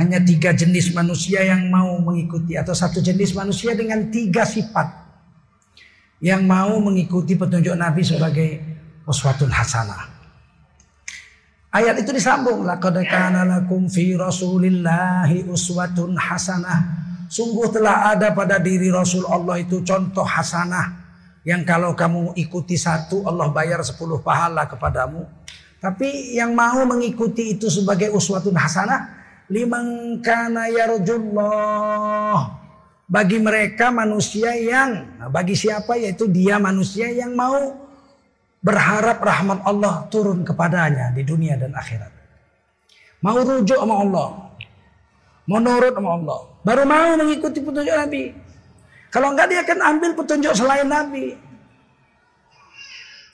hanya 0.00 0.16
tiga 0.24 0.56
jenis 0.56 0.96
manusia 0.96 1.44
yang 1.44 1.68
mau 1.68 2.00
mengikuti 2.00 2.56
atau 2.56 2.72
satu 2.72 3.04
jenis 3.04 3.36
manusia 3.36 3.76
dengan 3.76 4.08
tiga 4.08 4.48
sifat 4.48 4.88
yang 6.24 6.48
mau 6.48 6.80
mengikuti 6.80 7.36
petunjuk 7.36 7.76
Nabi 7.76 8.00
sebagai 8.00 8.48
uswatun 9.04 9.52
hasanah. 9.52 10.08
Ayat 11.70 12.02
itu 12.02 12.10
disambung 12.10 12.66
laqad 12.66 12.96
kana 13.06 13.46
lakum 13.46 13.86
fi 13.86 14.16
rasulillahi 14.16 15.46
uswatun 15.46 16.16
hasanah. 16.16 16.80
Sungguh 17.30 17.70
telah 17.70 18.10
ada 18.10 18.34
pada 18.34 18.58
diri 18.58 18.90
Rasul 18.90 19.22
Allah 19.22 19.62
itu 19.62 19.86
contoh 19.86 20.26
hasanah 20.26 20.99
yang 21.46 21.64
kalau 21.64 21.96
kamu 21.96 22.36
ikuti 22.36 22.76
satu 22.76 23.24
Allah 23.24 23.48
bayar 23.48 23.80
sepuluh 23.80 24.20
pahala 24.20 24.68
kepadamu. 24.68 25.24
Tapi 25.80 26.36
yang 26.36 26.52
mau 26.52 26.84
mengikuti 26.84 27.56
itu 27.56 27.72
sebagai 27.72 28.12
uswatun 28.12 28.52
hasanah 28.52 29.16
liman 29.48 30.20
kana 30.20 30.68
yarjullah 30.68 32.38
bagi 33.08 33.40
mereka 33.42 33.90
manusia 33.90 34.54
yang 34.54 35.18
nah 35.18 35.26
bagi 35.32 35.58
siapa 35.58 35.98
yaitu 35.98 36.28
dia 36.30 36.60
manusia 36.60 37.10
yang 37.10 37.34
mau 37.34 37.74
berharap 38.60 39.18
rahmat 39.18 39.64
Allah 39.64 40.06
turun 40.12 40.44
kepadanya 40.44 41.16
di 41.16 41.24
dunia 41.24 41.56
dan 41.56 41.72
akhirat. 41.72 42.12
Mau 43.24 43.40
rujuk 43.40 43.76
sama 43.76 44.04
Allah. 44.04 44.28
Mau 45.48 45.58
nurut 45.60 45.92
sama 45.92 46.10
Allah. 46.16 46.38
Baru 46.60 46.84
mau 46.84 47.16
mengikuti 47.16 47.58
petunjuk 47.64 47.96
Nabi. 47.96 48.49
Kalau 49.10 49.34
enggak 49.34 49.50
dia 49.50 49.60
akan 49.66 49.78
ambil 49.82 50.10
petunjuk 50.14 50.54
selain 50.54 50.86
Nabi. 50.86 51.34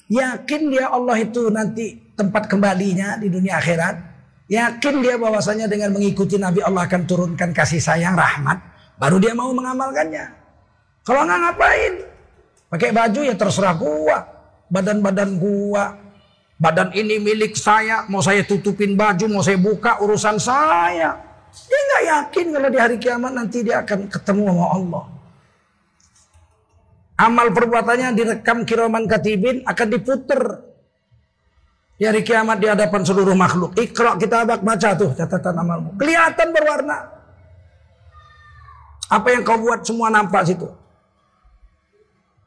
Yakin 0.08 0.62
dia 0.72 0.88
Allah 0.88 1.16
itu 1.20 1.52
nanti 1.52 2.00
tempat 2.16 2.48
kembalinya 2.48 3.20
di 3.20 3.28
dunia 3.28 3.60
akhirat. 3.60 3.96
Yakin 4.48 5.04
dia 5.04 5.20
bahwasanya 5.20 5.66
dengan 5.68 5.92
mengikuti 5.92 6.38
Nabi 6.40 6.62
Allah 6.62 6.86
akan 6.86 7.02
turunkan 7.04 7.50
kasih 7.50 7.82
sayang 7.82 8.14
rahmat 8.14 8.76
Baru 8.96 9.20
dia 9.20 9.36
mau 9.36 9.52
mengamalkannya. 9.52 10.24
Kalau 11.04 11.22
nggak 11.28 11.38
ngapain? 11.38 11.94
Pakai 12.72 12.90
baju 12.90 13.20
ya 13.22 13.34
terserah 13.36 13.76
gua. 13.76 14.18
Badan-badan 14.72 15.36
gua. 15.36 16.00
Badan 16.56 16.90
ini 16.96 17.20
milik 17.20 17.54
saya. 17.54 18.08
Mau 18.08 18.24
saya 18.24 18.40
tutupin 18.42 18.96
baju, 18.96 19.28
mau 19.28 19.44
saya 19.44 19.60
buka 19.60 20.00
urusan 20.00 20.40
saya. 20.40 21.12
Dia 21.52 21.80
nggak 21.88 22.02
yakin 22.08 22.46
kalau 22.56 22.68
di 22.72 22.78
hari 22.80 22.96
kiamat 22.96 23.32
nanti 23.36 23.60
dia 23.60 23.84
akan 23.84 24.08
ketemu 24.08 24.42
sama 24.48 24.66
Allah. 24.72 25.04
Amal 27.16 27.48
perbuatannya 27.48 28.12
direkam 28.12 28.68
kiraman 28.68 29.08
katibin 29.08 29.64
akan 29.64 29.86
diputer 29.88 30.40
di 31.96 32.04
hari 32.04 32.20
kiamat 32.20 32.60
di 32.60 32.68
hadapan 32.68 33.00
seluruh 33.08 33.32
makhluk. 33.32 33.72
Ikhra 33.72 34.20
kita 34.20 34.44
baca 34.44 34.88
tuh 34.92 35.16
catatan 35.16 35.56
amalmu. 35.56 35.96
Kelihatan 35.96 36.52
berwarna. 36.52 37.08
Apa 39.08 39.32
yang 39.32 39.48
kau 39.48 39.56
buat 39.56 39.80
semua 39.80 40.12
nampak 40.12 40.44
situ. 40.44 40.68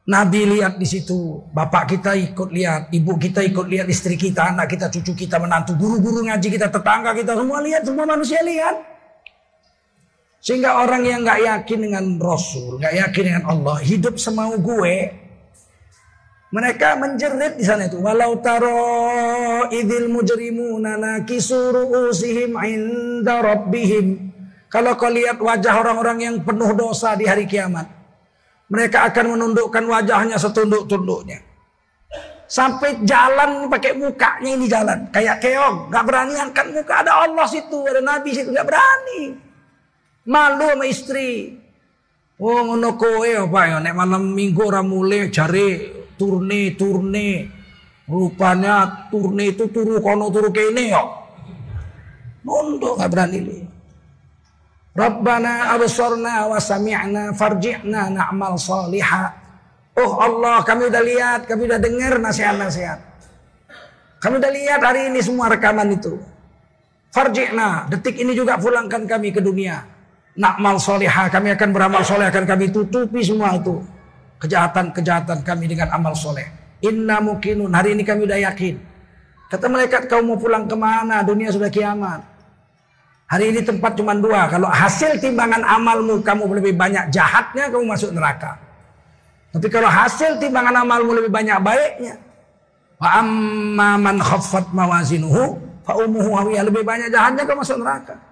Nabi 0.10 0.58
lihat 0.58 0.82
di 0.82 0.90
situ, 0.90 1.46
bapak 1.54 1.94
kita 1.94 2.18
ikut 2.18 2.50
lihat, 2.50 2.90
ibu 2.90 3.14
kita 3.22 3.46
ikut 3.46 3.70
lihat, 3.70 3.86
istri 3.94 4.18
kita, 4.18 4.58
anak 4.58 4.74
kita, 4.74 4.90
cucu 4.90 5.14
kita, 5.14 5.38
menantu, 5.38 5.78
guru-guru 5.78 6.26
ngaji 6.26 6.50
kita, 6.50 6.66
tetangga 6.66 7.14
kita, 7.14 7.38
semua 7.38 7.62
lihat, 7.62 7.86
semua 7.86 8.10
manusia 8.10 8.42
lihat. 8.42 8.89
Sehingga 10.40 10.80
orang 10.80 11.04
yang 11.04 11.28
nggak 11.28 11.42
yakin 11.44 11.80
dengan 11.84 12.06
Rasul, 12.16 12.80
nggak 12.80 12.96
yakin 12.96 13.24
dengan 13.28 13.44
Allah, 13.48 13.76
hidup 13.84 14.16
semau 14.16 14.56
gue, 14.56 14.96
Mereka 16.50 16.98
menjerit 16.98 17.62
di 17.62 17.66
sana 17.66 17.86
itu. 17.86 18.02
Walau 18.02 18.42
taro 18.42 19.70
idil 19.70 20.10
mujrimuna 20.10 20.98
nakisuru 20.98 22.10
usihim 22.10 22.58
inda 22.58 23.38
rabbihim. 23.46 24.34
Kalau 24.66 24.98
kau 24.98 25.14
lihat 25.14 25.38
wajah 25.38 25.78
orang-orang 25.78 26.18
yang 26.26 26.36
penuh 26.42 26.74
dosa 26.74 27.14
di 27.14 27.30
hari 27.30 27.46
kiamat. 27.46 27.86
Mereka 28.70 29.14
akan 29.14 29.38
menundukkan 29.38 29.82
wajahnya 29.86 30.42
setunduk-tunduknya. 30.42 31.42
Sampai 32.50 32.98
jalan 33.06 33.70
pakai 33.70 33.94
mukanya 33.94 34.50
ini 34.50 34.66
jalan. 34.66 35.06
Kayak 35.14 35.42
keong. 35.46 35.94
Gak 35.94 36.02
berani 36.02 36.34
angkat 36.34 36.66
muka. 36.74 37.06
Ada 37.06 37.30
Allah 37.30 37.46
situ. 37.46 37.78
Ada 37.86 38.02
Nabi 38.02 38.30
situ. 38.34 38.50
Gak 38.50 38.66
berani. 38.66 39.49
Malu 40.30 40.78
sama 40.78 40.86
istri. 40.86 41.58
Oh 42.40 42.62
ngono 42.64 42.96
kowe 42.96 43.26
apa 43.26 43.62
ya 43.68 43.78
nek 43.82 43.98
malam 43.98 44.32
minggu 44.32 44.62
ora 44.62 44.86
mulai 44.86 45.34
cari 45.34 45.90
turne 46.16 46.78
turne. 46.78 47.30
Rupanya 48.10 49.10
turne 49.10 49.54
itu 49.54 49.70
turu 49.70 50.02
kono 50.02 50.34
turu 50.34 50.50
kene 50.50 50.90
ya 50.90 51.06
Mondo 52.42 52.98
nggak 52.98 53.06
berani 53.14 53.38
li 53.38 53.58
Rabbana 54.98 55.78
absorna 55.78 56.50
wa 56.50 56.58
sami'na 56.58 57.38
farji'na 57.38 58.10
na'mal 58.10 58.58
salihah 58.58 59.30
Oh 59.94 60.18
Allah 60.18 60.66
kami 60.66 60.90
udah 60.90 61.04
lihat 61.06 61.42
kami 61.46 61.70
udah 61.70 61.78
dengar 61.78 62.18
nasihat-nasihat. 62.18 62.98
Kami 64.24 64.42
udah 64.42 64.52
lihat 64.58 64.80
hari 64.82 65.12
ini 65.12 65.20
semua 65.22 65.52
rekaman 65.52 65.94
itu. 65.94 66.18
Farji'na 67.14 67.92
detik 67.94 68.18
ini 68.18 68.34
juga 68.34 68.58
pulangkan 68.58 69.06
kami 69.06 69.30
ke 69.30 69.44
dunia 69.44 69.99
Na'mal 70.40 70.80
solihah 70.80 71.28
kami 71.28 71.52
akan 71.52 71.70
beramal 71.76 72.00
soleh 72.08 72.32
akan 72.32 72.48
kami 72.48 72.72
tutupi 72.72 73.20
semua 73.20 73.60
itu 73.60 73.84
kejahatan-kejahatan 74.40 75.44
kami 75.44 75.68
dengan 75.68 75.92
amal 75.92 76.16
soleh. 76.16 76.48
Inna 76.80 77.20
mukinun. 77.20 77.76
Hari 77.76 77.92
ini 77.92 78.08
kami 78.08 78.24
udah 78.24 78.40
yakin. 78.48 78.80
Kata 79.52 79.68
malaikat 79.68 80.08
kau 80.08 80.24
mau 80.24 80.40
pulang 80.40 80.64
ke 80.64 80.80
mana? 80.80 81.20
Dunia 81.28 81.52
sudah 81.52 81.68
kiamat. 81.68 82.24
Hari 83.28 83.52
ini 83.52 83.62
tempat 83.68 84.00
cuma 84.00 84.16
dua. 84.16 84.48
Kalau 84.48 84.72
hasil 84.72 85.20
timbangan 85.20 85.60
amalmu 85.60 86.24
kamu 86.24 86.48
lebih 86.64 86.74
banyak 86.80 87.12
jahatnya 87.12 87.68
kamu 87.68 87.84
masuk 87.92 88.16
neraka. 88.16 88.56
Tapi 89.52 89.68
kalau 89.68 89.92
hasil 89.92 90.40
timbangan 90.40 90.88
amalmu 90.88 91.20
lebih 91.20 91.36
banyak 91.36 91.60
baiknya. 91.60 92.16
Wa 92.96 93.20
amma 93.20 94.00
man 94.00 94.24
khaffat 94.24 94.72
mawazinuhu 94.72 95.60
fa 95.84 96.00
umuhu 96.00 96.48
Lebih 96.48 96.88
banyak 96.88 97.12
jahatnya 97.12 97.44
kamu 97.44 97.60
masuk 97.60 97.78
neraka. 97.84 98.29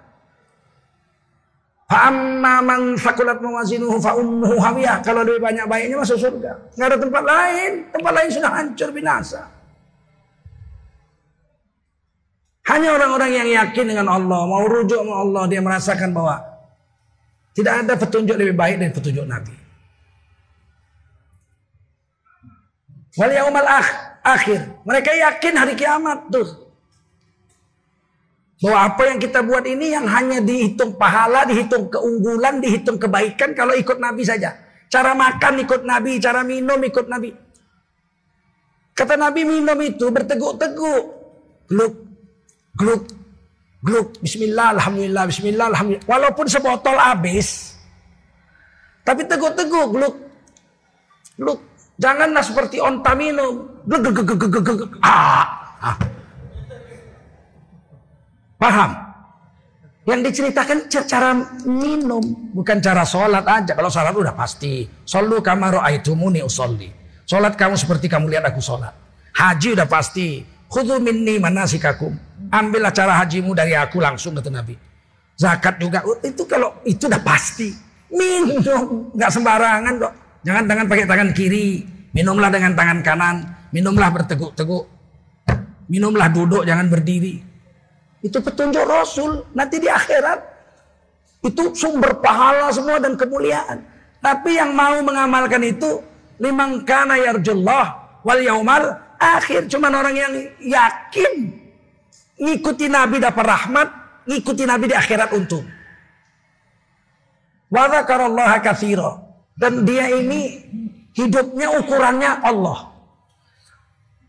Fa'amma 1.88 2.60
man 2.60 3.00
sakulat 3.00 3.40
mawazinuhu 3.40 3.96
fa 3.96 4.12
hawiyah. 4.68 5.00
Kalau 5.00 5.24
lebih 5.24 5.40
banyak 5.40 5.64
baiknya 5.64 5.96
masuk 5.96 6.20
surga. 6.20 6.52
Nggak 6.76 6.88
ada 6.92 6.96
tempat 7.00 7.24
lain. 7.24 7.72
Tempat 7.88 8.12
lain 8.12 8.28
sudah 8.28 8.50
hancur 8.52 8.88
binasa. 8.92 9.42
Hanya 12.68 12.92
orang-orang 12.92 13.32
yang 13.32 13.48
yakin 13.48 13.88
dengan 13.88 14.12
Allah, 14.12 14.44
mau 14.44 14.68
rujuk 14.68 15.00
sama 15.00 15.24
Allah, 15.24 15.48
dia 15.48 15.64
merasakan 15.64 16.12
bahwa 16.12 16.36
tidak 17.56 17.80
ada 17.80 17.96
petunjuk 17.96 18.36
lebih 18.36 18.52
baik 18.52 18.76
dari 18.76 18.92
petunjuk 18.92 19.24
Nabi. 19.24 19.56
Wal 23.16 23.32
yaumal 23.32 23.64
akhir. 24.20 24.84
Mereka 24.84 25.10
yakin 25.16 25.54
hari 25.56 25.72
kiamat 25.72 26.28
tuh. 26.28 26.67
Bahwa 28.58 28.78
apa 28.90 29.02
yang 29.06 29.18
kita 29.22 29.38
buat 29.46 29.62
ini 29.70 29.94
yang 29.94 30.02
hanya 30.10 30.42
dihitung 30.42 30.98
pahala, 30.98 31.46
dihitung 31.46 31.86
keunggulan, 31.86 32.58
dihitung 32.58 32.98
kebaikan 32.98 33.54
kalau 33.54 33.70
ikut 33.78 34.02
Nabi 34.02 34.26
saja. 34.26 34.50
Cara 34.90 35.14
makan 35.14 35.62
ikut 35.62 35.86
Nabi, 35.86 36.18
cara 36.18 36.42
minum 36.42 36.80
ikut 36.82 37.06
Nabi. 37.06 37.30
Kata 38.98 39.14
Nabi 39.14 39.46
minum 39.46 39.78
itu 39.78 40.10
berteguk-teguk. 40.10 41.04
Gluk, 41.70 41.94
gluk, 42.74 43.02
gluk. 43.78 44.18
Bismillah, 44.18 44.74
Alhamdulillah, 44.74 45.24
Bismillah, 45.30 45.66
Alhamdulillah. 45.70 46.08
Walaupun 46.10 46.50
sebotol 46.50 46.98
habis. 46.98 47.78
Tapi 49.06 49.22
teguk-teguk, 49.22 49.88
gluk, 49.94 50.14
gluk. 51.38 51.62
Janganlah 52.02 52.42
seperti 52.42 52.82
onta 52.82 53.14
minum. 53.14 53.70
Gluk, 53.86 54.02
gluk, 54.02 54.26
gluk, 54.26 54.38
gluk, 54.50 54.50
gluk, 54.50 54.76
gluk. 54.82 54.90
Ah, 54.98 55.46
ah. 55.78 56.17
Paham? 58.58 58.90
Yang 60.08 60.20
diceritakan 60.32 60.88
cara 60.88 61.36
minum, 61.68 62.24
bukan 62.56 62.80
cara 62.80 63.04
sholat 63.04 63.44
aja. 63.44 63.76
Kalau 63.76 63.92
sholat 63.92 64.16
udah 64.16 64.32
pasti. 64.32 64.88
Solu 65.04 65.44
kamaru 65.44 65.84
aitumuni 65.84 66.40
usolli. 66.40 66.88
Sholat 67.28 67.60
kamu 67.60 67.76
seperti 67.76 68.08
kamu 68.08 68.32
lihat 68.32 68.48
aku 68.48 68.58
sholat. 68.58 68.96
Haji 69.36 69.76
udah 69.76 69.84
pasti. 69.84 70.40
Khudu 70.68 70.96
minni 70.96 71.36
manasikakum. 71.36 72.16
Ambillah 72.48 72.88
cara 72.88 73.20
hajimu 73.20 73.52
dari 73.52 73.76
aku 73.76 74.00
langsung 74.00 74.32
kata 74.32 74.48
Nabi. 74.48 74.74
Zakat 75.36 75.76
juga. 75.76 76.00
Oh, 76.08 76.16
itu 76.24 76.42
kalau 76.48 76.80
itu 76.88 77.04
udah 77.04 77.20
pasti. 77.20 77.68
Minum. 78.08 79.12
Nggak 79.12 79.30
sembarangan 79.30 79.92
kok. 80.00 80.12
Jangan 80.42 80.64
tangan 80.64 80.84
pakai 80.88 81.04
tangan 81.04 81.30
kiri. 81.36 81.84
Minumlah 82.16 82.48
dengan 82.48 82.72
tangan 82.72 82.98
kanan. 83.04 83.36
Minumlah 83.76 84.08
berteguk-teguk. 84.08 84.84
Minumlah 85.92 86.28
duduk, 86.32 86.64
jangan 86.64 86.88
berdiri. 86.88 87.47
Itu 88.22 88.42
petunjuk 88.42 88.84
Rasul. 88.84 89.46
Nanti 89.54 89.78
di 89.78 89.86
akhirat. 89.86 90.38
Itu 91.44 91.70
sumber 91.74 92.18
pahala 92.18 92.70
semua 92.74 92.98
dan 92.98 93.14
kemuliaan. 93.14 93.82
Tapi 94.18 94.58
yang 94.58 94.74
mau 94.74 94.98
mengamalkan 95.02 95.62
itu. 95.62 96.02
Limang 96.38 96.86
kana 96.86 97.18
yarjullah 97.18 97.86
wal 98.22 98.40
yaumal 98.42 98.94
akhir. 99.18 99.70
Cuman 99.70 99.92
orang 99.94 100.14
yang 100.14 100.32
yakin. 100.62 101.34
Ngikuti 102.38 102.86
Nabi 102.90 103.22
dapat 103.22 103.44
rahmat. 103.46 103.88
Ngikuti 104.26 104.62
Nabi 104.66 104.90
di 104.90 104.96
akhirat 104.98 105.30
untung. 105.34 105.66
Wa 107.68 107.84
zakarallaha 107.90 108.58
Dan 109.58 109.82
dia 109.84 110.08
ini 110.14 110.62
hidupnya 111.14 111.74
ukurannya 111.78 112.30
Allah. 112.42 112.97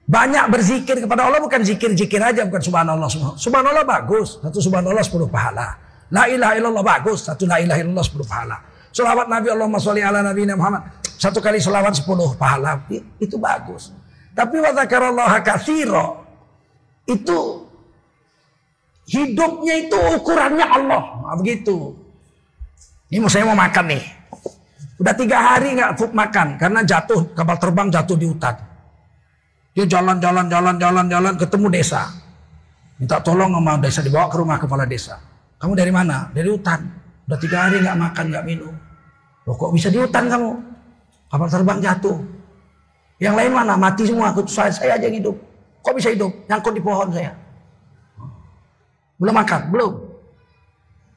Banyak 0.10 0.50
berzikir 0.50 0.98
kepada 1.06 1.30
Allah 1.30 1.38
bukan 1.38 1.62
zikir-zikir 1.62 2.18
aja, 2.18 2.42
bukan 2.50 2.58
subhanallah. 2.66 3.38
Subhanallah 3.38 3.86
bagus, 3.86 4.42
satu 4.42 4.58
subhanallah 4.58 5.06
sepuluh 5.06 5.30
pahala. 5.30 5.78
La 6.10 6.26
ilaha 6.26 6.58
illallah 6.58 6.82
bagus, 6.82 7.30
satu 7.30 7.46
la 7.46 7.62
ilaha 7.62 7.78
illallah 7.78 8.02
sepuluh 8.02 8.26
pahala. 8.26 8.58
Salawat 8.90 9.30
Nabi 9.30 9.54
Allahumma 9.54 9.78
sholli 9.78 10.02
ala 10.02 10.26
Nabi 10.26 10.50
Muhammad. 10.50 10.98
Satu 11.06 11.38
kali 11.38 11.62
salawat 11.62 11.94
sepuluh 11.94 12.34
pahala. 12.34 12.82
Itu 13.22 13.38
bagus. 13.38 13.94
Tapi 14.34 14.58
wa 14.58 14.74
dzakarallaha 14.74 15.46
katsira. 15.46 16.26
Itu 17.06 17.70
hidupnya 19.06 19.74
itu 19.78 19.98
ukurannya 20.18 20.66
Allah. 20.66 21.04
Nah, 21.22 21.38
begitu. 21.38 21.94
Ini 23.14 23.22
mau 23.22 23.30
saya 23.30 23.46
mau 23.46 23.54
makan 23.54 23.94
nih. 23.94 24.04
Udah 24.98 25.14
tiga 25.14 25.38
hari 25.38 25.78
nggak 25.78 26.02
makan 26.02 26.58
karena 26.58 26.82
jatuh 26.82 27.30
kapal 27.38 27.62
terbang 27.62 27.94
jatuh 27.94 28.18
di 28.18 28.26
hutan. 28.26 28.69
Dia 29.80 29.88
jalan-jalan, 29.88 30.52
jalan-jalan, 30.52 31.06
jalan, 31.08 31.34
ketemu 31.40 31.72
desa. 31.72 32.12
Minta 33.00 33.24
tolong 33.24 33.48
sama 33.48 33.80
desa, 33.80 34.04
dibawa 34.04 34.28
ke 34.28 34.36
rumah 34.36 34.60
kepala 34.60 34.84
desa. 34.84 35.16
Kamu 35.56 35.72
dari 35.72 35.88
mana? 35.88 36.28
Dari 36.36 36.52
hutan. 36.52 36.84
Udah 37.24 37.40
tiga 37.40 37.64
hari 37.64 37.80
nggak 37.80 37.96
makan, 37.96 38.26
nggak 38.28 38.44
minum. 38.44 38.76
Loh 39.48 39.56
kok 39.56 39.72
bisa 39.72 39.88
di 39.88 40.04
hutan 40.04 40.28
kamu? 40.28 40.52
Kapal 41.32 41.48
terbang 41.48 41.80
jatuh. 41.80 42.20
Yang 43.24 43.36
lain 43.40 43.52
mana? 43.56 43.80
Mati 43.80 44.04
semua. 44.04 44.36
Saya, 44.52 44.68
saya 44.68 45.00
aja 45.00 45.08
yang 45.08 45.16
hidup. 45.24 45.40
Kok 45.80 45.96
bisa 45.96 46.12
hidup? 46.12 46.32
Nyangkut 46.52 46.76
di 46.76 46.84
pohon 46.84 47.08
saya. 47.16 47.32
Belum 49.16 49.32
makan? 49.32 49.62
Belum. 49.72 49.94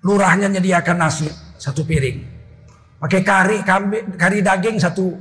Lurahnya 0.06 0.46
menyediakan 0.46 1.02
nasi 1.02 1.26
satu 1.58 1.82
piring. 1.82 2.22
Pakai 3.02 3.26
kari, 3.26 3.66
kari 4.14 4.38
daging 4.38 4.78
satu 4.78 5.18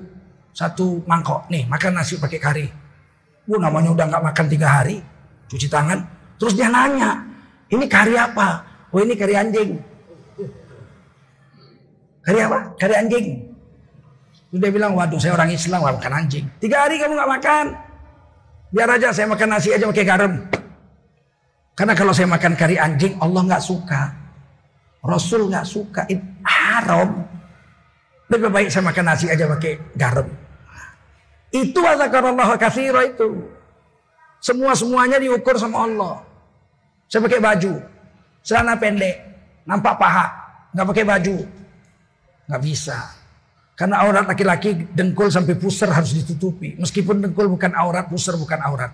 satu 0.53 1.01
mangkok. 1.09 1.49
Nih, 1.49 1.65
makan 1.65 1.97
nasi 1.97 2.21
pakai 2.21 2.37
kari. 2.37 2.80
Bu 3.45 3.57
namanya 3.57 3.89
udah 3.91 4.05
nggak 4.07 4.23
makan 4.31 4.45
tiga 4.47 4.67
hari, 4.81 5.01
cuci 5.49 5.67
tangan. 5.67 6.01
Terus 6.37 6.53
dia 6.57 6.69
nanya, 6.69 7.21
ini 7.69 7.85
kari 7.85 8.17
apa? 8.17 8.61
Oh 8.91 8.99
ini 8.99 9.13
kari 9.15 9.33
anjing. 9.37 9.79
Kari 12.21 12.39
apa? 12.43 12.59
Kari 12.77 12.93
anjing. 12.97 13.27
Terus 14.51 14.59
dia 14.59 14.71
bilang, 14.71 14.93
waduh 14.99 15.17
saya 15.17 15.33
orang 15.39 15.55
Islam 15.55 15.79
gak 15.79 15.95
makan 15.95 16.13
anjing. 16.25 16.45
Tiga 16.59 16.83
hari 16.85 16.99
kamu 16.99 17.15
nggak 17.15 17.31
makan. 17.39 17.65
Biar 18.71 18.89
aja 18.91 19.07
saya 19.15 19.27
makan 19.31 19.47
nasi 19.51 19.71
aja 19.71 19.87
pakai 19.87 20.05
garam. 20.05 20.33
Karena 21.71 21.93
kalau 21.95 22.11
saya 22.11 22.27
makan 22.27 22.53
kari 22.59 22.75
anjing, 22.75 23.15
Allah 23.23 23.41
nggak 23.47 23.63
suka. 23.63 24.11
Rasul 25.01 25.47
nggak 25.47 25.65
suka. 25.65 26.01
Itu 26.11 26.21
haram. 26.43 27.25
Lebih 28.31 28.51
baik 28.51 28.67
saya 28.71 28.83
makan 28.91 29.05
nasi 29.07 29.25
aja 29.31 29.47
pakai 29.47 29.73
garam. 29.95 30.27
Itu 31.51 31.83
Allah 31.83 32.07
kathira 32.55 33.03
itu. 33.05 33.43
Semua-semuanya 34.41 35.19
diukur 35.19 35.59
sama 35.59 35.85
Allah. 35.85 36.15
Saya 37.11 37.27
pakai 37.27 37.43
baju. 37.43 37.73
Celana 38.41 38.73
pendek. 38.79 39.15
Nampak 39.67 39.99
paha. 39.99 40.25
Nggak 40.71 40.87
pakai 40.95 41.05
baju. 41.05 41.35
Nggak 42.47 42.61
bisa. 42.63 42.97
Karena 43.75 44.01
aurat 44.01 44.25
laki-laki 44.25 44.87
dengkul 44.95 45.27
sampai 45.27 45.59
pusar 45.59 45.91
harus 45.91 46.15
ditutupi. 46.15 46.79
Meskipun 46.79 47.19
dengkul 47.19 47.51
bukan 47.51 47.75
aurat, 47.75 48.07
pusar 48.07 48.39
bukan 48.39 48.57
aurat. 48.63 48.93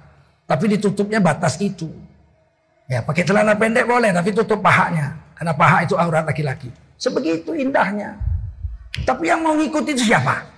Tapi 0.50 0.76
ditutupnya 0.76 1.22
batas 1.22 1.62
itu. 1.62 1.92
Ya 2.88 3.04
pakai 3.04 3.28
celana 3.28 3.52
pendek 3.54 3.84
boleh, 3.84 4.16
tapi 4.16 4.32
tutup 4.32 4.64
pahanya. 4.64 5.14
Karena 5.36 5.54
paha 5.54 5.84
itu 5.84 5.94
aurat 6.00 6.24
laki-laki. 6.24 6.72
Sebegitu 6.98 7.54
indahnya. 7.54 8.18
Tapi 9.06 9.30
yang 9.30 9.44
mau 9.46 9.54
ngikuti 9.54 9.94
itu 9.94 10.10
siapa? 10.10 10.57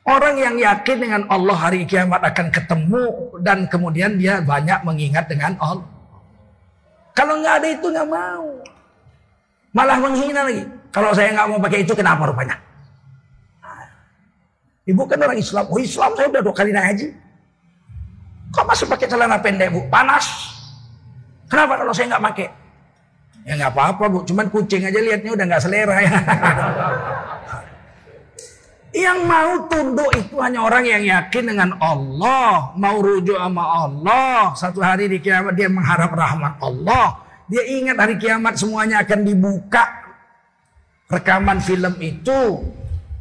Orang 0.00 0.40
yang 0.40 0.56
yakin 0.56 0.96
dengan 0.96 1.22
Allah 1.28 1.56
hari 1.56 1.84
kiamat 1.84 2.24
akan 2.24 2.48
ketemu 2.48 3.04
dan 3.44 3.68
kemudian 3.68 4.16
dia 4.16 4.40
banyak 4.40 4.80
mengingat 4.80 5.28
dengan 5.28 5.52
Allah. 5.60 5.86
Kalau 7.12 7.36
nggak 7.36 7.54
ada 7.60 7.68
itu 7.68 7.86
nggak 7.92 8.08
mau. 8.08 8.48
Malah 9.76 9.98
menghina 10.00 10.40
lagi. 10.48 10.64
Kalau 10.90 11.12
saya 11.12 11.36
nggak 11.36 11.48
mau 11.52 11.58
pakai 11.60 11.84
itu 11.84 11.92
kenapa 11.92 12.26
rupanya? 12.26 12.56
Ibu 14.88 15.02
kan 15.04 15.20
orang 15.20 15.38
Islam. 15.38 15.68
Oh 15.68 15.78
Islam 15.78 16.10
saya 16.16 16.26
udah 16.32 16.42
dua 16.42 16.54
kali 16.56 16.72
naik 16.72 16.86
haji. 16.96 17.06
Kok 18.50 18.64
masih 18.66 18.86
pakai 18.88 19.06
celana 19.06 19.38
pendek 19.38 19.68
bu? 19.70 19.84
Panas. 19.92 20.26
Kenapa 21.46 21.78
kalau 21.78 21.92
saya 21.94 22.16
nggak 22.16 22.24
pakai? 22.32 22.48
Ya 23.46 23.52
nggak 23.60 23.72
apa-apa 23.76 24.04
bu. 24.10 24.18
Cuman 24.24 24.48
kucing 24.48 24.82
aja 24.88 24.98
liatnya 24.98 25.30
udah 25.36 25.44
nggak 25.44 25.62
selera 25.62 25.96
ya. 26.02 26.10
Yang 28.90 29.18
mau 29.22 29.52
tunduk 29.70 30.10
itu 30.18 30.34
hanya 30.42 30.66
orang 30.66 30.82
yang 30.82 31.02
yakin 31.06 31.44
dengan 31.46 31.70
Allah, 31.78 32.74
mau 32.74 32.98
rujuk 32.98 33.38
sama 33.38 33.86
Allah. 33.86 34.50
Satu 34.58 34.82
hari 34.82 35.06
di 35.06 35.22
kiamat 35.22 35.54
dia 35.54 35.70
mengharap 35.70 36.10
rahmat 36.10 36.58
Allah. 36.58 37.22
Dia 37.46 37.62
ingat 37.70 37.94
hari 37.98 38.18
kiamat 38.18 38.58
semuanya 38.58 39.06
akan 39.06 39.20
dibuka 39.22 39.84
rekaman 41.10 41.58
film 41.62 41.94
itu 42.02 42.66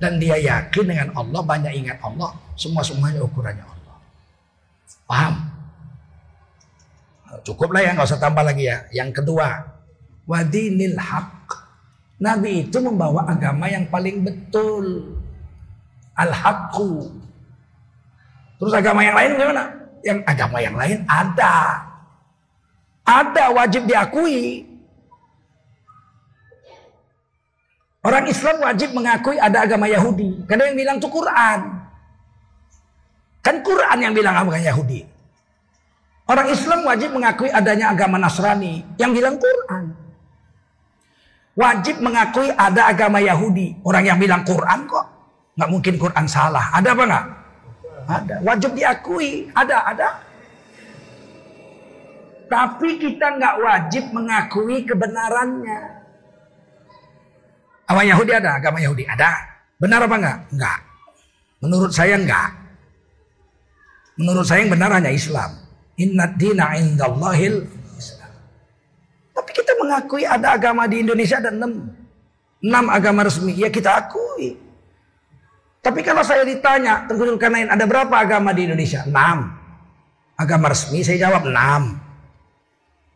dan 0.01 0.17
dia 0.17 0.37
yakin 0.41 0.85
dengan 0.89 1.09
Allah 1.13 1.41
banyak 1.45 1.73
ingat 1.85 2.01
Allah. 2.01 2.33
Semua 2.57 2.81
semuanya 2.81 3.21
ukurannya 3.21 3.61
Allah. 3.61 3.97
Paham? 5.05 5.35
Cukuplah 7.45 7.81
ya 7.85 7.93
nggak 7.93 8.09
usah 8.09 8.21
tambah 8.21 8.41
lagi 8.41 8.65
ya. 8.69 8.89
Yang 8.89 9.21
kedua, 9.21 9.69
wadinil 10.25 10.97
haq. 10.97 11.45
Nabi 12.17 12.67
itu 12.67 12.77
membawa 12.81 13.29
agama 13.29 13.69
yang 13.69 13.85
paling 13.87 14.25
betul 14.25 15.17
al-haqqu. 16.19 17.07
Terus 18.59 18.73
agama 18.75 18.99
yang 19.07 19.15
lain 19.15 19.31
gimana? 19.39 19.63
Yang 20.03 20.19
agama 20.27 20.57
yang 20.59 20.75
lain 20.75 20.97
ada. 21.07 21.55
Ada 23.07 23.45
wajib 23.55 23.87
diakui. 23.87 24.67
Orang 27.99 28.31
Islam 28.31 28.63
wajib 28.63 28.95
mengakui 28.95 29.35
ada 29.39 29.63
agama 29.63 29.87
Yahudi. 29.87 30.47
Karena 30.47 30.71
yang 30.71 30.77
bilang 30.77 30.97
itu 30.99 31.09
Quran. 31.11 31.59
Kan 33.43 33.55
Quran 33.63 33.97
yang 33.99 34.13
bilang 34.15 34.35
agama 34.39 34.55
Yahudi. 34.59 35.03
Orang 36.29 36.47
Islam 36.47 36.85
wajib 36.85 37.09
mengakui 37.11 37.49
adanya 37.51 37.91
agama 37.91 38.21
Nasrani. 38.21 38.85
Yang 38.95 39.11
bilang 39.19 39.35
Quran. 39.35 39.83
Wajib 41.59 41.99
mengakui 41.99 42.47
ada 42.55 42.87
agama 42.87 43.19
Yahudi. 43.19 43.83
Orang 43.83 44.07
yang 44.07 44.15
bilang 44.15 44.47
Quran 44.47 44.87
kok. 44.87 45.18
Nggak 45.59 45.69
mungkin 45.75 45.95
Quran 45.99 46.25
salah. 46.31 46.71
Ada 46.71 46.95
apa 46.95 47.03
nggak? 47.03 47.25
Ada. 48.07 48.35
Wajib 48.47 48.71
diakui. 48.79 49.51
Ada, 49.51 49.77
ada. 49.91 50.07
Tapi 52.47 52.95
kita 52.95 53.35
nggak 53.35 53.55
wajib 53.59 54.03
mengakui 54.15 54.87
kebenarannya. 54.87 55.99
Agama 57.83 58.07
Yahudi 58.07 58.31
ada, 58.31 58.55
agama 58.55 58.79
Yahudi 58.79 59.03
ada. 59.03 59.35
Benar 59.83 60.07
apa 60.07 60.15
enggak? 60.15 60.39
Enggak. 60.55 60.79
Menurut 61.59 61.91
saya 61.91 62.15
enggak. 62.15 62.49
Menurut 64.15 64.45
saya 64.47 64.63
yang 64.63 64.71
benar 64.71 64.95
hanya 64.95 65.11
Islam. 65.11 65.59
Inna 65.99 66.23
dina 66.39 66.79
indallahil 66.79 67.67
Islam. 67.99 68.31
Tapi 69.35 69.51
kita 69.51 69.75
mengakui 69.75 70.23
ada 70.23 70.55
agama 70.55 70.87
di 70.87 71.03
Indonesia 71.03 71.43
ada 71.43 71.51
enam. 71.51 71.91
Enam 72.63 72.85
agama 72.87 73.27
resmi. 73.27 73.59
Ya 73.59 73.67
kita 73.67 74.07
akui. 74.07 74.68
Tapi 75.79 76.03
kalau 76.03 76.23
saya 76.27 76.43
ditanya, 76.43 77.07
Tengku 77.07 77.23
Zulkarnain 77.23 77.71
ada 77.71 77.87
berapa 77.87 78.11
agama 78.11 78.51
di 78.51 78.67
Indonesia? 78.67 79.07
Enam. 79.07 79.55
Agama 80.35 80.71
resmi, 80.71 81.03
saya 81.03 81.29
jawab 81.29 81.47
enam. 81.47 81.95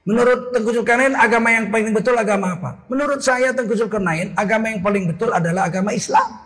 Menurut 0.08 0.52
Tengku 0.56 0.72
Zulkarnain, 0.72 1.16
agama 1.16 1.52
yang 1.52 1.68
paling 1.68 1.92
betul 1.92 2.16
agama 2.16 2.56
apa? 2.56 2.88
Menurut 2.88 3.20
saya 3.20 3.52
Tengku 3.52 3.76
Zulkarnain, 3.76 4.32
agama 4.40 4.72
yang 4.72 4.80
paling 4.80 5.12
betul 5.12 5.32
adalah 5.36 5.68
agama 5.68 5.92
Islam. 5.92 6.40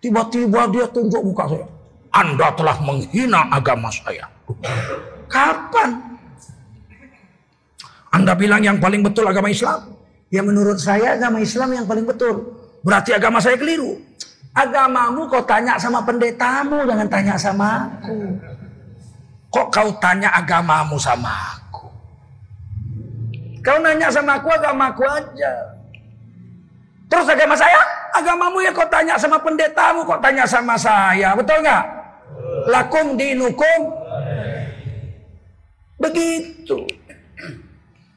Tiba-tiba 0.00 0.66
dia 0.72 0.86
tunjuk 0.88 1.20
muka 1.20 1.46
saya. 1.46 1.66
Anda 2.12 2.48
telah 2.52 2.76
menghina 2.84 3.48
agama 3.48 3.88
saya. 3.88 4.28
Kapan? 5.28 6.12
Anda 8.12 8.36
bilang 8.36 8.60
yang 8.60 8.76
paling 8.76 9.00
betul 9.00 9.24
agama 9.24 9.48
Islam? 9.48 9.96
Ya 10.28 10.44
menurut 10.44 10.76
saya 10.80 11.16
agama 11.16 11.40
Islam 11.40 11.72
yang 11.72 11.86
paling 11.88 12.04
betul. 12.04 12.60
Berarti 12.84 13.16
agama 13.16 13.40
saya 13.40 13.56
keliru. 13.56 13.96
Agamamu 14.52 15.24
kau 15.32 15.40
tanya 15.48 15.80
sama 15.80 16.04
pendetamu, 16.04 16.84
jangan 16.84 17.08
tanya 17.08 17.34
sama 17.40 17.88
aku. 17.88 18.36
Kok 19.48 19.68
kau 19.72 19.88
tanya 19.96 20.28
agamamu 20.36 21.00
sama 21.00 21.32
aku? 21.56 21.88
Kau 23.64 23.80
nanya 23.80 24.12
sama 24.12 24.36
aku, 24.36 24.52
agamaku 24.52 25.08
aja. 25.08 25.52
Terus 27.08 27.28
agama 27.32 27.56
saya? 27.56 27.80
Agamamu 28.12 28.60
ya 28.60 28.76
kau 28.76 28.84
tanya 28.92 29.16
sama 29.16 29.40
pendetamu, 29.40 30.04
kok 30.04 30.20
tanya 30.20 30.44
sama 30.44 30.76
saya. 30.76 31.32
Betul 31.32 31.64
nggak? 31.64 31.84
Lakum 32.68 33.16
dinukum. 33.16 33.80
Begitu. 35.96 36.84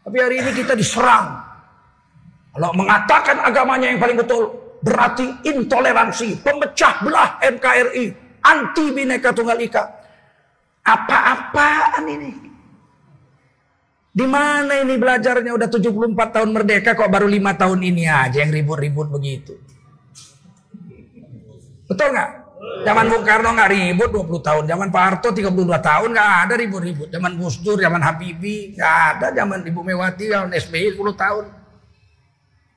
Tapi 0.03 0.17
hari 0.19 0.43
ini 0.43 0.51
kita 0.51 0.75
diserang. 0.75 1.39
Kalau 2.55 2.71
mengatakan 2.75 3.39
agamanya 3.39 3.87
yang 3.91 3.99
paling 3.99 4.19
betul, 4.19 4.64
berarti 4.85 5.25
intoleransi, 5.49 6.45
pemecah 6.45 7.01
belah 7.01 7.41
NKRI, 7.41 8.05
anti 8.45 8.85
bineka 8.93 9.33
tunggal 9.33 9.57
ika. 9.57 9.81
Apa-apaan 10.85 12.05
ini? 12.05 12.31
Di 14.15 14.23
mana 14.29 14.79
ini 14.79 14.95
belajarnya 14.95 15.57
udah 15.57 15.67
74 15.67 15.89
tahun 16.13 16.49
merdeka 16.53 16.93
kok 16.93 17.09
baru 17.09 17.25
lima 17.25 17.57
tahun 17.57 17.81
ini 17.81 18.05
aja 18.05 18.45
yang 18.45 18.53
ribut-ribut 18.53 19.09
begitu. 19.09 19.57
Betul 21.89 22.13
nggak? 22.13 22.31
Zaman 22.85 23.05
Bung 23.09 23.25
Karno 23.25 23.49
nggak 23.57 23.71
ribut 23.73 24.09
20 24.13 24.39
tahun, 24.45 24.63
zaman 24.69 24.87
Pak 24.93 25.03
Harto 25.03 25.33
32 25.33 25.81
tahun 25.81 26.09
nggak 26.13 26.29
ada 26.47 26.53
ribut-ribut. 26.55 27.09
Zaman 27.09 27.33
Gus 27.41 27.57
Dur, 27.59 27.81
zaman 27.81 27.99
Habibie 27.99 28.77
nggak 28.77 28.95
ada, 29.17 29.27
zaman 29.33 29.65
Ibu 29.65 29.81
Mewati, 29.81 30.29
zaman 30.29 30.53
SBY 30.53 30.95
10 30.95 31.17
tahun. 31.17 31.64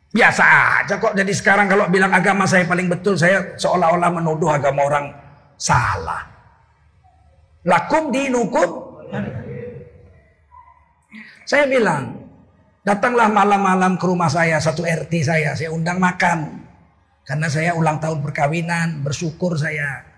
Biasa 0.09 0.45
aja 0.83 0.95
kok. 0.97 1.13
Jadi 1.13 1.33
sekarang 1.37 1.69
kalau 1.69 1.85
bilang 1.93 2.09
agama 2.17 2.49
saya 2.49 2.65
paling 2.65 2.89
betul, 2.89 3.13
saya 3.13 3.57
seolah-olah 3.61 4.09
menuduh 4.09 4.49
agama 4.49 4.89
orang 4.89 5.07
salah. 5.61 6.25
Lakum 7.69 8.09
dinukum. 8.09 8.89
Saya 11.45 11.65
bilang, 11.69 12.25
datanglah 12.85 13.29
malam-malam 13.29 13.97
ke 14.01 14.05
rumah 14.05 14.29
saya, 14.29 14.61
satu 14.61 14.85
RT 14.85 15.13
saya, 15.25 15.53
saya 15.57 15.73
undang 15.73 16.01
makan. 16.01 16.65
Karena 17.25 17.49
saya 17.53 17.77
ulang 17.77 18.01
tahun 18.01 18.25
perkawinan, 18.25 19.05
bersyukur 19.05 19.57
saya. 19.61 20.09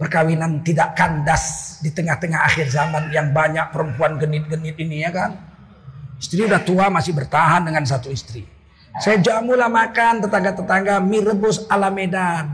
Perkawinan 0.00 0.64
tidak 0.64 0.96
kandas 0.96 1.76
di 1.84 1.92
tengah-tengah 1.92 2.40
akhir 2.48 2.72
zaman 2.72 3.12
yang 3.12 3.36
banyak 3.36 3.68
perempuan 3.68 4.16
genit-genit 4.16 4.76
ini 4.80 5.04
ya 5.04 5.12
kan. 5.12 5.36
Istri 6.16 6.48
udah 6.48 6.64
tua 6.64 6.88
masih 6.88 7.12
bertahan 7.12 7.68
dengan 7.68 7.84
satu 7.84 8.08
istri. 8.08 8.53
Saya 9.02 9.18
jamulah 9.18 9.66
makan 9.66 10.22
tetangga-tetangga 10.22 11.02
mie 11.02 11.18
rebus 11.18 11.66
ala 11.66 11.90
Medan. 11.90 12.46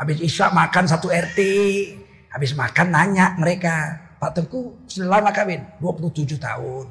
Habis 0.00 0.24
Isya 0.24 0.48
makan 0.56 0.88
satu 0.88 1.12
RT. 1.12 1.38
Habis 2.32 2.56
makan 2.56 2.88
nanya 2.88 3.36
mereka. 3.36 4.08
Pak 4.16 4.36
Tengku 4.36 4.84
selama 4.88 5.32
kawin 5.32 5.64
27 5.80 6.40
tahun. 6.40 6.86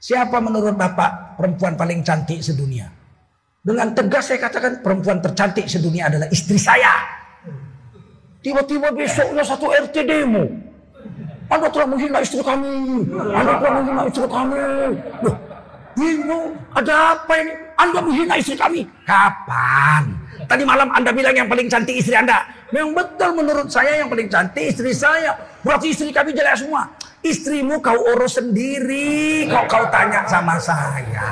Siapa 0.00 0.38
menurut 0.42 0.74
Bapak 0.74 1.38
perempuan 1.38 1.74
paling 1.78 2.02
cantik 2.02 2.42
sedunia? 2.42 2.90
Dengan 3.60 3.92
tegas 3.92 4.32
saya 4.32 4.40
katakan 4.42 4.80
perempuan 4.80 5.20
tercantik 5.20 5.68
sedunia 5.70 6.08
adalah 6.10 6.26
istri 6.32 6.56
saya. 6.56 6.90
Tiba-tiba 8.40 8.90
besoknya 8.90 9.44
satu 9.44 9.68
RT 9.68 9.94
demo. 10.08 10.46
Anda 11.50 11.66
telah 11.68 11.86
menghina 11.90 12.22
istri 12.22 12.40
kami. 12.40 13.04
Anda 13.10 13.52
telah 13.58 13.72
menghina 13.82 14.02
istri 14.08 14.26
kami. 14.30 14.62
Loh, 15.26 15.36
bingung. 16.00 16.56
Ada 16.72 17.20
apa 17.20 17.32
ini? 17.36 17.52
Anda 17.76 17.98
menghina 18.00 18.34
istri 18.40 18.56
kami. 18.56 18.88
Kapan? 19.04 20.16
Tadi 20.48 20.62
malam 20.64 20.88
Anda 20.90 21.12
bilang 21.12 21.36
yang 21.36 21.48
paling 21.52 21.68
cantik 21.68 22.00
istri 22.00 22.16
Anda. 22.16 22.40
Memang 22.72 22.96
betul 22.96 23.36
menurut 23.36 23.68
saya 23.68 24.00
yang 24.00 24.08
paling 24.08 24.32
cantik 24.32 24.72
istri 24.72 24.96
saya. 24.96 25.36
Berarti 25.60 25.92
istri 25.92 26.08
kami 26.08 26.32
jelek 26.32 26.56
semua. 26.56 26.88
Istrimu 27.20 27.84
kau 27.84 28.00
urus 28.16 28.40
sendiri. 28.40 29.44
Kok 29.52 29.66
kau 29.68 29.84
tanya 29.92 30.24
sama 30.24 30.56
saya? 30.56 31.28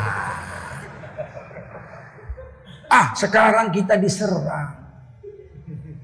Ah, 2.89 3.13
sekarang 3.17 3.73
kita 3.73 3.97
diserang. 3.97 4.77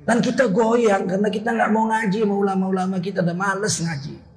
Dan 0.05 0.21
kita 0.21 0.53
goyang 0.53 1.09
karena 1.09 1.29
kita 1.33 1.49
nggak 1.57 1.71
mau 1.73 1.89
ngaji 1.89 2.19
mau 2.29 2.45
ulama-ulama 2.45 3.01
kita 3.01 3.25
udah 3.25 3.37
males 3.37 3.81
ngaji. 3.81 4.34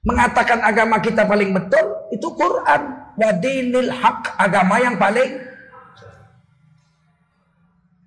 Mengatakan 0.00 0.64
agama 0.64 0.96
kita 1.04 1.28
paling 1.28 1.52
betul 1.52 2.08
itu 2.08 2.28
Quran. 2.32 2.82
Wadinil 3.20 3.92
hak 3.92 4.40
agama 4.40 4.80
yang 4.80 4.96
paling 4.96 5.28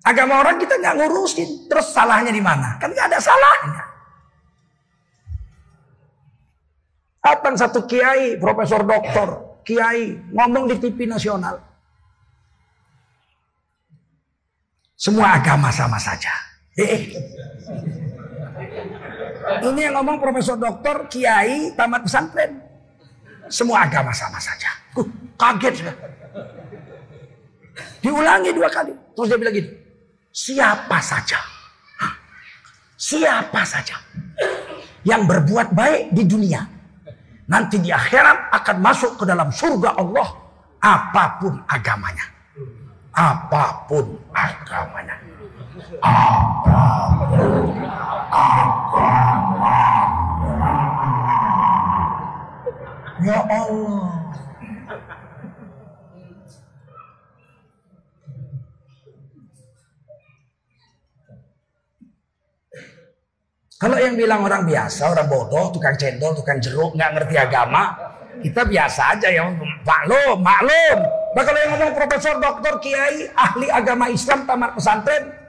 agama 0.02 0.42
orang 0.42 0.58
kita 0.58 0.74
nggak 0.74 0.96
ngurusin. 0.98 1.70
Terus 1.70 1.86
salahnya 1.94 2.34
di 2.34 2.42
mana? 2.42 2.82
Kan 2.82 2.90
nggak 2.90 3.14
ada 3.14 3.18
salahnya. 3.22 3.84
Datang 7.24 7.56
satu 7.56 7.88
kiai, 7.88 8.36
profesor 8.36 8.84
doktor, 8.84 9.62
kiai 9.64 10.12
ngomong 10.34 10.68
di 10.68 10.76
TV 10.76 11.08
nasional. 11.08 11.56
Semua 14.92 15.40
agama 15.40 15.72
sama 15.72 15.96
saja. 15.96 16.32
Eh, 16.76 16.84
eh. 16.84 17.02
Ini 19.44 19.80
yang 19.90 19.94
ngomong 20.00 20.16
profesor 20.20 20.56
doktor, 20.56 21.08
kiai, 21.12 21.76
tamat 21.76 22.08
pesantren. 22.08 22.60
Semua 23.52 23.84
agama 23.84 24.10
sama 24.16 24.40
saja. 24.40 24.72
Uh, 24.96 25.04
kaget. 25.36 25.84
Diulangi 28.00 28.50
dua 28.56 28.68
kali. 28.72 28.92
Terus 29.12 29.26
dia 29.28 29.38
bilang 29.38 29.54
gini. 29.54 29.70
Siapa 30.32 30.98
saja. 31.04 31.40
Siapa 32.96 33.62
saja. 33.68 34.00
Yang 35.04 35.22
berbuat 35.28 35.76
baik 35.76 36.16
di 36.16 36.24
dunia 36.24 36.64
nanti 37.44 37.76
di 37.76 37.92
akhirat 37.92 38.48
akan 38.56 38.76
masuk 38.80 39.20
ke 39.20 39.24
dalam 39.28 39.52
surga 39.52 40.00
Allah 40.00 40.28
apa 40.80 41.24
pun 41.40 41.52
agamanya. 41.68 42.26
Apa 43.12 43.84
pun 43.84 44.16
agamanya. 44.32 45.16
Ya 45.74 45.82
Allah. 53.42 54.06
Kalau 63.74 63.98
yang 63.98 64.14
bilang 64.14 64.46
orang 64.46 64.62
biasa, 64.62 65.10
orang 65.10 65.26
bodoh, 65.26 65.74
tukang 65.74 65.98
cendol, 65.98 66.38
tukang 66.38 66.62
jeruk, 66.62 66.94
nggak 66.94 67.18
ngerti 67.18 67.34
agama, 67.34 67.98
kita 68.38 68.62
biasa 68.62 69.18
aja 69.18 69.26
ya, 69.26 69.50
maklum, 69.82 70.38
maklum. 70.38 70.98
Nah 71.34 71.42
kalau 71.42 71.58
yang 71.58 71.70
ngomong 71.74 71.98
profesor, 71.98 72.38
dokter, 72.38 72.78
kiai, 72.78 73.26
ahli 73.34 73.66
agama 73.66 74.06
Islam, 74.06 74.46
tamat 74.46 74.78
pesantren, 74.78 75.43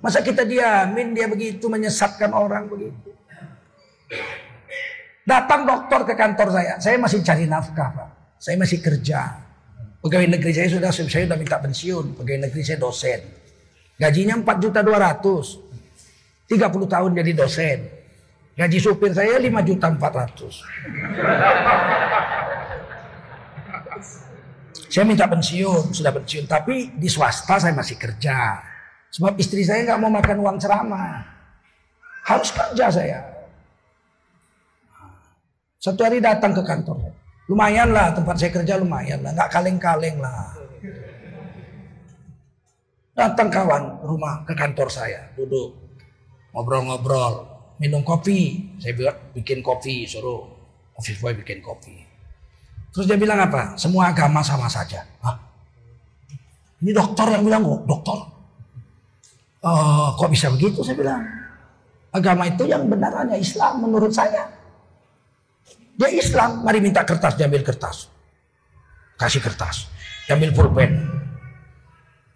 masa 0.00 0.24
kita 0.24 0.44
diamin 0.44 1.12
dia 1.16 1.28
begitu 1.28 1.68
menyesatkan 1.68 2.32
orang 2.32 2.68
begitu. 2.68 3.12
Datang 5.24 5.68
dokter 5.68 6.00
ke 6.10 6.14
kantor 6.18 6.48
saya, 6.50 6.72
saya 6.82 6.96
masih 6.98 7.20
cari 7.22 7.44
nafkah 7.46 7.88
pak, 7.94 8.08
saya 8.40 8.56
masih 8.58 8.82
kerja. 8.82 9.46
Pegawai 10.00 10.32
negeri 10.32 10.52
saya 10.56 10.68
sudah, 10.72 10.90
saya 10.90 11.28
sudah 11.28 11.36
minta 11.36 11.60
pensiun, 11.60 12.16
pegawai 12.16 12.48
negeri 12.48 12.62
saya 12.64 12.80
dosen. 12.80 13.20
Gajinya 14.00 14.40
4 14.40 14.64
juta 14.64 14.80
200. 14.80 15.68
30 16.48 16.88
tahun 16.88 17.10
jadi 17.14 17.32
dosen. 17.36 17.78
Gaji 18.56 18.78
supir 18.80 19.12
saya 19.12 19.36
5 19.38 19.68
juta 19.68 19.86
400. 19.92 20.64
Saya 24.90 25.04
minta 25.06 25.30
pensiun, 25.30 25.94
sudah 25.94 26.10
pensiun. 26.16 26.50
Tapi 26.50 26.96
di 26.98 27.06
swasta 27.06 27.60
saya 27.62 27.76
masih 27.76 27.94
kerja. 27.94 28.58
Sebab 29.10 29.34
istri 29.42 29.66
saya 29.66 29.82
nggak 29.82 30.00
mau 30.00 30.10
makan 30.10 30.38
uang 30.38 30.58
ceramah. 30.62 31.26
Harus 32.26 32.54
kerja 32.54 32.86
saya. 32.90 33.18
Satu 35.80 36.04
hari 36.06 36.22
datang 36.22 36.54
ke 36.54 36.62
kantor. 36.62 37.10
Lumayan 37.50 37.90
lah 37.90 38.14
tempat 38.14 38.38
saya 38.38 38.54
kerja 38.54 38.78
lumayan 38.78 39.24
lah. 39.26 39.34
Nggak 39.34 39.50
kaleng-kaleng 39.50 40.22
lah. 40.22 40.54
Datang 43.16 43.50
kawan 43.50 43.98
rumah 44.06 44.46
ke 44.46 44.54
kantor 44.54 44.86
saya. 44.86 45.26
Duduk 45.34 45.74
ngobrol-ngobrol, 46.54 47.48
minum 47.82 48.06
kopi. 48.06 48.70
Saya 48.78 48.94
bikin 49.34 49.64
kopi, 49.66 50.06
suruh 50.06 50.46
office 50.94 51.18
boy 51.18 51.34
bikin 51.34 51.58
kopi. 51.58 52.06
Terus 52.94 53.06
dia 53.10 53.18
bilang 53.18 53.42
apa? 53.42 53.74
Semua 53.74 54.14
agama 54.14 54.42
sama 54.42 54.70
saja. 54.70 55.02
Hah? 55.22 55.36
Ini 56.80 56.90
dokter 56.94 57.26
yang 57.34 57.42
bilang 57.42 57.66
kok, 57.66 57.82
dokter. 57.86 58.18
Uh, 59.60 60.16
kok 60.16 60.32
bisa 60.32 60.48
begitu? 60.48 60.80
Saya 60.80 60.96
bilang. 60.96 61.22
Agama 62.10 62.48
itu 62.48 62.66
yang 62.66 62.90
benar 62.90 63.14
hanya 63.22 63.38
Islam 63.38 63.86
menurut 63.86 64.10
saya. 64.10 64.50
Dia 65.94 66.10
Islam, 66.10 66.64
mari 66.66 66.82
minta 66.82 67.04
kertas, 67.06 67.38
diambil 67.38 67.62
kertas. 67.62 68.08
Kasih 69.20 69.38
kertas, 69.38 69.86
diambil 70.26 70.50
pulpen. 70.50 70.90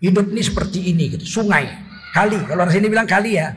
Hidup 0.05 0.31
ini 0.31 0.43
seperti 0.45 0.93
ini 0.93 1.17
gitu, 1.17 1.41
sungai, 1.41 1.65
kali. 2.13 2.39
Kalau 2.45 2.61
orang 2.61 2.77
sini 2.77 2.87
bilang 2.93 3.09
kali 3.09 3.41
ya. 3.41 3.51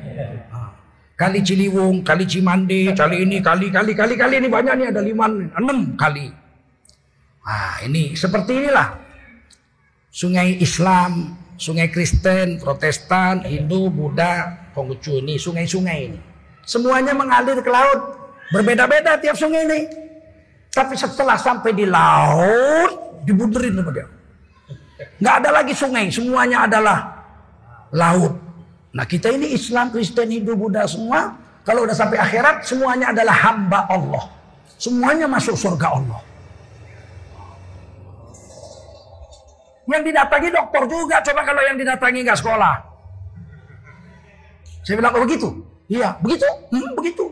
Kali 1.18 1.44
Ciliwung, 1.44 2.02
kali 2.08 2.24
Cimande, 2.24 2.94
kali 2.96 3.28
ini, 3.28 3.38
kali, 3.44 3.68
kali, 3.68 3.92
kali, 3.94 4.14
kali 4.16 4.34
ini 4.42 4.48
banyak 4.48 4.74
nih 4.80 4.88
ada 4.96 5.02
lima, 5.02 5.28
enam 5.30 5.98
kali. 6.00 6.30
Nah 7.46 7.78
ini 7.86 8.18
seperti 8.18 8.64
inilah. 8.64 8.98
Sungai 10.10 10.58
Islam, 10.58 11.37
sungai 11.58 11.90
Kristen, 11.90 12.62
Protestan, 12.62 13.42
Hindu, 13.44 13.90
Buddha, 13.90 14.70
Konghucu 14.78 15.18
ini 15.20 15.42
sungai-sungai 15.42 15.98
ini. 16.06 16.20
Semuanya 16.64 17.18
mengalir 17.18 17.60
ke 17.60 17.68
laut. 17.68 18.16
Berbeda-beda 18.54 19.18
tiap 19.20 19.36
sungai 19.36 19.66
ini. 19.66 19.82
Tapi 20.72 20.94
setelah 20.94 21.36
sampai 21.36 21.74
di 21.74 21.90
laut, 21.90 23.26
dibuderin 23.26 23.74
sama 23.74 23.92
dia. 23.92 24.08
Nggak 25.18 25.36
ada 25.42 25.50
lagi 25.50 25.74
sungai, 25.74 26.06
semuanya 26.14 26.70
adalah 26.70 26.98
laut. 27.90 28.38
Nah 28.94 29.06
kita 29.10 29.34
ini 29.34 29.58
Islam, 29.58 29.90
Kristen, 29.90 30.30
Hindu, 30.30 30.54
Buddha 30.54 30.86
semua. 30.86 31.34
Kalau 31.66 31.84
udah 31.84 31.98
sampai 31.98 32.22
akhirat 32.22 32.64
semuanya 32.64 33.12
adalah 33.12 33.36
hamba 33.36 33.80
Allah. 33.92 34.24
Semuanya 34.78 35.26
masuk 35.28 35.58
surga 35.58 36.00
Allah. 36.00 36.22
Yang 39.88 40.02
didatangi 40.12 40.50
dokter 40.52 40.84
juga. 40.86 41.16
Coba 41.24 41.42
kalau 41.48 41.62
yang 41.64 41.78
didatangi 41.80 42.20
nggak 42.28 42.40
sekolah. 42.40 42.76
Saya 44.84 44.96
bilang, 45.00 45.16
oh 45.16 45.24
begitu? 45.24 45.48
Iya, 45.88 46.16
begitu? 46.24 46.48
Hmm, 46.72 46.92
begitu. 46.96 47.26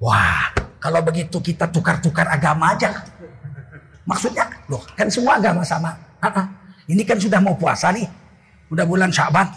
Wah, 0.00 0.52
kalau 0.80 1.00
begitu 1.04 1.36
kita 1.40 1.68
tukar-tukar 1.68 2.28
agama 2.28 2.72
aja. 2.72 2.92
Maksudnya, 4.08 4.48
loh 4.72 4.80
kan 4.96 5.08
semua 5.12 5.36
agama 5.36 5.60
sama. 5.64 5.92
Ini 6.88 7.04
kan 7.04 7.20
sudah 7.20 7.44
mau 7.44 7.52
puasa 7.56 7.92
nih. 7.92 8.08
Udah 8.72 8.88
bulan 8.88 9.12
Syaban. 9.12 9.48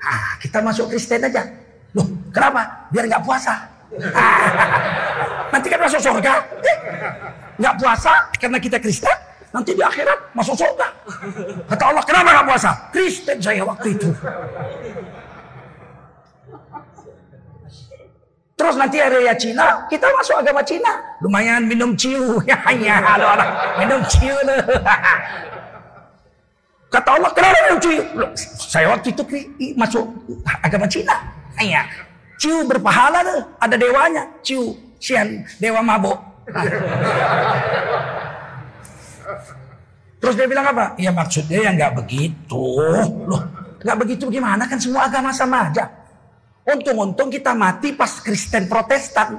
Ah, 0.00 0.40
kita 0.40 0.64
masuk 0.64 0.88
Kristen 0.88 1.20
aja. 1.28 1.44
Loh, 1.92 2.08
kenapa? 2.32 2.88
Biar 2.88 3.04
nggak 3.04 3.24
puasa. 3.24 3.68
nanti 5.52 5.66
kan 5.68 5.80
masuk 5.80 6.00
surga. 6.00 6.34
Eh, 6.64 6.76
nggak 7.60 7.74
puasa 7.80 8.12
karena 8.40 8.56
kita 8.60 8.80
Kristen. 8.80 9.27
Nanti 9.48 9.72
di 9.72 9.80
akhirat 9.80 10.36
masuk 10.36 10.54
surga. 10.56 10.88
Kata 11.72 11.84
Allah, 11.88 12.02
kenapa 12.04 12.28
nggak 12.36 12.46
puasa? 12.52 12.70
Kristen 12.92 13.38
saya 13.40 13.64
waktu 13.64 13.96
itu. 13.96 14.08
Terus 18.58 18.74
nanti 18.74 18.98
area 18.98 19.32
Cina, 19.38 19.86
kita 19.86 20.10
masuk 20.18 20.34
agama 20.42 20.60
Cina. 20.66 20.92
Lumayan 21.22 21.64
minum 21.64 21.94
ciu. 21.94 22.36
Ya, 22.50 22.58
ya, 22.74 22.98
minum 23.78 24.02
ciu. 24.10 24.34
Kata 26.92 27.08
Allah, 27.20 27.30
kenapa 27.32 27.58
yang 27.70 27.78
ciu? 27.80 28.00
Saya 28.58 28.86
waktu 28.92 29.14
itu 29.14 29.22
masuk 29.78 30.04
agama 30.60 30.84
Cina. 30.90 31.14
Iya. 31.56 31.86
Ciu 32.36 32.66
berpahala. 32.66 33.22
Ada 33.62 33.76
dewanya. 33.78 34.26
Ciu. 34.42 34.76
Sian. 34.98 35.46
Dewa 35.62 35.80
mabuk. 35.80 36.18
Terus 40.18 40.34
dia 40.34 40.46
bilang 40.50 40.66
apa? 40.66 40.98
Ya 40.98 41.14
maksudnya 41.14 41.58
ya 41.62 41.70
nggak 41.74 41.92
begitu. 42.02 42.62
Loh, 43.26 43.42
nggak 43.78 43.98
begitu 44.02 44.26
gimana? 44.30 44.66
Kan 44.66 44.82
semua 44.82 45.06
agama 45.06 45.30
sama 45.30 45.70
aja. 45.70 45.86
Untung-untung 46.68 47.32
kita 47.32 47.54
mati 47.54 47.94
pas 47.94 48.20
Kristen 48.20 48.68
Protestan. 48.68 49.38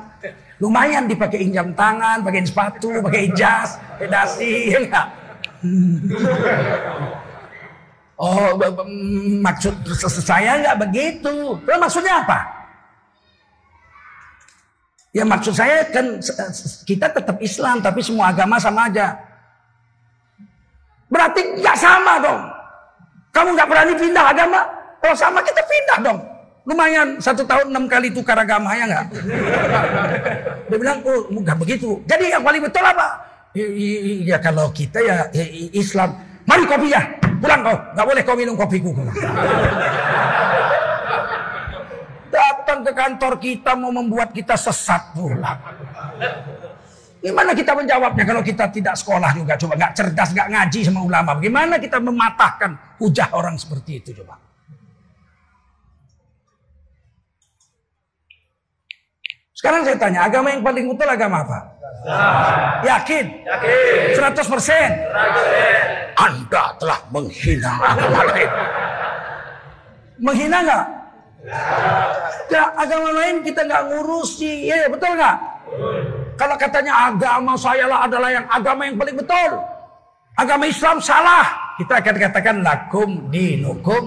Lumayan 0.59 1.07
dipakai 1.07 1.45
jam 1.51 1.71
tangan, 1.71 2.19
pakai 2.25 2.41
sepatu, 2.43 2.89
pakai 3.05 3.31
jas, 3.31 3.79
pedasi, 3.99 4.75
ya 4.75 4.79
enggak? 4.83 5.07
Oh, 8.19 8.51
maksud 9.39 9.79
saya 10.19 10.59
nggak 10.59 10.77
begitu. 10.83 11.55
Lalu 11.63 11.79
maksudnya 11.79 12.19
apa? 12.19 12.39
Ya 15.15 15.23
maksud 15.23 15.55
saya 15.55 15.87
kan 15.87 16.19
kita 16.83 17.07
tetap 17.15 17.39
Islam, 17.39 17.79
tapi 17.79 18.03
semua 18.03 18.35
agama 18.35 18.59
sama 18.59 18.91
aja. 18.91 19.15
Berarti 21.09 21.41
nggak 21.57 21.77
sama 21.77 22.21
dong. 22.21 22.41
Kamu 23.33 23.49
nggak 23.57 23.69
berani 23.69 23.93
pindah 23.97 24.25
agama? 24.29 24.61
Kalau 25.01 25.15
sama 25.17 25.41
kita 25.41 25.61
pindah 25.65 25.97
dong. 26.05 26.19
Lumayan 26.69 27.17
satu 27.17 27.41
tahun 27.49 27.73
enam 27.73 27.89
kali 27.89 28.13
tukar 28.13 28.37
agama 28.37 28.77
ya 28.77 28.85
nggak? 28.85 29.05
Dia 30.69 30.77
bilang, 30.77 31.01
oh 31.01 31.25
nggak 31.33 31.57
begitu. 31.57 31.97
Jadi 32.05 32.29
yang 32.29 32.45
paling 32.45 32.61
betul 32.61 32.85
apa? 32.85 33.25
Ya 34.21 34.37
kalau 34.37 34.69
kita 34.69 35.01
ya 35.01 35.25
Islam. 35.73 36.13
Mari 36.45 36.65
kopi 36.69 36.93
ya, 36.93 37.01
pulang 37.41 37.61
kau. 37.65 37.77
Nggak 37.93 38.05
boleh 38.05 38.21
kau 38.21 38.37
minum 38.37 38.53
kopiku. 38.57 38.93
Datang 42.29 42.85
ke 42.85 42.91
kantor 42.93 43.33
kita 43.41 43.73
mau 43.73 43.89
membuat 43.89 44.29
kita 44.29 44.53
sesat 44.53 45.13
pula. 45.17 45.57
Gimana 47.19 47.51
kita 47.51 47.75
menjawabnya 47.75 48.23
kalau 48.23 48.39
kita 48.39 48.71
tidak 48.71 48.95
sekolah 48.95 49.35
juga 49.35 49.59
coba 49.59 49.75
nggak 49.75 49.91
cerdas 49.91 50.31
nggak 50.31 50.47
ngaji 50.55 50.79
sama 50.87 51.03
ulama? 51.03 51.35
Bagaimana 51.35 51.75
kita 51.75 51.99
mematahkan 51.99 52.95
hujah 52.95 53.27
orang 53.35 53.59
seperti 53.59 53.99
itu 53.99 54.23
coba? 54.23 54.39
Sekarang 59.51 59.83
saya 59.83 59.99
tanya, 59.99 60.23
agama 60.23 60.55
yang 60.55 60.63
paling 60.63 60.87
betul 60.87 61.03
agama 61.11 61.43
apa? 61.43 61.59
Yakin? 62.87 63.25
Yakin. 63.43 64.15
100 64.15 64.53
persen? 64.55 64.89
Anda 66.15 66.63
telah 66.79 66.99
menghina 67.11 67.73
agama 67.83 68.23
lain. 68.31 68.49
Menghina 70.23 70.57
nggak? 70.63 70.85
Ya, 72.47 72.63
agama 72.79 73.11
lain 73.11 73.43
kita 73.43 73.67
nggak 73.67 73.83
ngurusi, 73.91 74.71
ya 74.71 74.87
betul 74.87 75.11
nggak? 75.19 75.37
Kalau 76.39 76.55
katanya 76.55 77.11
agama 77.11 77.53
saya 77.59 77.83
lah 77.83 78.07
adalah 78.07 78.31
yang 78.31 78.47
agama 78.47 78.87
yang 78.87 78.95
paling 78.95 79.17
betul. 79.19 79.51
Agama 80.39 80.63
Islam 80.71 81.03
salah. 81.03 81.43
Kita 81.75 81.99
akan 81.99 82.15
katakan 82.15 82.55
lakum 82.63 83.27
dinukum 83.27 84.03